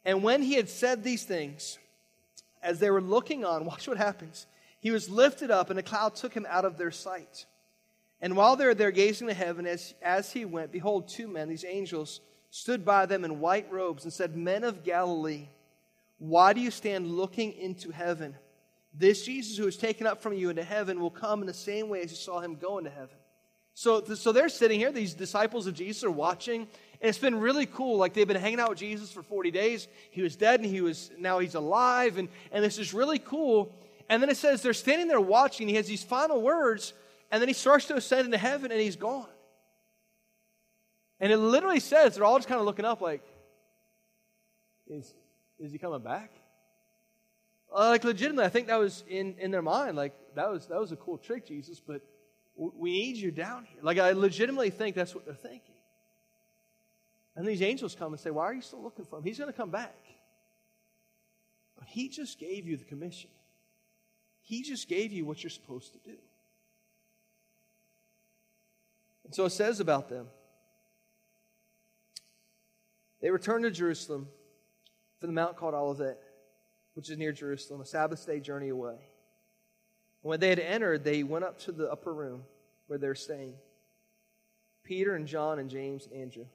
And 0.06 0.24
when 0.24 0.42
he 0.42 0.56
had 0.56 0.70
said 0.70 1.04
these 1.04 1.24
things, 1.24 1.78
as 2.64 2.80
they 2.80 2.90
were 2.90 3.02
looking 3.02 3.44
on, 3.44 3.66
watch 3.66 3.88
what 3.88 3.98
happens. 3.98 4.48
He 4.80 4.92
was 4.92 5.10
lifted 5.10 5.50
up, 5.52 5.70
and 5.70 5.80
a 5.80 5.84
cloud 5.84 6.16
took 6.16 6.34
him 6.34 6.46
out 6.48 6.64
of 6.64 6.78
their 6.78 6.92
sight. 6.92 7.46
And 8.22 8.38
while 8.38 8.56
they 8.56 8.66
were 8.66 8.76
there 8.76 8.92
gazing 8.92 9.28
to 9.28 9.34
heaven, 9.34 9.66
as, 9.66 9.94
as 10.02 10.32
he 10.32 10.46
went, 10.46 10.72
behold, 10.72 11.08
two 11.08 11.28
men, 11.28 11.50
these 11.50 11.66
angels, 11.66 12.22
stood 12.50 12.86
by 12.86 13.06
them 13.06 13.26
in 13.26 13.40
white 13.40 13.70
robes 13.72 14.04
and 14.04 14.14
said, 14.14 14.38
Men 14.38 14.64
of 14.64 14.84
Galilee, 14.84 15.50
why 16.20 16.54
do 16.54 16.62
you 16.62 16.72
stand 16.72 17.08
looking 17.08 17.52
into 17.54 17.92
heaven? 17.92 18.36
This 18.98 19.26
Jesus 19.26 19.58
who 19.58 19.66
was 19.66 19.78
taken 19.78 20.08
up 20.08 20.22
from 20.22 20.34
you 20.34 20.50
into 20.50 20.64
heaven 20.64 21.02
will 21.02 21.10
come 21.10 21.42
in 21.42 21.48
the 21.48 21.54
same 21.54 21.90
way 21.90 22.02
as 22.02 22.12
you 22.12 22.18
saw 22.18 22.40
him 22.40 22.56
go 22.56 22.78
into 22.78 22.90
heaven. 22.90 23.18
So, 23.74 24.02
so 24.02 24.32
they're 24.32 24.48
sitting 24.48 24.80
here, 24.80 24.92
these 24.92 25.14
disciples 25.14 25.68
of 25.68 25.74
Jesus 25.74 26.06
are 26.06 26.12
watching, 26.12 26.62
and 26.62 27.10
it's 27.10 27.18
been 27.18 27.38
really 27.38 27.66
cool. 27.66 27.98
Like 27.98 28.14
they've 28.14 28.28
been 28.28 28.38
hanging 28.38 28.62
out 28.62 28.70
with 28.70 28.80
Jesus 28.80 29.12
for 29.12 29.22
40 29.22 29.52
days. 29.52 29.90
He 30.12 30.22
was 30.22 30.38
dead 30.38 30.62
and 30.62 30.70
he 30.70 30.80
was 30.80 31.12
now 31.18 31.40
he's 31.40 31.56
alive, 31.56 32.18
and, 32.18 32.30
and 32.54 32.64
this 32.64 32.78
is 32.78 32.94
really 32.94 33.20
cool. 33.20 33.76
And 34.10 34.22
then 34.22 34.30
it 34.30 34.38
says 34.38 34.62
they're 34.62 34.74
standing 34.74 35.10
there 35.10 35.20
watching, 35.20 35.68
he 35.68 35.76
has 35.76 35.88
these 35.88 36.04
final 36.04 36.42
words, 36.42 36.94
and 37.32 37.42
then 37.42 37.50
he 37.50 37.54
starts 37.54 37.88
to 37.88 37.96
ascend 37.96 38.26
into 38.26 38.38
heaven 38.38 38.72
and 38.72 38.80
he's 38.80 38.96
gone. 38.96 39.28
And 41.20 41.34
it 41.34 41.38
literally 41.38 41.80
says 41.80 42.16
they're 42.16 42.24
all 42.24 42.38
just 42.38 42.48
kind 42.48 42.60
of 42.60 42.66
looking 42.66 42.86
up 42.86 43.02
like, 43.02 43.24
is, 44.88 45.14
is 45.60 45.72
he 45.72 45.78
coming 45.78 46.02
back? 46.02 46.32
Uh, 47.76 47.90
like 47.90 48.06
legitimately, 48.06 48.46
I 48.46 48.50
think 48.50 48.68
that 48.68 48.80
was 48.80 49.04
in, 49.10 49.36
in 49.38 49.52
their 49.52 49.62
mind. 49.62 49.98
Like 49.98 50.14
that 50.36 50.50
was 50.50 50.68
that 50.68 50.80
was 50.80 50.94
a 50.94 50.96
cool 50.96 51.18
trick, 51.18 51.46
Jesus. 51.46 51.82
But 51.82 52.02
we 52.56 52.92
need 52.92 53.18
you 53.18 53.32
down 53.32 53.66
here. 53.66 53.80
Like 53.82 53.98
I 53.98 54.14
legitimately 54.14 54.70
think 54.70 54.96
that's 54.96 55.14
what 55.14 55.26
they're 55.26 55.36
thinking. 55.36 55.76
And 57.36 57.46
these 57.46 57.62
angels 57.62 57.94
come 57.94 58.14
and 58.14 58.20
say, 58.20 58.32
"Why 58.32 58.46
are 58.46 58.54
you 58.54 58.62
still 58.62 58.82
looking 58.82 59.04
for 59.04 59.18
him? 59.18 59.26
He's 59.26 59.38
going 59.38 59.52
to 59.52 59.58
come 59.58 59.72
back." 59.72 59.98
But 61.78 61.90
he 61.90 62.08
just 62.08 62.40
gave 62.40 62.66
you 62.66 62.78
the 62.78 62.86
commission. 62.86 63.30
He 64.42 64.62
just 64.62 64.88
gave 64.88 65.12
you 65.12 65.26
what 65.26 65.44
you're 65.44 65.50
supposed 65.50 65.92
to 65.94 66.00
do. 66.00 66.18
And 69.26 69.36
so 69.36 69.44
it 69.44 69.50
says 69.50 69.82
about 69.82 70.08
them. 70.08 70.28
They 73.22 73.32
returned 73.32 73.66
to 73.66 73.72
Jerusalem 73.72 74.30
from 75.20 75.28
the 75.28 75.34
mount 75.34 75.58
called 75.58 75.74
Olivet 75.74 76.22
which 76.96 77.10
is 77.10 77.18
near 77.18 77.32
Jerusalem, 77.32 77.82
a 77.82 77.86
Sabbath 77.86 78.26
day 78.26 78.40
journey 78.40 78.70
away. 78.70 78.96
when 80.22 80.40
they 80.40 80.50
had 80.50 80.60
entered, 80.60 81.04
they 81.04 81.22
went 81.22 81.46
up 81.46 81.60
to 81.60 81.72
the 81.72 81.92
upper 81.92 82.12
room 82.12 82.44
where 82.88 82.98
they're 82.98 83.14
staying. 83.14 83.54
Peter 84.84 85.16
and 85.16 85.28
John 85.28 85.60
and 85.60 85.70
James 85.70 86.08
and 86.08 86.20
Andrew, 86.20 86.46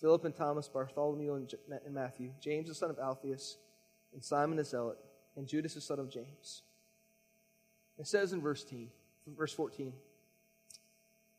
Philip 0.00 0.24
and 0.24 0.34
Thomas, 0.34 0.68
Bartholomew 0.68 1.34
and 1.34 1.94
Matthew, 1.94 2.32
James 2.40 2.68
the 2.68 2.74
son 2.74 2.90
of 2.90 2.98
Alphaeus, 2.98 3.56
and 4.12 4.22
Simon 4.22 4.56
the 4.56 4.64
Zealot, 4.64 4.98
and 5.36 5.46
Judas 5.46 5.74
the 5.74 5.80
son 5.80 5.98
of 5.98 6.10
James. 6.10 6.62
It 7.98 8.06
says 8.06 8.32
in 8.32 8.40
verse, 8.40 8.64
10, 8.64 8.88
verse 9.36 9.52
14, 9.52 9.92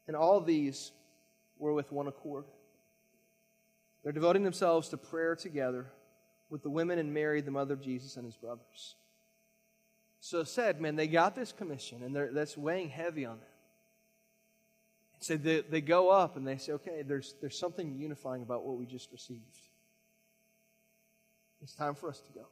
and 0.07 0.15
all 0.15 0.39
these 0.39 0.91
were 1.57 1.73
with 1.73 1.91
one 1.91 2.07
accord. 2.07 2.45
They're 4.03 4.11
devoting 4.11 4.43
themselves 4.43 4.89
to 4.89 4.97
prayer 4.97 5.35
together 5.35 5.87
with 6.53 6.61
the 6.61 6.69
women 6.69 6.99
and 6.99 7.11
Mary, 7.11 7.41
the 7.41 7.49
mother 7.49 7.73
of 7.73 7.81
Jesus, 7.81 8.15
and 8.15 8.25
his 8.25 8.35
brothers. 8.35 8.93
So 10.19 10.43
said, 10.43 10.79
man, 10.79 10.95
they 10.95 11.07
got 11.07 11.33
this 11.33 11.51
commission, 11.51 12.03
and 12.03 12.15
that's 12.31 12.55
weighing 12.55 12.89
heavy 12.89 13.25
on 13.25 13.39
them. 13.39 13.47
So 15.17 15.35
they, 15.35 15.61
they 15.61 15.81
go 15.81 16.11
up 16.11 16.37
and 16.37 16.47
they 16.47 16.57
say, 16.57 16.73
okay, 16.73 17.01
there's, 17.01 17.33
there's 17.41 17.57
something 17.57 17.95
unifying 17.95 18.43
about 18.43 18.63
what 18.63 18.77
we 18.77 18.85
just 18.85 19.11
received. 19.11 19.57
It's 21.63 21.73
time 21.73 21.95
for 21.95 22.07
us 22.07 22.19
to 22.19 22.31
go. 22.33 22.45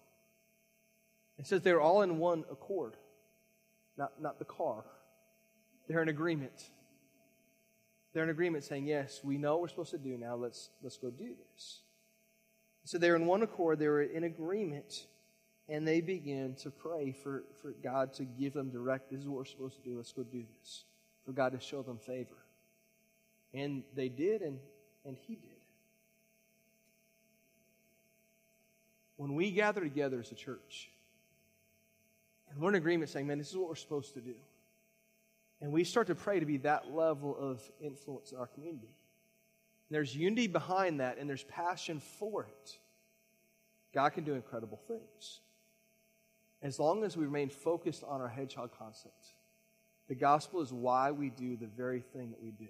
It 1.37 1.45
says 1.45 1.61
they're 1.61 1.79
all 1.79 2.01
in 2.01 2.17
one 2.17 2.43
accord, 2.51 2.95
not, 3.99 4.19
not 4.19 4.39
the 4.39 4.45
car. 4.45 4.83
They're 5.87 6.01
in 6.01 6.09
agreement. 6.09 6.71
They're 8.13 8.23
in 8.23 8.31
agreement 8.31 8.63
saying, 8.63 8.87
yes, 8.87 9.21
we 9.23 9.37
know 9.37 9.51
what 9.51 9.61
we're 9.61 9.67
supposed 9.67 9.91
to 9.91 9.99
do 9.99 10.17
now. 10.17 10.35
Let's, 10.35 10.71
let's 10.81 10.97
go 10.97 11.11
do 11.11 11.35
this. 11.53 11.81
So 12.83 12.97
they're 12.97 13.15
in 13.15 13.25
one 13.25 13.43
accord, 13.43 13.79
they 13.79 13.87
were 13.87 14.01
in 14.01 14.23
agreement, 14.23 15.07
and 15.69 15.87
they 15.87 16.01
began 16.01 16.55
to 16.55 16.71
pray 16.71 17.11
for, 17.11 17.43
for 17.61 17.73
God 17.83 18.13
to 18.15 18.25
give 18.25 18.53
them 18.53 18.69
direct, 18.69 19.11
this 19.11 19.21
is 19.21 19.27
what 19.27 19.37
we're 19.37 19.45
supposed 19.45 19.75
to 19.83 19.89
do, 19.89 19.97
let's 19.97 20.11
go 20.11 20.23
do 20.23 20.43
this, 20.59 20.85
for 21.25 21.31
God 21.31 21.51
to 21.53 21.59
show 21.59 21.83
them 21.83 21.97
favor. 21.97 22.37
And 23.53 23.83
they 23.95 24.09
did, 24.09 24.41
and, 24.41 24.59
and 25.05 25.15
He 25.15 25.35
did. 25.35 25.61
when 29.21 29.35
we 29.35 29.51
gather 29.51 29.81
together 29.81 30.19
as 30.19 30.31
a 30.31 30.35
church, 30.35 30.89
and 32.49 32.59
we're 32.59 32.69
in 32.69 32.75
agreement 32.75 33.07
saying, 33.07 33.27
man, 33.27 33.37
this 33.37 33.51
is 33.51 33.55
what 33.55 33.67
we're 33.69 33.75
supposed 33.75 34.15
to 34.15 34.19
do. 34.19 34.33
And 35.61 35.71
we 35.71 35.83
start 35.83 36.07
to 36.07 36.15
pray 36.15 36.39
to 36.39 36.45
be 36.47 36.57
that 36.57 36.91
level 36.91 37.37
of 37.39 37.61
influence 37.79 38.31
in 38.31 38.39
our 38.39 38.47
community. 38.47 38.95
And 39.91 39.97
there's 39.97 40.15
unity 40.15 40.47
behind 40.47 41.01
that, 41.01 41.17
and 41.17 41.29
there's 41.29 41.43
passion 41.43 41.99
for 41.99 42.45
it. 42.45 42.77
God 43.93 44.11
can 44.11 44.23
do 44.23 44.35
incredible 44.35 44.79
things. 44.87 45.41
As 46.61 46.79
long 46.79 47.03
as 47.03 47.17
we 47.17 47.25
remain 47.25 47.49
focused 47.49 48.01
on 48.07 48.21
our 48.21 48.29
hedgehog 48.29 48.69
concept, 48.79 49.33
the 50.07 50.15
gospel 50.15 50.61
is 50.61 50.71
why 50.71 51.11
we 51.11 51.29
do 51.29 51.57
the 51.57 51.67
very 51.67 51.99
thing 51.99 52.31
that 52.31 52.41
we 52.41 52.51
do. 52.51 52.69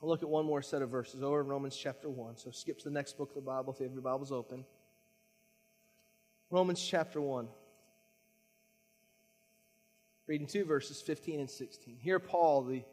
I'll 0.00 0.08
look 0.08 0.22
at 0.22 0.28
one 0.28 0.46
more 0.46 0.62
set 0.62 0.80
of 0.80 0.90
verses 0.90 1.24
over 1.24 1.40
in 1.40 1.48
Romans 1.48 1.76
chapter 1.76 2.08
1. 2.08 2.36
So 2.36 2.52
skip 2.52 2.78
to 2.78 2.84
the 2.84 2.94
next 2.94 3.18
book 3.18 3.30
of 3.30 3.34
the 3.34 3.40
Bible 3.40 3.72
if 3.72 3.80
you 3.80 3.86
have 3.86 3.94
your 3.94 4.02
Bibles 4.02 4.30
open. 4.30 4.64
Romans 6.50 6.80
chapter 6.80 7.20
1. 7.20 7.48
Reading 10.28 10.46
two 10.46 10.64
verses 10.64 11.02
15 11.02 11.40
and 11.40 11.50
16. 11.50 11.96
Here, 12.00 12.20
Paul, 12.20 12.62
the, 12.62 12.84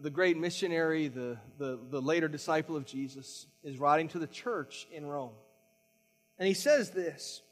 the 0.00 0.10
great 0.10 0.36
missionary, 0.36 1.08
the, 1.08 1.38
the, 1.58 1.78
the 1.90 2.00
later 2.00 2.28
disciple 2.28 2.76
of 2.76 2.84
Jesus, 2.84 3.46
is 3.62 3.78
writing 3.78 4.08
to 4.08 4.18
the 4.18 4.26
church 4.26 4.86
in 4.92 5.06
Rome. 5.06 5.32
And 6.38 6.48
he 6.48 6.54
says 6.54 6.90
this 6.90 7.42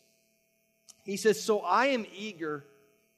He 1.04 1.16
says, 1.16 1.42
So 1.42 1.60
I 1.60 1.86
am 1.86 2.06
eager 2.16 2.64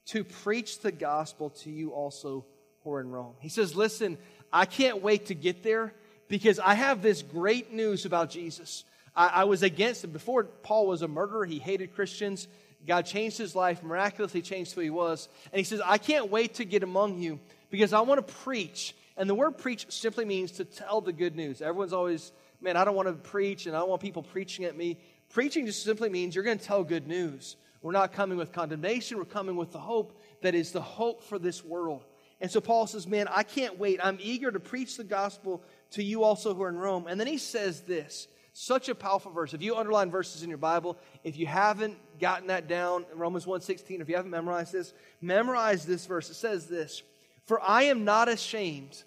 to 0.07 0.23
preach 0.23 0.79
the 0.79 0.91
gospel 0.91 1.49
to 1.49 1.69
you 1.69 1.91
also 1.91 2.45
who 2.83 2.93
are 2.93 3.01
in 3.01 3.09
Rome. 3.09 3.33
He 3.39 3.49
says, 3.49 3.75
Listen, 3.75 4.17
I 4.51 4.65
can't 4.65 5.01
wait 5.01 5.27
to 5.27 5.35
get 5.35 5.63
there 5.63 5.93
because 6.27 6.59
I 6.59 6.73
have 6.75 7.01
this 7.01 7.21
great 7.21 7.73
news 7.73 8.05
about 8.05 8.29
Jesus. 8.29 8.83
I, 9.15 9.27
I 9.27 9.43
was 9.45 9.63
against 9.63 10.03
him. 10.03 10.11
Before 10.11 10.43
Paul 10.43 10.87
was 10.87 11.01
a 11.01 11.07
murderer, 11.07 11.45
he 11.45 11.59
hated 11.59 11.95
Christians. 11.95 12.47
God 12.85 13.05
changed 13.07 13.37
his 13.37 13.55
life, 13.55 13.81
miraculously 13.81 14.43
changed 14.43 14.73
who 14.73 14.81
he 14.81 14.91
was. 14.91 15.27
And 15.51 15.57
he 15.57 15.63
says, 15.63 15.81
I 15.83 15.97
can't 15.97 16.29
wait 16.29 16.55
to 16.55 16.65
get 16.65 16.83
among 16.83 17.17
you 17.17 17.39
because 17.69 17.93
I 17.93 18.01
want 18.01 18.25
to 18.25 18.33
preach. 18.33 18.95
And 19.17 19.29
the 19.29 19.35
word 19.35 19.57
preach 19.57 19.85
simply 19.89 20.25
means 20.25 20.53
to 20.53 20.65
tell 20.65 21.01
the 21.01 21.13
good 21.13 21.35
news. 21.35 21.61
Everyone's 21.61 21.93
always, 21.93 22.31
man, 22.61 22.77
I 22.77 22.85
don't 22.85 22.95
want 22.95 23.07
to 23.07 23.13
preach 23.13 23.65
and 23.65 23.75
I 23.75 23.79
don't 23.79 23.89
want 23.89 24.01
people 24.01 24.23
preaching 24.23 24.65
at 24.65 24.75
me. 24.75 24.97
Preaching 25.29 25.65
just 25.65 25.83
simply 25.83 26.09
means 26.09 26.35
you're 26.35 26.43
going 26.43 26.59
to 26.59 26.65
tell 26.65 26.83
good 26.83 27.07
news. 27.07 27.55
We're 27.81 27.91
not 27.91 28.13
coming 28.13 28.37
with 28.37 28.51
condemnation, 28.51 29.17
we're 29.17 29.25
coming 29.25 29.55
with 29.55 29.71
the 29.71 29.79
hope 29.79 30.19
that 30.41 30.55
is 30.55 30.71
the 30.71 30.81
hope 30.81 31.23
for 31.23 31.37
this 31.37 31.63
world. 31.63 32.03
And 32.41 32.51
so 32.51 32.59
Paul 32.59 32.87
says, 32.87 33.07
Man, 33.07 33.27
I 33.29 33.43
can't 33.43 33.77
wait. 33.77 33.99
I'm 34.03 34.17
eager 34.21 34.51
to 34.51 34.59
preach 34.59 34.97
the 34.97 35.03
gospel 35.03 35.63
to 35.91 36.03
you 36.03 36.23
also 36.23 36.53
who 36.53 36.63
are 36.63 36.69
in 36.69 36.77
Rome. 36.77 37.05
And 37.07 37.19
then 37.19 37.27
he 37.27 37.37
says 37.37 37.81
this 37.81 38.27
such 38.57 38.87
a 38.87 38.95
powerful 38.95 39.33
verse. 39.33 39.53
If 39.53 39.61
you 39.61 39.75
underline 39.75 40.09
verses 40.09 40.41
in 40.41 40.47
your 40.47 40.57
Bible, 40.57 40.97
if 41.25 41.37
you 41.37 41.45
haven't 41.45 41.97
gotten 42.21 42.47
that 42.47 42.69
down, 42.69 43.05
Romans 43.13 43.45
1.16, 43.45 43.99
if 43.99 44.07
you 44.07 44.15
haven't 44.15 44.31
memorized 44.31 44.71
this, 44.71 44.93
memorize 45.19 45.85
this 45.85 46.05
verse. 46.05 46.29
It 46.29 46.35
says 46.35 46.65
this, 46.67 47.03
For 47.45 47.61
I 47.61 47.83
am 47.83 48.03
not 48.03 48.27
ashamed 48.27 49.03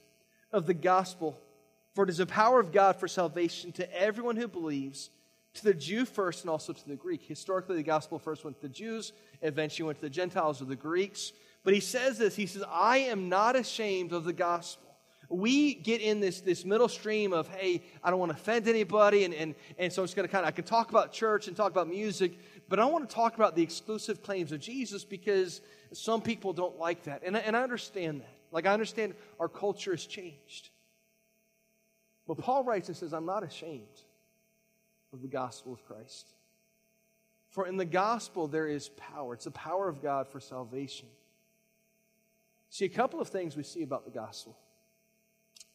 of 0.52 0.66
the 0.66 0.74
gospel, 0.74 1.38
for 1.94 2.04
it 2.04 2.10
is 2.10 2.18
the 2.18 2.26
power 2.26 2.60
of 2.60 2.72
God 2.72 2.96
for 2.96 3.08
salvation 3.08 3.72
to 3.72 4.00
everyone 4.00 4.36
who 4.36 4.48
believes, 4.48 5.10
to 5.54 5.64
the 5.64 5.74
Jew 5.74 6.04
first 6.04 6.42
and 6.42 6.50
also 6.50 6.72
to 6.72 6.88
the 6.88 6.96
Greek. 6.96 7.22
Historically, 7.22 7.76
the 7.76 7.82
gospel 7.82 8.18
first 8.18 8.44
went 8.44 8.60
to 8.60 8.68
the 8.68 8.72
Jews, 8.72 9.12
eventually 9.42 9.86
went 9.86 9.98
to 9.98 10.02
the 10.02 10.10
Gentiles 10.10 10.62
or 10.62 10.66
the 10.66 10.76
Greeks. 10.76 11.32
But 11.64 11.74
he 11.74 11.80
says 11.80 12.18
this, 12.18 12.36
he 12.36 12.46
says, 12.46 12.62
I 12.70 12.98
am 12.98 13.28
not 13.28 13.56
ashamed 13.56 14.12
of 14.12 14.24
the 14.24 14.32
gospel 14.32 14.88
we 15.28 15.74
get 15.74 16.00
in 16.00 16.20
this, 16.20 16.40
this 16.40 16.64
middle 16.64 16.88
stream 16.88 17.32
of, 17.32 17.48
hey, 17.48 17.82
I 18.02 18.10
don't 18.10 18.18
want 18.18 18.32
to 18.32 18.38
offend 18.38 18.66
anybody. 18.66 19.24
And, 19.24 19.34
and, 19.34 19.54
and 19.78 19.92
so 19.92 20.02
I'm 20.02 20.06
just 20.06 20.16
going 20.16 20.26
to 20.26 20.32
kind 20.32 20.44
of, 20.44 20.48
I 20.48 20.52
can 20.52 20.64
talk 20.64 20.90
about 20.90 21.12
church 21.12 21.48
and 21.48 21.56
talk 21.56 21.70
about 21.70 21.88
music, 21.88 22.38
but 22.68 22.78
I 22.78 22.86
want 22.86 23.08
to 23.08 23.14
talk 23.14 23.34
about 23.34 23.54
the 23.54 23.62
exclusive 23.62 24.22
claims 24.22 24.52
of 24.52 24.60
Jesus 24.60 25.04
because 25.04 25.60
some 25.96 26.20
people 26.20 26.52
don't 26.52 26.78
like 26.78 27.04
that. 27.04 27.22
And, 27.24 27.36
and 27.36 27.56
I 27.56 27.62
understand 27.62 28.20
that. 28.20 28.34
Like, 28.50 28.66
I 28.66 28.72
understand 28.72 29.14
our 29.38 29.48
culture 29.48 29.92
has 29.92 30.04
changed. 30.04 30.70
But 32.26 32.38
Paul 32.38 32.64
writes 32.64 32.88
and 32.88 32.96
says, 32.96 33.12
I'm 33.12 33.26
not 33.26 33.42
ashamed 33.42 33.86
of 35.12 35.22
the 35.22 35.28
gospel 35.28 35.72
of 35.72 35.84
Christ. 35.84 36.32
For 37.50 37.66
in 37.66 37.76
the 37.76 37.84
gospel 37.84 38.46
there 38.46 38.68
is 38.68 38.90
power. 38.90 39.34
It's 39.34 39.44
the 39.44 39.50
power 39.50 39.88
of 39.88 40.02
God 40.02 40.28
for 40.28 40.40
salvation. 40.40 41.08
See, 42.70 42.84
a 42.84 42.90
couple 42.90 43.20
of 43.20 43.28
things 43.28 43.56
we 43.56 43.62
see 43.62 43.82
about 43.82 44.04
the 44.04 44.10
gospel. 44.10 44.58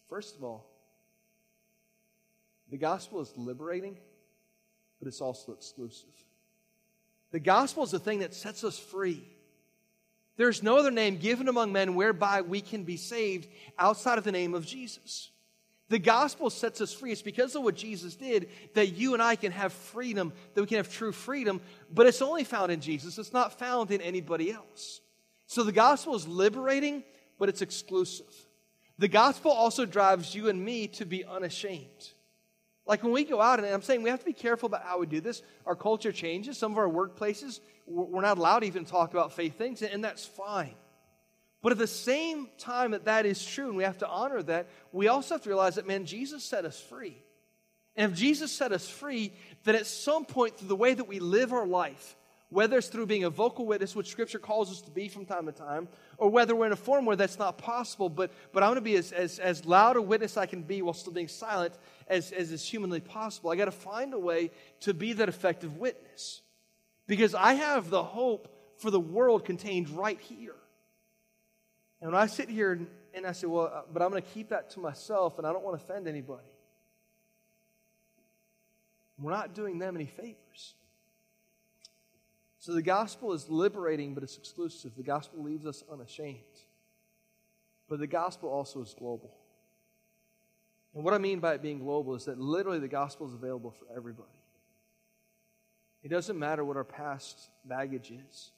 First 0.09 0.35
of 0.35 0.43
all, 0.43 0.69
the 2.69 2.77
gospel 2.77 3.19
is 3.21 3.33
liberating, 3.35 3.97
but 4.99 5.07
it's 5.07 5.21
also 5.21 5.53
exclusive. 5.53 6.09
The 7.31 7.39
gospel 7.39 7.83
is 7.83 7.91
the 7.91 7.99
thing 7.99 8.19
that 8.19 8.35
sets 8.35 8.63
us 8.63 8.77
free. 8.77 9.27
There's 10.35 10.63
no 10.63 10.77
other 10.77 10.91
name 10.91 11.17
given 11.17 11.47
among 11.47 11.71
men 11.71 11.95
whereby 11.95 12.41
we 12.41 12.61
can 12.61 12.83
be 12.83 12.97
saved 12.97 13.47
outside 13.77 14.17
of 14.17 14.23
the 14.23 14.31
name 14.31 14.53
of 14.53 14.65
Jesus. 14.65 15.29
The 15.89 15.99
gospel 15.99 16.49
sets 16.49 16.81
us 16.81 16.91
free. 16.91 17.11
It's 17.11 17.21
because 17.21 17.55
of 17.55 17.63
what 17.63 17.75
Jesus 17.75 18.15
did 18.15 18.49
that 18.73 18.93
you 18.93 19.13
and 19.13 19.21
I 19.21 19.35
can 19.35 19.51
have 19.51 19.73
freedom, 19.73 20.33
that 20.53 20.61
we 20.61 20.67
can 20.67 20.77
have 20.77 20.91
true 20.91 21.11
freedom, 21.11 21.61
but 21.93 22.07
it's 22.07 22.21
only 22.21 22.43
found 22.43 22.71
in 22.71 22.79
Jesus. 22.81 23.17
It's 23.17 23.33
not 23.33 23.59
found 23.59 23.91
in 23.91 24.01
anybody 24.01 24.51
else. 24.51 25.01
So 25.45 25.63
the 25.63 25.71
gospel 25.71 26.15
is 26.15 26.27
liberating, 26.27 27.03
but 27.37 27.49
it's 27.49 27.61
exclusive. 27.61 28.33
The 28.97 29.07
gospel 29.07 29.51
also 29.51 29.85
drives 29.85 30.33
you 30.33 30.49
and 30.49 30.63
me 30.63 30.87
to 30.87 31.05
be 31.05 31.25
unashamed. 31.25 32.09
Like 32.85 33.01
when 33.03 33.13
we 33.13 33.23
go 33.23 33.39
out, 33.39 33.59
and 33.59 33.67
I'm 33.67 33.81
saying 33.81 34.03
we 34.03 34.09
have 34.09 34.19
to 34.19 34.25
be 34.25 34.33
careful 34.33 34.67
about 34.67 34.83
how 34.83 34.99
we 34.99 35.05
do 35.05 35.21
this. 35.21 35.41
Our 35.65 35.75
culture 35.75 36.11
changes. 36.11 36.57
Some 36.57 36.73
of 36.73 36.77
our 36.77 36.89
workplaces, 36.89 37.61
we're 37.87 38.21
not 38.21 38.37
allowed 38.37 38.59
to 38.59 38.67
even 38.67 38.83
talk 38.83 39.11
about 39.11 39.31
faith 39.31 39.57
things, 39.57 39.81
and 39.81 40.03
that's 40.03 40.25
fine. 40.25 40.75
But 41.61 41.71
at 41.71 41.77
the 41.77 41.87
same 41.87 42.49
time 42.57 42.91
that 42.91 43.05
that 43.05 43.25
is 43.25 43.43
true, 43.43 43.69
and 43.69 43.77
we 43.77 43.83
have 43.83 43.99
to 43.99 44.07
honor 44.07 44.43
that, 44.43 44.67
we 44.91 45.07
also 45.07 45.35
have 45.35 45.43
to 45.43 45.49
realize 45.49 45.75
that, 45.75 45.87
man, 45.87 46.05
Jesus 46.05 46.43
set 46.43 46.65
us 46.65 46.79
free. 46.79 47.17
And 47.95 48.11
if 48.11 48.17
Jesus 48.17 48.51
set 48.51 48.73
us 48.73 48.89
free, 48.89 49.31
then 49.63 49.75
at 49.75 49.85
some 49.85 50.25
point 50.25 50.57
through 50.57 50.67
the 50.67 50.75
way 50.75 50.93
that 50.93 51.07
we 51.07 51.19
live 51.19 51.53
our 51.53 51.65
life, 51.65 52.17
whether 52.49 52.77
it's 52.77 52.87
through 52.87 53.05
being 53.05 53.23
a 53.23 53.29
vocal 53.29 53.65
witness, 53.65 53.95
which 53.95 54.09
Scripture 54.09 54.39
calls 54.39 54.71
us 54.71 54.81
to 54.81 54.91
be 54.91 55.07
from 55.07 55.25
time 55.25 55.45
to 55.45 55.53
time, 55.53 55.87
or 56.23 56.29
whether 56.29 56.55
we're 56.55 56.67
in 56.67 56.71
a 56.71 56.77
form 56.77 57.05
where 57.05 57.17
that's 57.17 57.37
not 57.37 57.57
possible, 57.57 58.07
but, 58.07 58.31
but 58.53 58.63
I'm 58.63 58.67
going 58.67 58.75
to 58.75 58.81
be 58.81 58.95
as, 58.95 59.11
as, 59.11 59.39
as 59.39 59.65
loud 59.65 59.97
a 59.97 60.01
witness 60.01 60.37
I 60.37 60.45
can 60.45 60.61
be 60.61 60.81
while 60.81 60.93
still 60.93 61.11
being 61.11 61.27
silent 61.27 61.73
as, 62.07 62.31
as 62.31 62.49
is 62.53 62.65
humanly 62.65 63.01
possible. 63.01 63.51
I 63.51 63.57
got 63.57 63.65
to 63.65 63.71
find 63.71 64.13
a 64.13 64.17
way 64.17 64.49
to 64.79 64.93
be 64.93 65.11
that 65.11 65.27
effective 65.27 65.75
witness. 65.75 66.41
Because 67.07 67.35
I 67.35 67.55
have 67.55 67.89
the 67.89 68.01
hope 68.01 68.47
for 68.77 68.89
the 68.89 69.01
world 69.01 69.43
contained 69.43 69.89
right 69.89 70.17
here. 70.17 70.55
And 71.99 72.13
when 72.13 72.21
I 72.21 72.27
sit 72.27 72.47
here 72.47 72.71
and, 72.71 72.87
and 73.13 73.27
I 73.27 73.33
say, 73.33 73.47
well, 73.47 73.69
uh, 73.75 73.81
but 73.91 74.01
I'm 74.01 74.09
going 74.09 74.21
to 74.21 74.29
keep 74.29 74.47
that 74.47 74.69
to 74.71 74.79
myself 74.79 75.39
and 75.39 75.45
I 75.45 75.51
don't 75.51 75.65
want 75.65 75.77
to 75.77 75.83
offend 75.83 76.07
anybody, 76.07 76.47
we're 79.19 79.31
not 79.31 79.53
doing 79.53 79.77
them 79.77 79.97
any 79.97 80.05
favors. 80.05 80.75
So 82.63 82.71
the 82.71 82.81
gospel 82.81 83.33
is 83.33 83.49
liberating, 83.49 84.13
but 84.13 84.23
it's 84.23 84.37
exclusive. 84.37 84.95
The 84.95 85.03
gospel 85.03 85.43
leaves 85.43 85.65
us 85.65 85.83
unashamed. 85.91 86.37
But 87.89 87.99
the 87.99 88.07
gospel 88.07 88.47
also 88.47 88.81
is 88.81 88.95
global. 88.97 89.35
And 90.95 91.03
what 91.03 91.13
I 91.13 91.17
mean 91.17 91.41
by 91.41 91.55
it 91.55 91.61
being 91.61 91.79
global 91.79 92.15
is 92.15 92.23
that 92.23 92.39
literally 92.39 92.79
the 92.79 92.87
gospel 92.87 93.27
is 93.27 93.33
available 93.33 93.71
for 93.71 93.85
everybody. 93.93 94.29
It 96.03 96.07
doesn't 96.07 96.39
matter 96.39 96.63
what 96.63 96.77
our 96.77 96.85
past 96.85 97.49
baggage 97.65 98.11
is. 98.11 98.51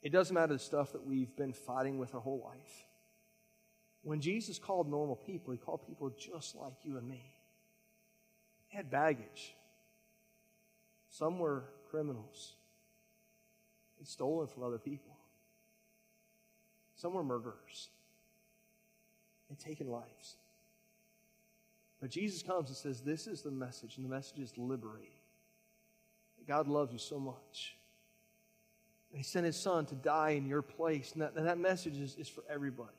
It 0.00 0.12
doesn't 0.12 0.32
matter 0.32 0.52
the 0.52 0.60
stuff 0.60 0.92
that 0.92 1.04
we've 1.04 1.34
been 1.34 1.54
fighting 1.54 1.98
with 1.98 2.14
our 2.14 2.20
whole 2.20 2.48
life. 2.54 2.84
When 4.02 4.20
Jesus 4.20 4.60
called 4.60 4.88
normal 4.88 5.16
people, 5.16 5.50
he 5.50 5.58
called 5.58 5.84
people 5.88 6.08
just 6.10 6.54
like 6.54 6.74
you 6.84 6.98
and 6.98 7.08
me. 7.08 7.34
They 8.70 8.76
had 8.76 8.92
baggage. 8.92 9.56
Some 11.08 11.40
were 11.40 11.64
criminals 11.90 12.54
and 14.02 14.08
stolen 14.08 14.48
from 14.48 14.64
other 14.64 14.78
people. 14.78 15.16
Some 16.96 17.14
were 17.14 17.22
murderers 17.22 17.88
and 19.48 19.56
taken 19.56 19.86
lives. 19.86 20.38
But 22.00 22.10
Jesus 22.10 22.42
comes 22.42 22.68
and 22.68 22.76
says, 22.76 23.02
This 23.02 23.28
is 23.28 23.42
the 23.42 23.52
message, 23.52 23.96
and 23.96 24.04
the 24.04 24.12
message 24.12 24.40
is 24.40 24.58
liberating. 24.58 25.12
God 26.48 26.66
loves 26.66 26.92
you 26.92 26.98
so 26.98 27.20
much. 27.20 27.76
And 29.12 29.18
He 29.18 29.22
sent 29.22 29.46
His 29.46 29.56
Son 29.56 29.86
to 29.86 29.94
die 29.94 30.30
in 30.30 30.48
your 30.48 30.62
place. 30.62 31.12
And 31.12 31.22
that, 31.22 31.34
and 31.36 31.46
that 31.46 31.58
message 31.58 31.96
is, 31.96 32.16
is 32.16 32.28
for 32.28 32.42
everybody. 32.50 32.90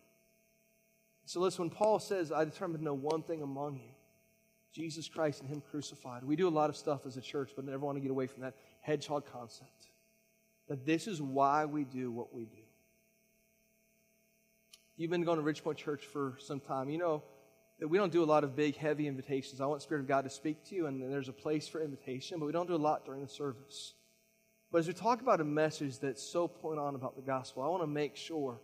So 1.26 1.42
listen, 1.42 1.64
when 1.64 1.70
Paul 1.70 2.00
says, 2.00 2.32
I 2.32 2.46
determined 2.46 2.80
to 2.80 2.86
know 2.86 2.94
one 2.94 3.24
thing 3.24 3.42
among 3.42 3.76
you 3.76 3.92
Jesus 4.74 5.10
Christ 5.10 5.42
and 5.42 5.50
Him 5.50 5.62
crucified. 5.70 6.24
We 6.24 6.38
do 6.38 6.48
a 6.48 6.50
lot 6.50 6.70
of 6.70 6.78
stuff 6.78 7.06
as 7.06 7.18
a 7.18 7.22
church, 7.22 7.52
but 7.58 7.66
never 7.66 7.86
want 7.86 7.98
to 7.98 8.02
get 8.02 8.10
away 8.10 8.28
from 8.28 8.44
that 8.44 8.56
hedgehog 8.80 9.26
concept 9.30 9.90
that 10.74 10.88
this 10.88 11.08
is 11.08 11.22
why 11.22 11.66
we 11.66 11.84
do 11.84 12.12
what 12.12 12.34
we 12.34 12.46
do. 12.46 12.58
You've 14.98 15.12
been 15.12 15.24
going 15.24 15.38
to 15.38 15.44
Ridgepoint 15.44 15.78
Church 15.78 16.04
for 16.04 16.36
some 16.40 16.60
time. 16.60 16.90
You 16.90 16.98
know 16.98 17.24
that 17.80 17.88
we 17.88 18.00
don't 18.00 18.12
do 18.12 18.24
a 18.24 18.26
lot 18.26 18.44
of 18.44 18.56
big, 18.56 18.76
heavy 18.76 19.08
invitations. 19.08 19.62
I 19.62 19.68
want 19.68 19.84
Spirit 19.84 20.02
of 20.02 20.08
God 20.08 20.24
to 20.24 20.32
speak 20.32 20.66
to 20.70 20.76
you, 20.76 20.88
and 20.88 21.00
there's 21.00 21.30
a 21.30 21.34
place 21.34 21.68
for 21.68 21.80
invitation, 21.80 22.40
but 22.40 22.48
we 22.48 22.52
don't 22.52 22.68
do 22.68 22.74
a 22.74 22.78
lot 22.78 23.06
during 23.06 23.22
the 23.22 23.28
service. 23.28 23.94
But 24.72 24.80
as 24.80 24.88
we 24.88 24.94
talk 24.94 25.22
about 25.22 25.42
a 25.42 25.44
message 25.44 26.00
that's 26.00 26.24
so 26.24 26.48
point 26.48 26.80
on 26.80 26.96
about 26.96 27.16
the 27.16 27.22
gospel, 27.22 27.62
I 27.62 27.68
want 27.68 27.84
to 27.84 27.88
make 27.88 28.16
sure 28.16 28.60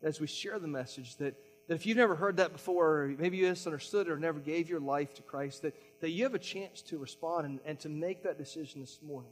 that 0.00 0.08
as 0.08 0.20
we 0.20 0.26
share 0.26 0.58
the 0.58 0.66
message 0.66 1.14
that, 1.18 1.36
that 1.68 1.74
if 1.74 1.86
you've 1.86 1.96
never 1.96 2.16
heard 2.16 2.38
that 2.38 2.52
before, 2.52 3.02
or 3.02 3.14
maybe 3.16 3.36
you 3.36 3.46
misunderstood 3.46 4.08
or 4.08 4.18
never 4.18 4.40
gave 4.40 4.68
your 4.68 4.80
life 4.80 5.14
to 5.14 5.22
Christ, 5.22 5.62
that, 5.62 5.76
that 6.00 6.10
you 6.10 6.24
have 6.24 6.34
a 6.34 6.40
chance 6.40 6.82
to 6.82 6.98
respond 6.98 7.46
and, 7.46 7.60
and 7.64 7.78
to 7.78 7.88
make 7.88 8.24
that 8.24 8.36
decision 8.36 8.80
this 8.80 8.98
morning. 9.00 9.30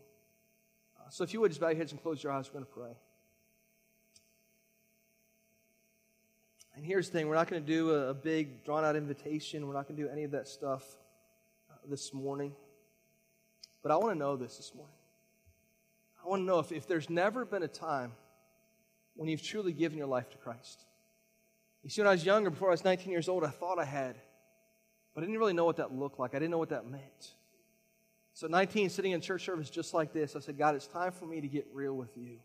So 1.11 1.25
if 1.25 1.33
you 1.33 1.41
would 1.41 1.51
just 1.51 1.61
bow 1.61 1.69
your 1.69 1.77
heads 1.77 1.93
and 1.93 2.01
close 2.01 2.23
your 2.23 2.33
eyes, 2.33 2.49
we're 2.49 2.61
going 2.61 2.67
to 2.67 2.71
pray. 2.71 2.97
And 6.77 6.85
here's 6.85 7.11
the 7.11 7.19
thing 7.19 7.29
we're 7.29 7.35
not 7.35 7.49
going 7.49 7.63
to 7.63 7.67
do 7.67 7.91
a, 7.91 8.11
a 8.11 8.15
big, 8.15 8.65
drawn 8.65 8.85
out 8.85 8.97
invitation. 8.97 9.67
We're 9.67 9.75
not 9.75 9.89
going 9.89 9.97
to 9.97 10.03
do 10.05 10.09
any 10.09 10.25
of 10.25 10.31
that 10.31 10.47
stuff 10.47 10.85
uh, 11.71 11.75
this 11.89 12.15
morning. 12.15 12.53
But 13.83 13.93
I 13.93 13.97
want 13.97 14.13
to 14.13 14.19
know 14.19 14.37
this 14.37 14.57
this 14.57 14.73
morning. 14.75 14.95
I 16.25 16.29
want 16.29 16.41
to 16.41 16.45
know 16.45 16.59
if, 16.61 16.71
if 16.71 16.87
there's 16.87 17.11
never 17.11 17.45
been 17.45 17.63
a 17.63 17.69
time 17.69 18.13
when 19.17 19.29
you've 19.29 19.43
truly 19.43 19.73
given 19.73 19.99
your 19.99 20.07
life 20.07 20.31
to 20.31 20.39
Christ. 20.39 20.85
You 21.83 21.91
see, 21.91 22.03
when 22.03 22.09
I 22.09 22.13
was 22.13 22.25
younger, 22.25 22.51
before 22.51 22.69
I 22.69 22.73
was 22.73 22.85
19 22.85 23.11
years 23.11 23.29
old, 23.29 23.43
I 23.43 23.49
thought 23.49 23.79
I 23.79 23.85
had, 23.85 24.17
but 25.15 25.23
I 25.23 25.27
didn't 25.27 25.39
really 25.39 25.55
know 25.55 25.65
what 25.65 25.79
that 25.79 25.93
looked 25.93 26.19
like. 26.19 26.35
I 26.35 26.39
didn't 26.39 26.51
know 26.51 26.59
what 26.59 26.69
that 26.69 26.87
meant. 26.87 27.35
So, 28.41 28.47
19, 28.47 28.89
sitting 28.89 29.13
in 29.13 29.21
church 29.21 29.45
service 29.45 29.69
just 29.69 29.93
like 29.93 30.15
this, 30.15 30.35
I 30.35 30.41
said, 30.41 30.57
God, 30.57 30.75
it's 30.75 30.87
time 30.87 31.13
for 31.13 31.27
me 31.27 31.43
to 31.43 31.47
get 31.47 31.67
real 31.75 31.95
with 31.95 32.17
you. 32.17 32.39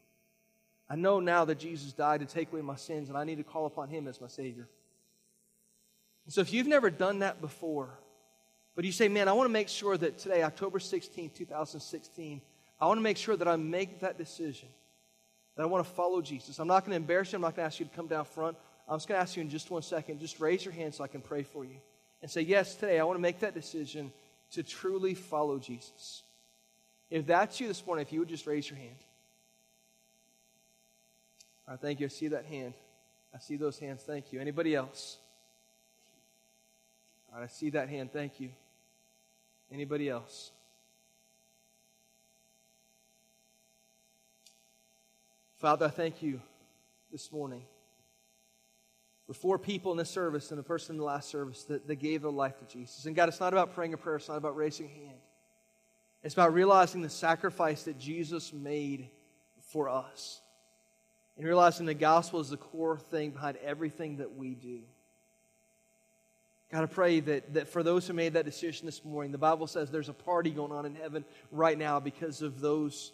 I 0.89 0.97
know 0.97 1.21
now 1.21 1.45
that 1.45 1.57
Jesus 1.57 1.93
died 1.93 2.19
to 2.19 2.25
take 2.25 2.51
away 2.51 2.61
my 2.61 2.75
sins, 2.75 3.07
and 3.07 3.17
I 3.17 3.23
need 3.23 3.37
to 3.37 3.45
call 3.45 3.65
upon 3.65 3.87
Him 3.87 4.09
as 4.09 4.19
my 4.19 4.27
Savior. 4.27 4.67
And 6.25 6.33
so, 6.33 6.41
if 6.41 6.51
you've 6.51 6.67
never 6.67 6.89
done 6.89 7.19
that 7.19 7.39
before, 7.39 7.97
but 8.75 8.83
you 8.83 8.91
say, 8.91 9.07
man, 9.07 9.29
I 9.29 9.31
want 9.31 9.47
to 9.47 9.53
make 9.53 9.69
sure 9.69 9.95
that 9.95 10.17
today, 10.17 10.43
October 10.43 10.79
16, 10.79 11.29
2016, 11.29 12.41
I 12.81 12.87
want 12.87 12.97
to 12.97 13.01
make 13.01 13.15
sure 13.15 13.37
that 13.37 13.47
I 13.47 13.55
make 13.55 14.01
that 14.01 14.17
decision, 14.17 14.67
that 15.55 15.63
I 15.63 15.65
want 15.65 15.87
to 15.87 15.89
follow 15.93 16.21
Jesus. 16.21 16.59
I'm 16.59 16.67
not 16.67 16.81
going 16.81 16.91
to 16.91 16.97
embarrass 16.97 17.31
you. 17.31 17.37
I'm 17.37 17.41
not 17.41 17.55
going 17.55 17.63
to 17.63 17.67
ask 17.67 17.79
you 17.79 17.85
to 17.85 17.95
come 17.95 18.07
down 18.07 18.25
front. 18.25 18.57
I'm 18.89 18.97
just 18.97 19.07
going 19.07 19.17
to 19.17 19.21
ask 19.21 19.37
you 19.37 19.43
in 19.43 19.49
just 19.49 19.71
one 19.71 19.81
second, 19.81 20.19
just 20.19 20.41
raise 20.41 20.65
your 20.65 20.73
hand 20.73 20.93
so 20.93 21.05
I 21.05 21.07
can 21.07 21.21
pray 21.21 21.43
for 21.43 21.63
you. 21.63 21.77
And 22.21 22.29
say, 22.29 22.41
yes, 22.41 22.75
today 22.75 22.99
I 22.99 23.05
want 23.05 23.17
to 23.17 23.21
make 23.21 23.39
that 23.39 23.53
decision 23.53 24.11
to 24.55 24.63
truly 24.63 25.13
follow 25.13 25.59
Jesus. 25.59 26.23
If 27.09 27.27
that's 27.27 27.59
you 27.59 27.67
this 27.67 27.85
morning, 27.85 28.03
if 28.03 28.11
you 28.11 28.19
would 28.19 28.29
just 28.29 28.47
raise 28.47 28.69
your 28.69 28.79
hand. 28.79 28.95
All 31.67 31.73
right, 31.73 31.81
thank 31.81 31.99
you. 31.99 32.05
I 32.05 32.09
see 32.09 32.29
that 32.29 32.45
hand. 32.45 32.73
I 33.33 33.39
see 33.39 33.57
those 33.57 33.77
hands. 33.77 34.01
Thank 34.03 34.31
you. 34.31 34.39
Anybody 34.39 34.75
else? 34.75 35.17
All 37.31 37.39
right, 37.39 37.45
I 37.45 37.47
see 37.47 37.69
that 37.71 37.89
hand. 37.89 38.11
Thank 38.11 38.39
you. 38.39 38.49
Anybody 39.71 40.09
else? 40.09 40.51
Father, 45.57 45.87
I 45.87 45.89
thank 45.89 46.21
you 46.21 46.39
this 47.11 47.31
morning 47.31 47.61
for 49.25 49.33
four 49.33 49.57
people 49.57 49.91
in 49.91 49.97
this 49.97 50.09
service 50.09 50.51
and 50.51 50.59
a 50.59 50.63
person 50.63 50.95
in 50.95 50.97
the 50.99 51.03
last 51.03 51.29
service 51.29 51.63
that, 51.63 51.87
that 51.87 51.95
gave 51.95 52.21
their 52.21 52.31
life 52.31 52.57
to 52.59 52.65
Jesus. 52.65 53.05
And 53.05 53.15
God, 53.15 53.29
it's 53.29 53.39
not 53.39 53.53
about 53.53 53.73
praying 53.73 53.93
a 53.93 53.97
prayer, 53.97 54.17
it's 54.17 54.29
not 54.29 54.37
about 54.37 54.55
raising 54.55 54.85
a 54.85 54.89
hand. 54.89 55.17
It's 56.23 56.33
about 56.33 56.53
realizing 56.53 57.01
the 57.01 57.09
sacrifice 57.09 57.83
that 57.83 57.99
Jesus 57.99 58.51
made 58.51 59.09
for 59.69 59.89
us. 59.89 60.41
And 61.37 61.45
realizing 61.45 61.85
the 61.85 61.93
gospel 61.93 62.39
is 62.39 62.49
the 62.49 62.57
core 62.57 62.97
thing 62.97 63.31
behind 63.31 63.57
everything 63.57 64.17
that 64.17 64.35
we 64.35 64.55
do. 64.55 64.81
God, 66.71 66.83
I 66.83 66.87
pray 66.87 67.19
that, 67.19 67.53
that 67.53 67.67
for 67.67 67.83
those 67.83 68.07
who 68.07 68.13
made 68.13 68.33
that 68.33 68.45
decision 68.45 68.85
this 68.85 69.05
morning, 69.05 69.31
the 69.31 69.37
Bible 69.37 69.67
says 69.67 69.91
there's 69.91 70.09
a 70.09 70.13
party 70.13 70.49
going 70.49 70.71
on 70.71 70.85
in 70.85 70.95
heaven 70.95 71.25
right 71.51 71.77
now 71.77 71.99
because 71.99 72.41
of 72.41 72.59
those, 72.59 73.11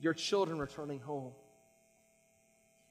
your 0.00 0.14
children 0.14 0.58
returning 0.58 0.98
home. 1.00 1.32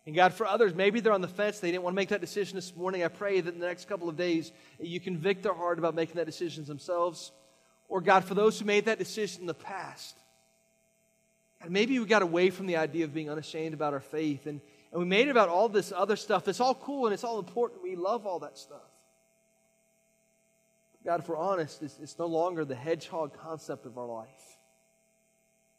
And 0.10 0.16
God, 0.16 0.34
for 0.34 0.48
others, 0.48 0.74
maybe 0.74 1.02
they're 1.02 1.14
on 1.14 1.22
the 1.22 1.28
fence. 1.28 1.60
They 1.60 1.70
didn't 1.70 1.84
want 1.84 1.94
to 1.94 1.96
make 1.98 2.10
that 2.10 2.20
decision 2.20 2.56
this 2.56 2.76
morning. 2.76 3.04
I 3.04 3.10
pray 3.10 3.42
that 3.42 3.54
in 3.54 3.60
the 3.60 3.68
next 3.68 3.88
couple 3.88 4.10
of 4.10 4.18
days, 4.18 4.52
you 4.80 5.00
convict 5.00 5.44
their 5.44 5.54
heart 5.54 5.78
about 5.78 5.94
making 5.94 6.16
that 6.16 6.26
decision 6.26 6.66
themselves. 6.66 7.32
Or, 7.88 8.02
God, 8.02 8.24
for 8.26 8.34
those 8.34 8.58
who 8.58 8.66
made 8.66 8.86
that 8.86 8.98
decision 8.98 9.42
in 9.42 9.46
the 9.46 9.54
past, 9.54 10.18
and 11.62 11.70
maybe 11.70 12.00
we 12.00 12.08
got 12.08 12.24
away 12.24 12.50
from 12.50 12.66
the 12.66 12.78
idea 12.78 13.04
of 13.06 13.14
being 13.14 13.30
unashamed 13.30 13.76
about 13.76 13.94
our 13.94 14.00
faith 14.00 14.48
and, 14.48 14.62
and 14.92 15.00
we 15.00 15.06
made 15.06 15.28
it 15.28 15.30
about 15.30 15.48
all 15.48 15.70
this 15.70 15.94
other 15.96 16.16
stuff. 16.16 16.48
It's 16.48 16.60
all 16.60 16.74
cool 16.74 17.06
and 17.06 17.14
it's 17.14 17.24
all 17.24 17.38
important. 17.38 17.84
We 17.84 17.96
love 17.96 18.26
all 18.26 18.40
that 18.40 18.58
stuff. 18.58 18.90
God, 21.06 21.20
if 21.20 21.30
we're 21.30 21.38
honest, 21.38 21.84
it's, 21.84 22.00
it's 22.00 22.18
no 22.18 22.26
longer 22.26 22.66
the 22.66 22.74
hedgehog 22.74 23.38
concept 23.38 23.86
of 23.86 24.00
our 24.00 24.08
life, 24.08 24.58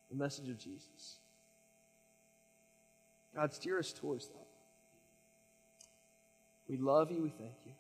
the 0.09 0.17
message 0.17 0.49
of 0.49 0.57
Jesus. 0.57 1.17
God, 3.35 3.53
steer 3.55 3.79
us 3.79 3.93
towards 3.93 4.29
that. 4.29 4.47
We 6.69 6.77
love 6.77 7.11
you. 7.11 7.23
We 7.23 7.31
thank 7.31 7.55
you. 7.65 7.73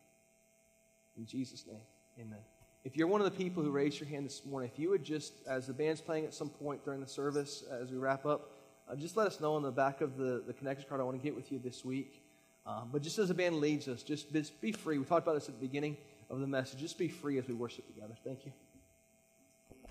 In 1.17 1.27
Jesus' 1.27 1.65
name, 1.67 1.81
amen. 2.19 2.41
If 2.83 2.97
you're 2.97 3.07
one 3.07 3.21
of 3.21 3.27
the 3.27 3.37
people 3.37 3.63
who 3.63 3.71
raised 3.71 4.01
your 4.01 4.09
hand 4.09 4.25
this 4.25 4.43
morning, 4.45 4.71
if 4.73 4.79
you 4.79 4.91
would 4.91 5.05
just, 5.05 5.35
as 5.47 5.67
the 5.67 5.75
band's 5.75 6.01
playing 6.01 6.25
at 6.25 6.33
some 6.33 6.49
point 6.49 6.83
during 6.85 7.01
the 7.01 7.07
service, 7.07 7.63
as 7.71 7.91
we 7.91 7.99
wrap 7.99 8.25
up, 8.25 8.53
uh, 8.91 8.97
just 8.97 9.17
let 9.17 9.27
us 9.27 9.39
know 9.39 9.55
on 9.55 9.63
the 9.63 9.71
back 9.71 10.01
of 10.01 10.17
the, 10.17 10.43
the 10.47 10.53
connection 10.53 10.89
card 10.89 11.01
I 11.01 11.05
want 11.05 11.19
to 11.19 11.23
get 11.23 11.37
with 11.37 11.53
you 11.53 11.59
this 11.59 11.85
week. 11.85 12.23
Um, 12.67 12.89
but 12.93 13.03
just 13.03 13.19
as 13.19 13.29
the 13.29 13.35
band 13.35 13.57
leads 13.57 13.87
us, 13.87 14.03
just, 14.03 14.33
just 14.33 14.61
be 14.61 14.73
free. 14.73 14.99
We 14.99 15.05
talked 15.05 15.27
about 15.27 15.35
this 15.35 15.49
at 15.49 15.61
the 15.61 15.67
beginning 15.67 15.97
of 16.31 16.41
the 16.41 16.47
message. 16.47 16.81
Just 16.81 16.99
be 16.99 17.09
free 17.09 17.39
as 17.39 17.47
we 17.47 17.55
worship 17.55 17.87
together. 17.87 18.15
Thank 18.25 18.47
you. 18.47 18.53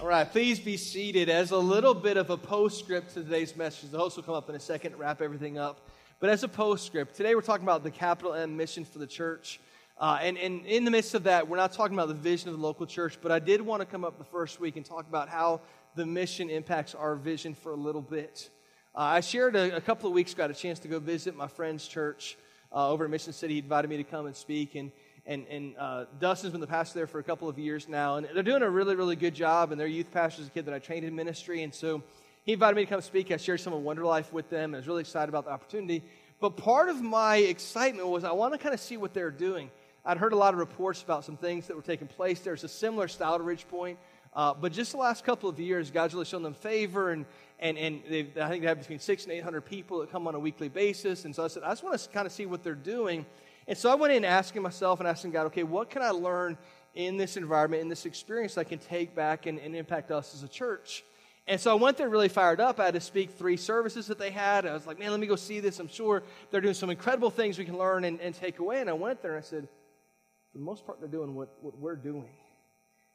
All 0.02 0.08
right, 0.08 0.32
please 0.32 0.62
be 0.62 0.78
seated. 0.78 1.28
As 1.28 1.52
a 1.52 1.58
little 1.58 1.94
bit 1.94 2.16
of 2.16 2.30
a 2.30 2.38
postscript 2.38 3.16
to 3.16 3.22
today's 3.22 3.58
message, 3.58 3.90
the 3.90 3.98
host 3.98 4.16
will 4.16 4.24
come 4.24 4.34
up 4.34 4.48
in 4.48 4.56
a 4.56 4.60
second 4.60 4.98
wrap 4.98 5.22
everything 5.22 5.58
up. 5.58 5.90
But 6.22 6.30
as 6.30 6.42
a 6.42 6.48
postscript, 6.48 7.16
today 7.16 7.36
we're 7.36 7.42
talking 7.42 7.66
about 7.66 7.84
the 7.84 7.92
capital 7.92 8.34
M 8.34 8.56
mission 8.56 8.86
for 8.86 9.00
the 9.00 9.06
church. 9.06 9.60
Uh, 9.98 10.18
and, 10.22 10.38
and 10.38 10.66
in 10.66 10.86
the 10.86 10.92
midst 10.92 11.16
of 11.16 11.24
that, 11.24 11.50
we're 11.50 11.58
not 11.58 11.74
talking 11.74 11.98
about 11.98 12.08
the 12.08 12.14
vision 12.14 12.48
of 12.48 12.56
the 12.56 12.62
local 12.62 12.86
church, 12.86 13.18
but 13.22 13.30
I 13.30 13.40
did 13.40 13.60
want 13.60 13.82
to 13.82 13.86
come 13.86 14.06
up 14.06 14.18
the 14.18 14.24
first 14.24 14.62
week 14.62 14.78
and 14.78 14.86
talk 14.86 15.06
about 15.06 15.28
how 15.28 15.60
the 15.96 16.06
mission 16.06 16.50
impacts 16.50 16.96
our 16.96 17.18
vision 17.18 17.54
for 17.54 17.74
a 17.74 17.76
little 17.78 18.02
bit. 18.02 18.50
Uh, 18.96 19.00
I 19.00 19.20
shared 19.20 19.58
a, 19.58 19.76
a, 19.76 19.82
couple 19.82 20.08
of 20.08 20.14
weeks 20.14 20.34
had 20.34 20.50
a 20.50 20.54
chance 20.54 20.80
to 20.80 20.88
go 20.88 21.00
visit 21.00 21.36
my 21.36 21.48
friend's 21.48 21.86
church 21.86 22.38
uh, 22.72 22.90
over 22.90 23.04
at 23.04 23.10
Mission 23.10 23.34
City. 23.34 23.56
He 23.56 23.60
invited 23.60 23.90
me 23.90 23.98
to 23.98 24.06
come 24.06 24.28
and 24.28 24.36
speak. 24.36 24.76
And 24.76 24.94
and, 25.26 25.46
and 25.48 25.78
uh, 25.78 26.06
Dustin's 26.20 26.52
been 26.52 26.62
the 26.62 26.68
pastor 26.68 27.00
there 27.00 27.08
for 27.08 27.20
a 27.20 27.24
couple 27.24 27.48
of 27.48 27.60
years 27.60 27.88
now, 27.88 28.16
and 28.16 28.28
they're 28.34 28.44
doing 28.44 28.64
a 28.64 28.70
really, 28.70 28.96
really 28.96 29.16
good 29.16 29.36
job. 29.36 29.72
And 29.72 29.80
their 29.80 29.88
youth 29.88 30.12
pastor 30.12 30.42
is 30.42 30.48
a 30.48 30.52
kid 30.52 30.66
that 30.66 30.74
I 30.74 30.80
trained 30.80 31.06
in 31.06 31.16
ministry, 31.16 31.64
and 31.64 31.74
so 31.74 32.04
he 32.44 32.54
invited 32.54 32.76
me 32.76 32.86
to 32.86 32.90
come 32.90 33.02
speak. 33.02 33.32
I 33.32 33.38
shared 33.38 33.60
some 33.60 33.74
of 33.74 33.82
Wonder 33.82 34.06
Life 34.06 34.34
with 34.34 34.50
them, 34.50 34.66
and 34.66 34.76
I 34.76 34.80
was 34.80 34.88
really 34.88 35.02
excited 35.02 35.30
about 35.30 35.46
the 35.46 35.52
opportunity. 35.52 36.04
But 36.40 36.58
part 36.58 36.90
of 36.90 37.02
my 37.02 37.38
excitement 37.38 38.08
was 38.08 38.24
I 38.24 38.32
want 38.32 38.54
to 38.54 38.58
kind 38.58 38.74
of 38.74 38.80
see 38.80 38.98
what 38.98 39.14
they're 39.14 39.32
doing. 39.32 39.70
I'd 40.06 40.18
heard 40.18 40.34
a 40.34 40.38
lot 40.38 40.54
of 40.54 40.60
reports 40.60 41.04
about 41.04 41.26
some 41.26 41.38
things 41.38 41.68
that 41.68 41.76
were 41.76 41.84
taking 41.84 42.08
place. 42.08 42.40
There's 42.40 42.64
a 42.64 42.70
similar 42.70 43.08
style 43.08 43.38
to 43.38 43.44
Ridge 43.44 43.68
Point, 43.68 44.00
uh, 44.34 44.54
but 44.54 44.72
just 44.72 44.94
the 44.94 44.98
last 44.98 45.26
couple 45.26 45.50
of 45.50 45.60
years, 45.60 45.92
God's 45.92 46.14
really 46.14 46.26
shown 46.26 46.44
them 46.44 46.54
favor, 46.54 47.12
and 47.12 47.26
and 47.60 47.78
and 47.78 48.02
I 48.42 48.50
think 48.50 48.62
they 48.62 48.68
have 48.68 48.80
between 48.80 49.00
six 49.00 49.26
and 49.26 49.34
eight 49.34 49.44
hundred 49.44 49.62
people 49.62 50.00
that 50.00 50.12
come 50.12 50.28
on 50.28 50.36
a 50.36 50.40
weekly 50.40 50.70
basis. 50.70 51.26
And 51.26 51.36
so 51.36 51.44
I 51.44 51.48
said, 51.50 51.64
I 51.64 51.70
just 51.70 51.84
want 51.84 52.00
to 52.00 52.10
kind 52.10 52.26
of 52.26 52.32
see 52.32 52.46
what 52.46 52.64
they're 52.64 52.74
doing. 52.74 53.26
And 53.70 53.78
so 53.78 53.92
I 53.92 53.96
went 53.96 54.12
in 54.14 54.26
asking 54.26 54.64
myself 54.64 55.00
and 55.00 55.08
asking 55.08 55.30
God, 55.30 55.46
okay, 55.46 55.62
what 55.62 55.92
can 55.92 56.02
I 56.02 56.10
learn 56.10 56.58
in 56.96 57.18
this 57.18 57.38
environment, 57.38 57.84
in 57.84 57.88
this 57.88 58.08
experience 58.08 58.58
I 58.58 58.64
can 58.64 58.80
take 58.80 59.14
back 59.16 59.46
and, 59.46 59.60
and 59.60 59.76
impact 59.76 60.10
us 60.10 60.34
as 60.34 60.42
a 60.42 60.48
church? 60.48 61.06
And 61.46 61.62
so 61.62 61.72
I 61.72 61.76
went 61.76 61.96
there 61.98 62.10
really 62.10 62.30
fired 62.30 62.60
up. 62.60 62.80
I 62.80 62.86
had 62.86 62.96
to 62.96 63.00
speak 63.00 63.30
three 63.38 63.58
services 63.58 64.08
that 64.08 64.18
they 64.18 64.32
had. 64.32 64.66
I 64.66 64.74
was 64.74 64.88
like, 64.88 64.98
man, 64.98 65.12
let 65.12 65.20
me 65.20 65.28
go 65.28 65.36
see 65.36 65.60
this. 65.60 65.80
I'm 65.80 65.88
sure 65.88 66.24
they're 66.50 66.62
doing 66.62 66.74
some 66.74 66.90
incredible 66.90 67.30
things 67.30 67.60
we 67.60 67.66
can 67.66 67.78
learn 67.78 68.06
and, 68.06 68.20
and 68.22 68.34
take 68.34 68.58
away. 68.58 68.82
And 68.82 68.90
I 68.90 68.94
went 68.94 69.22
there 69.22 69.36
and 69.36 69.46
I 69.46 69.48
said, 69.48 69.68
for 70.52 70.58
the 70.58 70.64
most 70.64 70.84
part, 70.84 71.00
they're 71.00 71.08
doing 71.08 71.36
what, 71.36 71.56
what 71.62 71.78
we're 71.78 71.96
doing. 71.96 72.30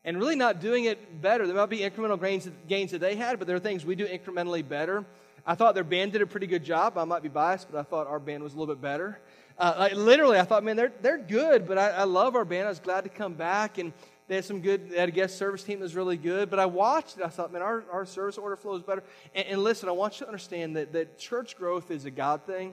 And 0.05 0.19
really 0.19 0.37
not 0.37 0.61
doing 0.61 0.85
it 0.85 1.21
better. 1.21 1.49
There 1.49 1.57
might 1.57 1.67
be 1.67 1.81
incremental 1.81 2.21
gains, 2.21 2.49
gains 2.69 2.93
that 2.93 3.01
they 3.01 3.17
had, 3.17 3.41
but 3.41 3.49
there 3.49 3.57
are 3.57 3.61
things 3.61 3.85
we 3.85 3.97
do 3.97 4.07
incrementally 4.07 4.67
better. 4.67 5.05
I 5.45 5.57
thought 5.57 5.75
their 5.75 5.83
band 5.83 6.13
did 6.13 6.23
a 6.23 6.27
pretty 6.27 6.47
good 6.47 6.63
job. 6.63 6.97
I 6.97 7.05
might 7.05 7.25
be 7.25 7.29
biased, 7.29 7.73
but 7.73 7.79
I 7.79 7.83
thought 7.83 8.07
our 8.07 8.21
band 8.21 8.45
was 8.45 8.55
a 8.55 8.59
little 8.59 8.73
bit 8.73 8.81
better. 8.81 9.19
Uh, 9.57 9.75
like 9.79 9.95
literally, 9.95 10.39
I 10.39 10.43
thought, 10.43 10.65
man, 10.65 10.77
they're, 10.77 10.93
they're 11.01 11.19
good, 11.19 11.67
but 11.67 11.79
I, 11.79 11.91
I 11.91 12.05
love 12.05 12.35
our 12.35 12.45
band. 12.45 12.67
I 12.67 12.71
was 12.71 12.81
glad 12.81 13.05
to 13.05 13.11
come 13.11 13.35
back, 13.35 13.79
and 13.79 13.93
they 14.27 14.37
had 14.37 14.45
some 14.45 14.61
good, 14.61 14.91
they 14.91 14.99
had 14.99 15.09
a 15.09 15.13
guest 15.13 15.39
service 15.39 15.63
team 15.63 15.79
that 15.79 15.85
was 15.85 15.95
really 15.95 16.17
good. 16.17 16.51
But 16.51 16.59
I 16.59 16.67
watched 16.67 17.19
it, 17.19 17.23
I 17.23 17.29
thought, 17.29 17.53
man, 17.53 17.63
our, 17.63 17.85
our 17.93 18.05
service 18.05 18.37
order 18.37 18.57
flow 18.57 18.75
is 18.75 18.83
better. 18.83 19.05
And, 19.35 19.47
and 19.47 19.63
listen, 19.63 19.89
I 19.89 19.93
want 19.93 20.15
you 20.15 20.21
to 20.21 20.27
understand 20.27 20.77
that, 20.77 20.93
that 20.93 21.19
church 21.19 21.57
growth 21.57 21.91
is 21.91 22.05
a 22.05 22.11
God 22.11 22.43
thing, 22.45 22.73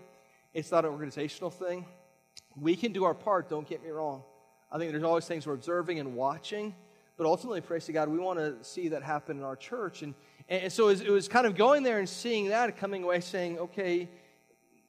it's 0.54 0.72
not 0.72 0.86
an 0.86 0.92
organizational 0.92 1.52
thing. 1.52 1.86
We 2.60 2.76
can 2.76 2.92
do 2.94 3.04
our 3.04 3.14
part, 3.14 3.50
don't 3.50 3.68
get 3.68 3.84
me 3.84 3.92
wrong. 3.92 4.24
I 4.72 4.78
think 4.78 4.92
there's 4.92 5.04
always 5.04 5.26
things 5.26 5.46
we're 5.46 5.54
observing 5.54 6.00
and 6.00 6.16
watching, 6.16 6.74
but 7.18 7.28
ultimately, 7.28 7.62
praise 7.62 7.86
to 7.86 7.92
God, 7.92 8.10
we 8.10 8.18
want 8.18 8.40
to 8.40 8.56
see 8.64 8.88
that 8.90 9.04
happen 9.04 9.38
in 9.38 9.44
our 9.44 9.56
church. 9.56 10.02
And, 10.02 10.16
and 10.50 10.72
so 10.72 10.86
it 10.86 10.92
was, 10.92 11.02
it 11.02 11.10
was 11.10 11.28
kind 11.28 11.46
of 11.46 11.56
going 11.56 11.84
there 11.84 12.00
and 12.00 12.10
seeing 12.10 12.50
that 12.50 12.76
coming 12.78 13.04
away 13.04 13.20
saying, 13.20 13.60
okay, 13.60 14.10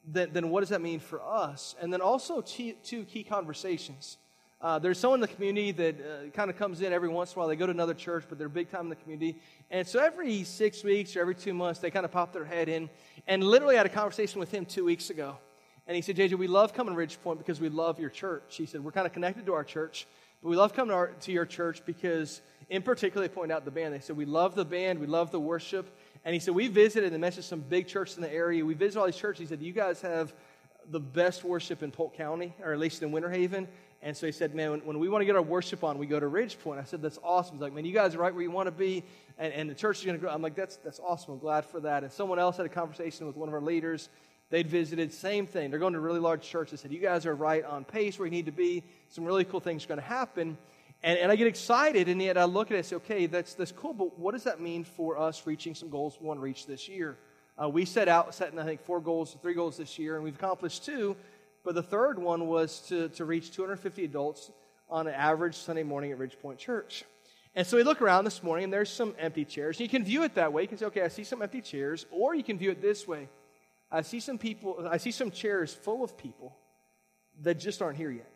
then, 0.06 0.30
then 0.32 0.50
what 0.50 0.60
does 0.60 0.70
that 0.70 0.80
mean 0.80 1.00
for 1.00 1.22
us? 1.22 1.74
And 1.80 1.92
then 1.92 2.00
also 2.00 2.40
two, 2.40 2.74
two 2.82 3.04
key 3.04 3.24
conversations 3.24 4.18
Uh, 4.62 4.78
there's 4.78 4.96
someone 4.96 5.16
in 5.16 5.20
the 5.28 5.34
community 5.34 5.72
that 5.72 5.96
uh, 6.00 6.30
kind 6.30 6.48
of 6.48 6.56
comes 6.56 6.82
in 6.82 6.92
every 6.92 7.08
once 7.08 7.32
in 7.32 7.34
a 7.34 7.38
while. 7.40 7.48
They 7.48 7.56
go 7.56 7.66
to 7.66 7.72
another 7.72 7.94
church, 7.94 8.24
but 8.28 8.38
they're 8.38 8.48
big 8.48 8.70
time 8.70 8.82
in 8.82 8.90
the 8.90 9.02
community. 9.02 9.40
And 9.72 9.84
so 9.84 9.98
every 9.98 10.44
six 10.44 10.84
weeks 10.84 11.16
or 11.16 11.20
every 11.20 11.34
two 11.34 11.52
months, 11.52 11.80
they 11.80 11.90
kind 11.90 12.04
of 12.04 12.12
pop 12.12 12.32
their 12.32 12.44
head 12.44 12.68
in. 12.68 12.88
And 13.26 13.42
literally, 13.42 13.74
I 13.74 13.78
had 13.78 13.86
a 13.86 13.96
conversation 14.02 14.38
with 14.38 14.52
him 14.52 14.64
two 14.64 14.84
weeks 14.84 15.10
ago. 15.10 15.36
And 15.88 15.96
he 15.96 16.02
said, 16.02 16.14
JJ, 16.16 16.38
we 16.38 16.46
love 16.46 16.72
coming 16.74 16.94
to 16.94 16.96
Ridge 16.96 17.20
Point 17.22 17.38
because 17.38 17.60
we 17.60 17.70
love 17.70 17.98
your 17.98 18.10
church. 18.10 18.54
He 18.56 18.66
said, 18.66 18.84
we're 18.84 18.92
kind 18.92 19.06
of 19.06 19.12
connected 19.12 19.46
to 19.46 19.52
our 19.52 19.64
church, 19.64 20.06
but 20.40 20.48
we 20.48 20.54
love 20.54 20.74
coming 20.74 20.90
to, 20.90 20.94
our, 20.94 21.08
to 21.08 21.32
your 21.32 21.44
church 21.46 21.84
because, 21.84 22.40
in 22.70 22.82
particular, 22.82 23.26
they 23.26 23.34
point 23.34 23.50
out 23.50 23.64
the 23.64 23.72
band. 23.72 23.92
They 23.92 23.98
said, 23.98 24.16
we 24.16 24.26
love 24.26 24.54
the 24.54 24.64
band, 24.64 25.00
we 25.00 25.08
love 25.08 25.32
the 25.32 25.40
worship. 25.40 25.92
And 26.24 26.34
he 26.34 26.40
said, 26.40 26.54
we 26.54 26.68
visited 26.68 27.12
and 27.12 27.20
mentioned 27.20 27.44
some 27.44 27.60
big 27.60 27.88
churches 27.88 28.16
in 28.16 28.22
the 28.22 28.32
area. 28.32 28.64
We 28.64 28.74
visited 28.74 29.00
all 29.00 29.06
these 29.06 29.16
churches. 29.16 29.40
He 29.40 29.46
said, 29.46 29.60
you 29.60 29.72
guys 29.72 30.00
have 30.02 30.32
the 30.90 31.00
best 31.00 31.44
worship 31.44 31.82
in 31.82 31.90
Polk 31.90 32.16
County, 32.16 32.54
or 32.62 32.72
at 32.72 32.78
least 32.78 33.02
in 33.02 33.12
Winter 33.12 33.30
Haven. 33.30 33.68
And 34.02 34.16
so 34.16 34.26
he 34.26 34.32
said, 34.32 34.54
Man, 34.54 34.72
when, 34.72 34.80
when, 34.80 34.98
we 34.98 35.08
want 35.08 35.22
to 35.22 35.26
get 35.26 35.36
our 35.36 35.42
worship 35.42 35.84
on, 35.84 35.96
we 35.96 36.06
go 36.06 36.18
to 36.18 36.26
Ridge 36.26 36.58
Point. 36.58 36.80
I 36.80 36.84
said, 36.84 37.02
That's 37.02 37.20
awesome. 37.22 37.56
He's 37.56 37.62
like, 37.62 37.72
Man, 37.72 37.84
you 37.84 37.92
guys 37.92 38.14
are 38.14 38.18
right 38.18 38.34
where 38.34 38.42
you 38.42 38.50
want 38.50 38.66
to 38.66 38.72
be, 38.72 39.04
and, 39.38 39.52
and 39.52 39.70
the 39.70 39.74
church 39.74 40.00
is 40.00 40.04
going 40.04 40.16
to 40.16 40.20
grow. 40.20 40.30
I'm 40.30 40.42
like, 40.42 40.56
that's, 40.56 40.76
that's 40.76 40.98
awesome. 40.98 41.34
I'm 41.34 41.38
glad 41.38 41.64
for 41.64 41.80
that. 41.80 42.02
And 42.02 42.12
someone 42.12 42.38
else 42.38 42.56
had 42.56 42.66
a 42.66 42.70
conversation 42.70 43.26
with 43.26 43.36
one 43.36 43.48
of 43.48 43.54
our 43.54 43.60
leaders. 43.60 44.08
They'd 44.50 44.66
visited, 44.66 45.12
same 45.12 45.46
thing. 45.46 45.70
They're 45.70 45.78
going 45.78 45.94
to 45.94 45.98
a 45.98 46.02
really 46.02 46.20
large 46.20 46.42
church. 46.42 46.72
They 46.72 46.76
said, 46.76 46.92
You 46.92 46.98
guys 46.98 47.26
are 47.26 47.34
right 47.34 47.64
on 47.64 47.84
pace 47.84 48.18
where 48.18 48.26
you 48.26 48.32
need 48.32 48.46
to 48.46 48.52
be. 48.52 48.82
Some 49.08 49.24
really 49.24 49.44
cool 49.44 49.60
things 49.60 49.84
are 49.84 49.88
going 49.88 50.00
to 50.00 50.06
happen. 50.06 50.58
And, 51.02 51.18
and 51.18 51.32
I 51.32 51.36
get 51.36 51.46
excited, 51.46 52.08
and 52.08 52.22
yet 52.22 52.38
I 52.38 52.44
look 52.44 52.70
at 52.70 52.74
it 52.74 52.78
and 52.78 52.86
say, 52.86 52.96
Okay, 52.96 53.26
that's, 53.26 53.54
that's 53.54 53.72
cool, 53.72 53.92
but 53.92 54.18
what 54.18 54.32
does 54.32 54.44
that 54.44 54.60
mean 54.60 54.84
for 54.84 55.18
us 55.18 55.46
reaching 55.46 55.74
some 55.74 55.90
goals 55.90 56.16
we 56.20 56.26
want 56.26 56.38
to 56.38 56.44
reach 56.44 56.66
this 56.66 56.88
year? 56.88 57.18
Uh, 57.60 57.68
we 57.68 57.84
set 57.84 58.08
out, 58.08 58.34
setting, 58.34 58.58
I 58.58 58.64
think, 58.64 58.80
four 58.80 59.00
goals, 59.00 59.36
three 59.42 59.54
goals 59.54 59.76
this 59.76 59.98
year, 59.98 60.14
and 60.14 60.24
we've 60.24 60.34
accomplished 60.34 60.84
two. 60.84 61.16
But 61.64 61.74
the 61.74 61.82
third 61.82 62.18
one 62.18 62.46
was 62.46 62.80
to, 62.88 63.08
to 63.10 63.24
reach 63.24 63.52
250 63.52 64.04
adults 64.04 64.50
on 64.88 65.06
an 65.06 65.14
average 65.14 65.56
Sunday 65.56 65.82
morning 65.82 66.12
at 66.12 66.18
Ridgepoint 66.18 66.58
Church. 66.58 67.04
And 67.54 67.66
so 67.66 67.76
we 67.76 67.82
look 67.82 68.00
around 68.00 68.24
this 68.24 68.42
morning 68.42 68.64
and 68.64 68.72
there's 68.72 68.90
some 68.90 69.14
empty 69.18 69.44
chairs. 69.44 69.76
And 69.76 69.84
you 69.84 69.88
can 69.88 70.04
view 70.04 70.22
it 70.22 70.34
that 70.36 70.52
way. 70.52 70.62
You 70.62 70.68
can 70.68 70.78
say, 70.78 70.86
okay, 70.86 71.02
I 71.02 71.08
see 71.08 71.24
some 71.24 71.42
empty 71.42 71.60
chairs. 71.60 72.06
Or 72.10 72.34
you 72.34 72.42
can 72.42 72.58
view 72.58 72.70
it 72.70 72.80
this 72.80 73.06
way. 73.06 73.28
I 73.90 74.00
see 74.00 74.20
some 74.20 74.38
people, 74.38 74.88
I 74.90 74.96
see 74.96 75.10
some 75.10 75.30
chairs 75.30 75.74
full 75.74 76.02
of 76.02 76.16
people 76.16 76.56
that 77.42 77.58
just 77.58 77.82
aren't 77.82 77.98
here 77.98 78.10
yet. 78.10 78.31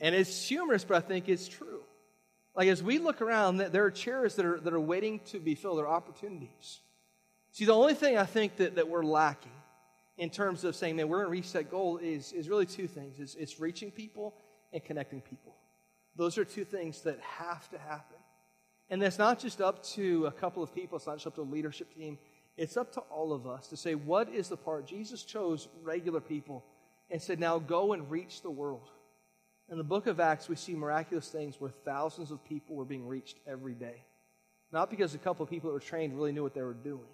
And 0.00 0.14
it's 0.14 0.46
humorous, 0.46 0.84
but 0.84 0.96
I 0.96 1.00
think 1.00 1.28
it's 1.28 1.46
true. 1.46 1.82
Like 2.54 2.68
as 2.68 2.82
we 2.82 2.98
look 2.98 3.20
around, 3.20 3.58
there 3.58 3.84
are 3.84 3.90
chairs 3.90 4.36
that 4.36 4.46
are, 4.46 4.58
that 4.60 4.72
are 4.72 4.80
waiting 4.80 5.20
to 5.26 5.38
be 5.38 5.54
filled. 5.54 5.78
There 5.78 5.86
are 5.86 5.94
opportunities. 5.94 6.80
See, 7.52 7.64
the 7.64 7.74
only 7.74 7.94
thing 7.94 8.16
I 8.16 8.24
think 8.24 8.56
that, 8.56 8.76
that 8.76 8.88
we're 8.88 9.04
lacking 9.04 9.52
in 10.16 10.30
terms 10.30 10.64
of 10.64 10.76
saying, 10.76 10.96
man, 10.96 11.08
we're 11.08 11.18
going 11.18 11.28
to 11.28 11.32
reach 11.32 11.52
that 11.52 11.70
goal 11.70 11.98
is, 11.98 12.32
is 12.32 12.48
really 12.48 12.66
two 12.66 12.86
things 12.86 13.18
it's, 13.18 13.34
it's 13.34 13.58
reaching 13.58 13.90
people 13.90 14.34
and 14.72 14.84
connecting 14.84 15.20
people. 15.20 15.54
Those 16.16 16.38
are 16.38 16.44
two 16.44 16.64
things 16.64 17.02
that 17.02 17.18
have 17.20 17.68
to 17.70 17.78
happen. 17.78 18.16
And 18.90 19.00
that's 19.00 19.18
not 19.18 19.38
just 19.38 19.60
up 19.60 19.82
to 19.94 20.26
a 20.26 20.32
couple 20.32 20.62
of 20.62 20.74
people, 20.74 20.96
it's 20.96 21.06
not 21.06 21.16
just 21.16 21.28
up 21.28 21.36
to 21.36 21.42
a 21.42 21.42
leadership 21.42 21.94
team. 21.94 22.18
It's 22.56 22.76
up 22.76 22.92
to 22.92 23.00
all 23.00 23.32
of 23.32 23.46
us 23.46 23.68
to 23.68 23.76
say, 23.76 23.94
what 23.94 24.28
is 24.28 24.48
the 24.48 24.56
part? 24.56 24.86
Jesus 24.86 25.22
chose 25.22 25.68
regular 25.82 26.20
people 26.20 26.64
and 27.10 27.22
said, 27.22 27.40
now 27.40 27.58
go 27.58 27.92
and 27.92 28.10
reach 28.10 28.42
the 28.42 28.50
world. 28.50 28.90
In 29.70 29.78
the 29.78 29.84
book 29.84 30.08
of 30.08 30.18
Acts, 30.18 30.48
we 30.48 30.56
see 30.56 30.74
miraculous 30.74 31.28
things 31.28 31.60
where 31.60 31.70
thousands 31.70 32.32
of 32.32 32.44
people 32.44 32.74
were 32.74 32.84
being 32.84 33.06
reached 33.06 33.38
every 33.46 33.74
day. 33.74 34.02
Not 34.72 34.90
because 34.90 35.14
a 35.14 35.18
couple 35.18 35.44
of 35.44 35.50
people 35.50 35.70
that 35.70 35.74
were 35.74 35.80
trained 35.80 36.14
really 36.14 36.32
knew 36.32 36.42
what 36.42 36.54
they 36.54 36.62
were 36.62 36.74
doing, 36.74 37.08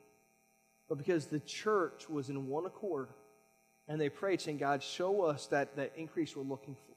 but 0.88 0.96
because 0.98 1.26
the 1.26 1.40
church 1.40 2.08
was 2.08 2.30
in 2.30 2.48
one 2.48 2.64
accord 2.64 3.08
and 3.88 4.00
they 4.00 4.08
prayed, 4.08 4.40
saying, 4.40 4.58
God, 4.58 4.82
show 4.82 5.22
us 5.22 5.46
that, 5.48 5.76
that 5.76 5.92
increase 5.96 6.34
we're 6.34 6.42
looking 6.42 6.76
for. 6.86 6.95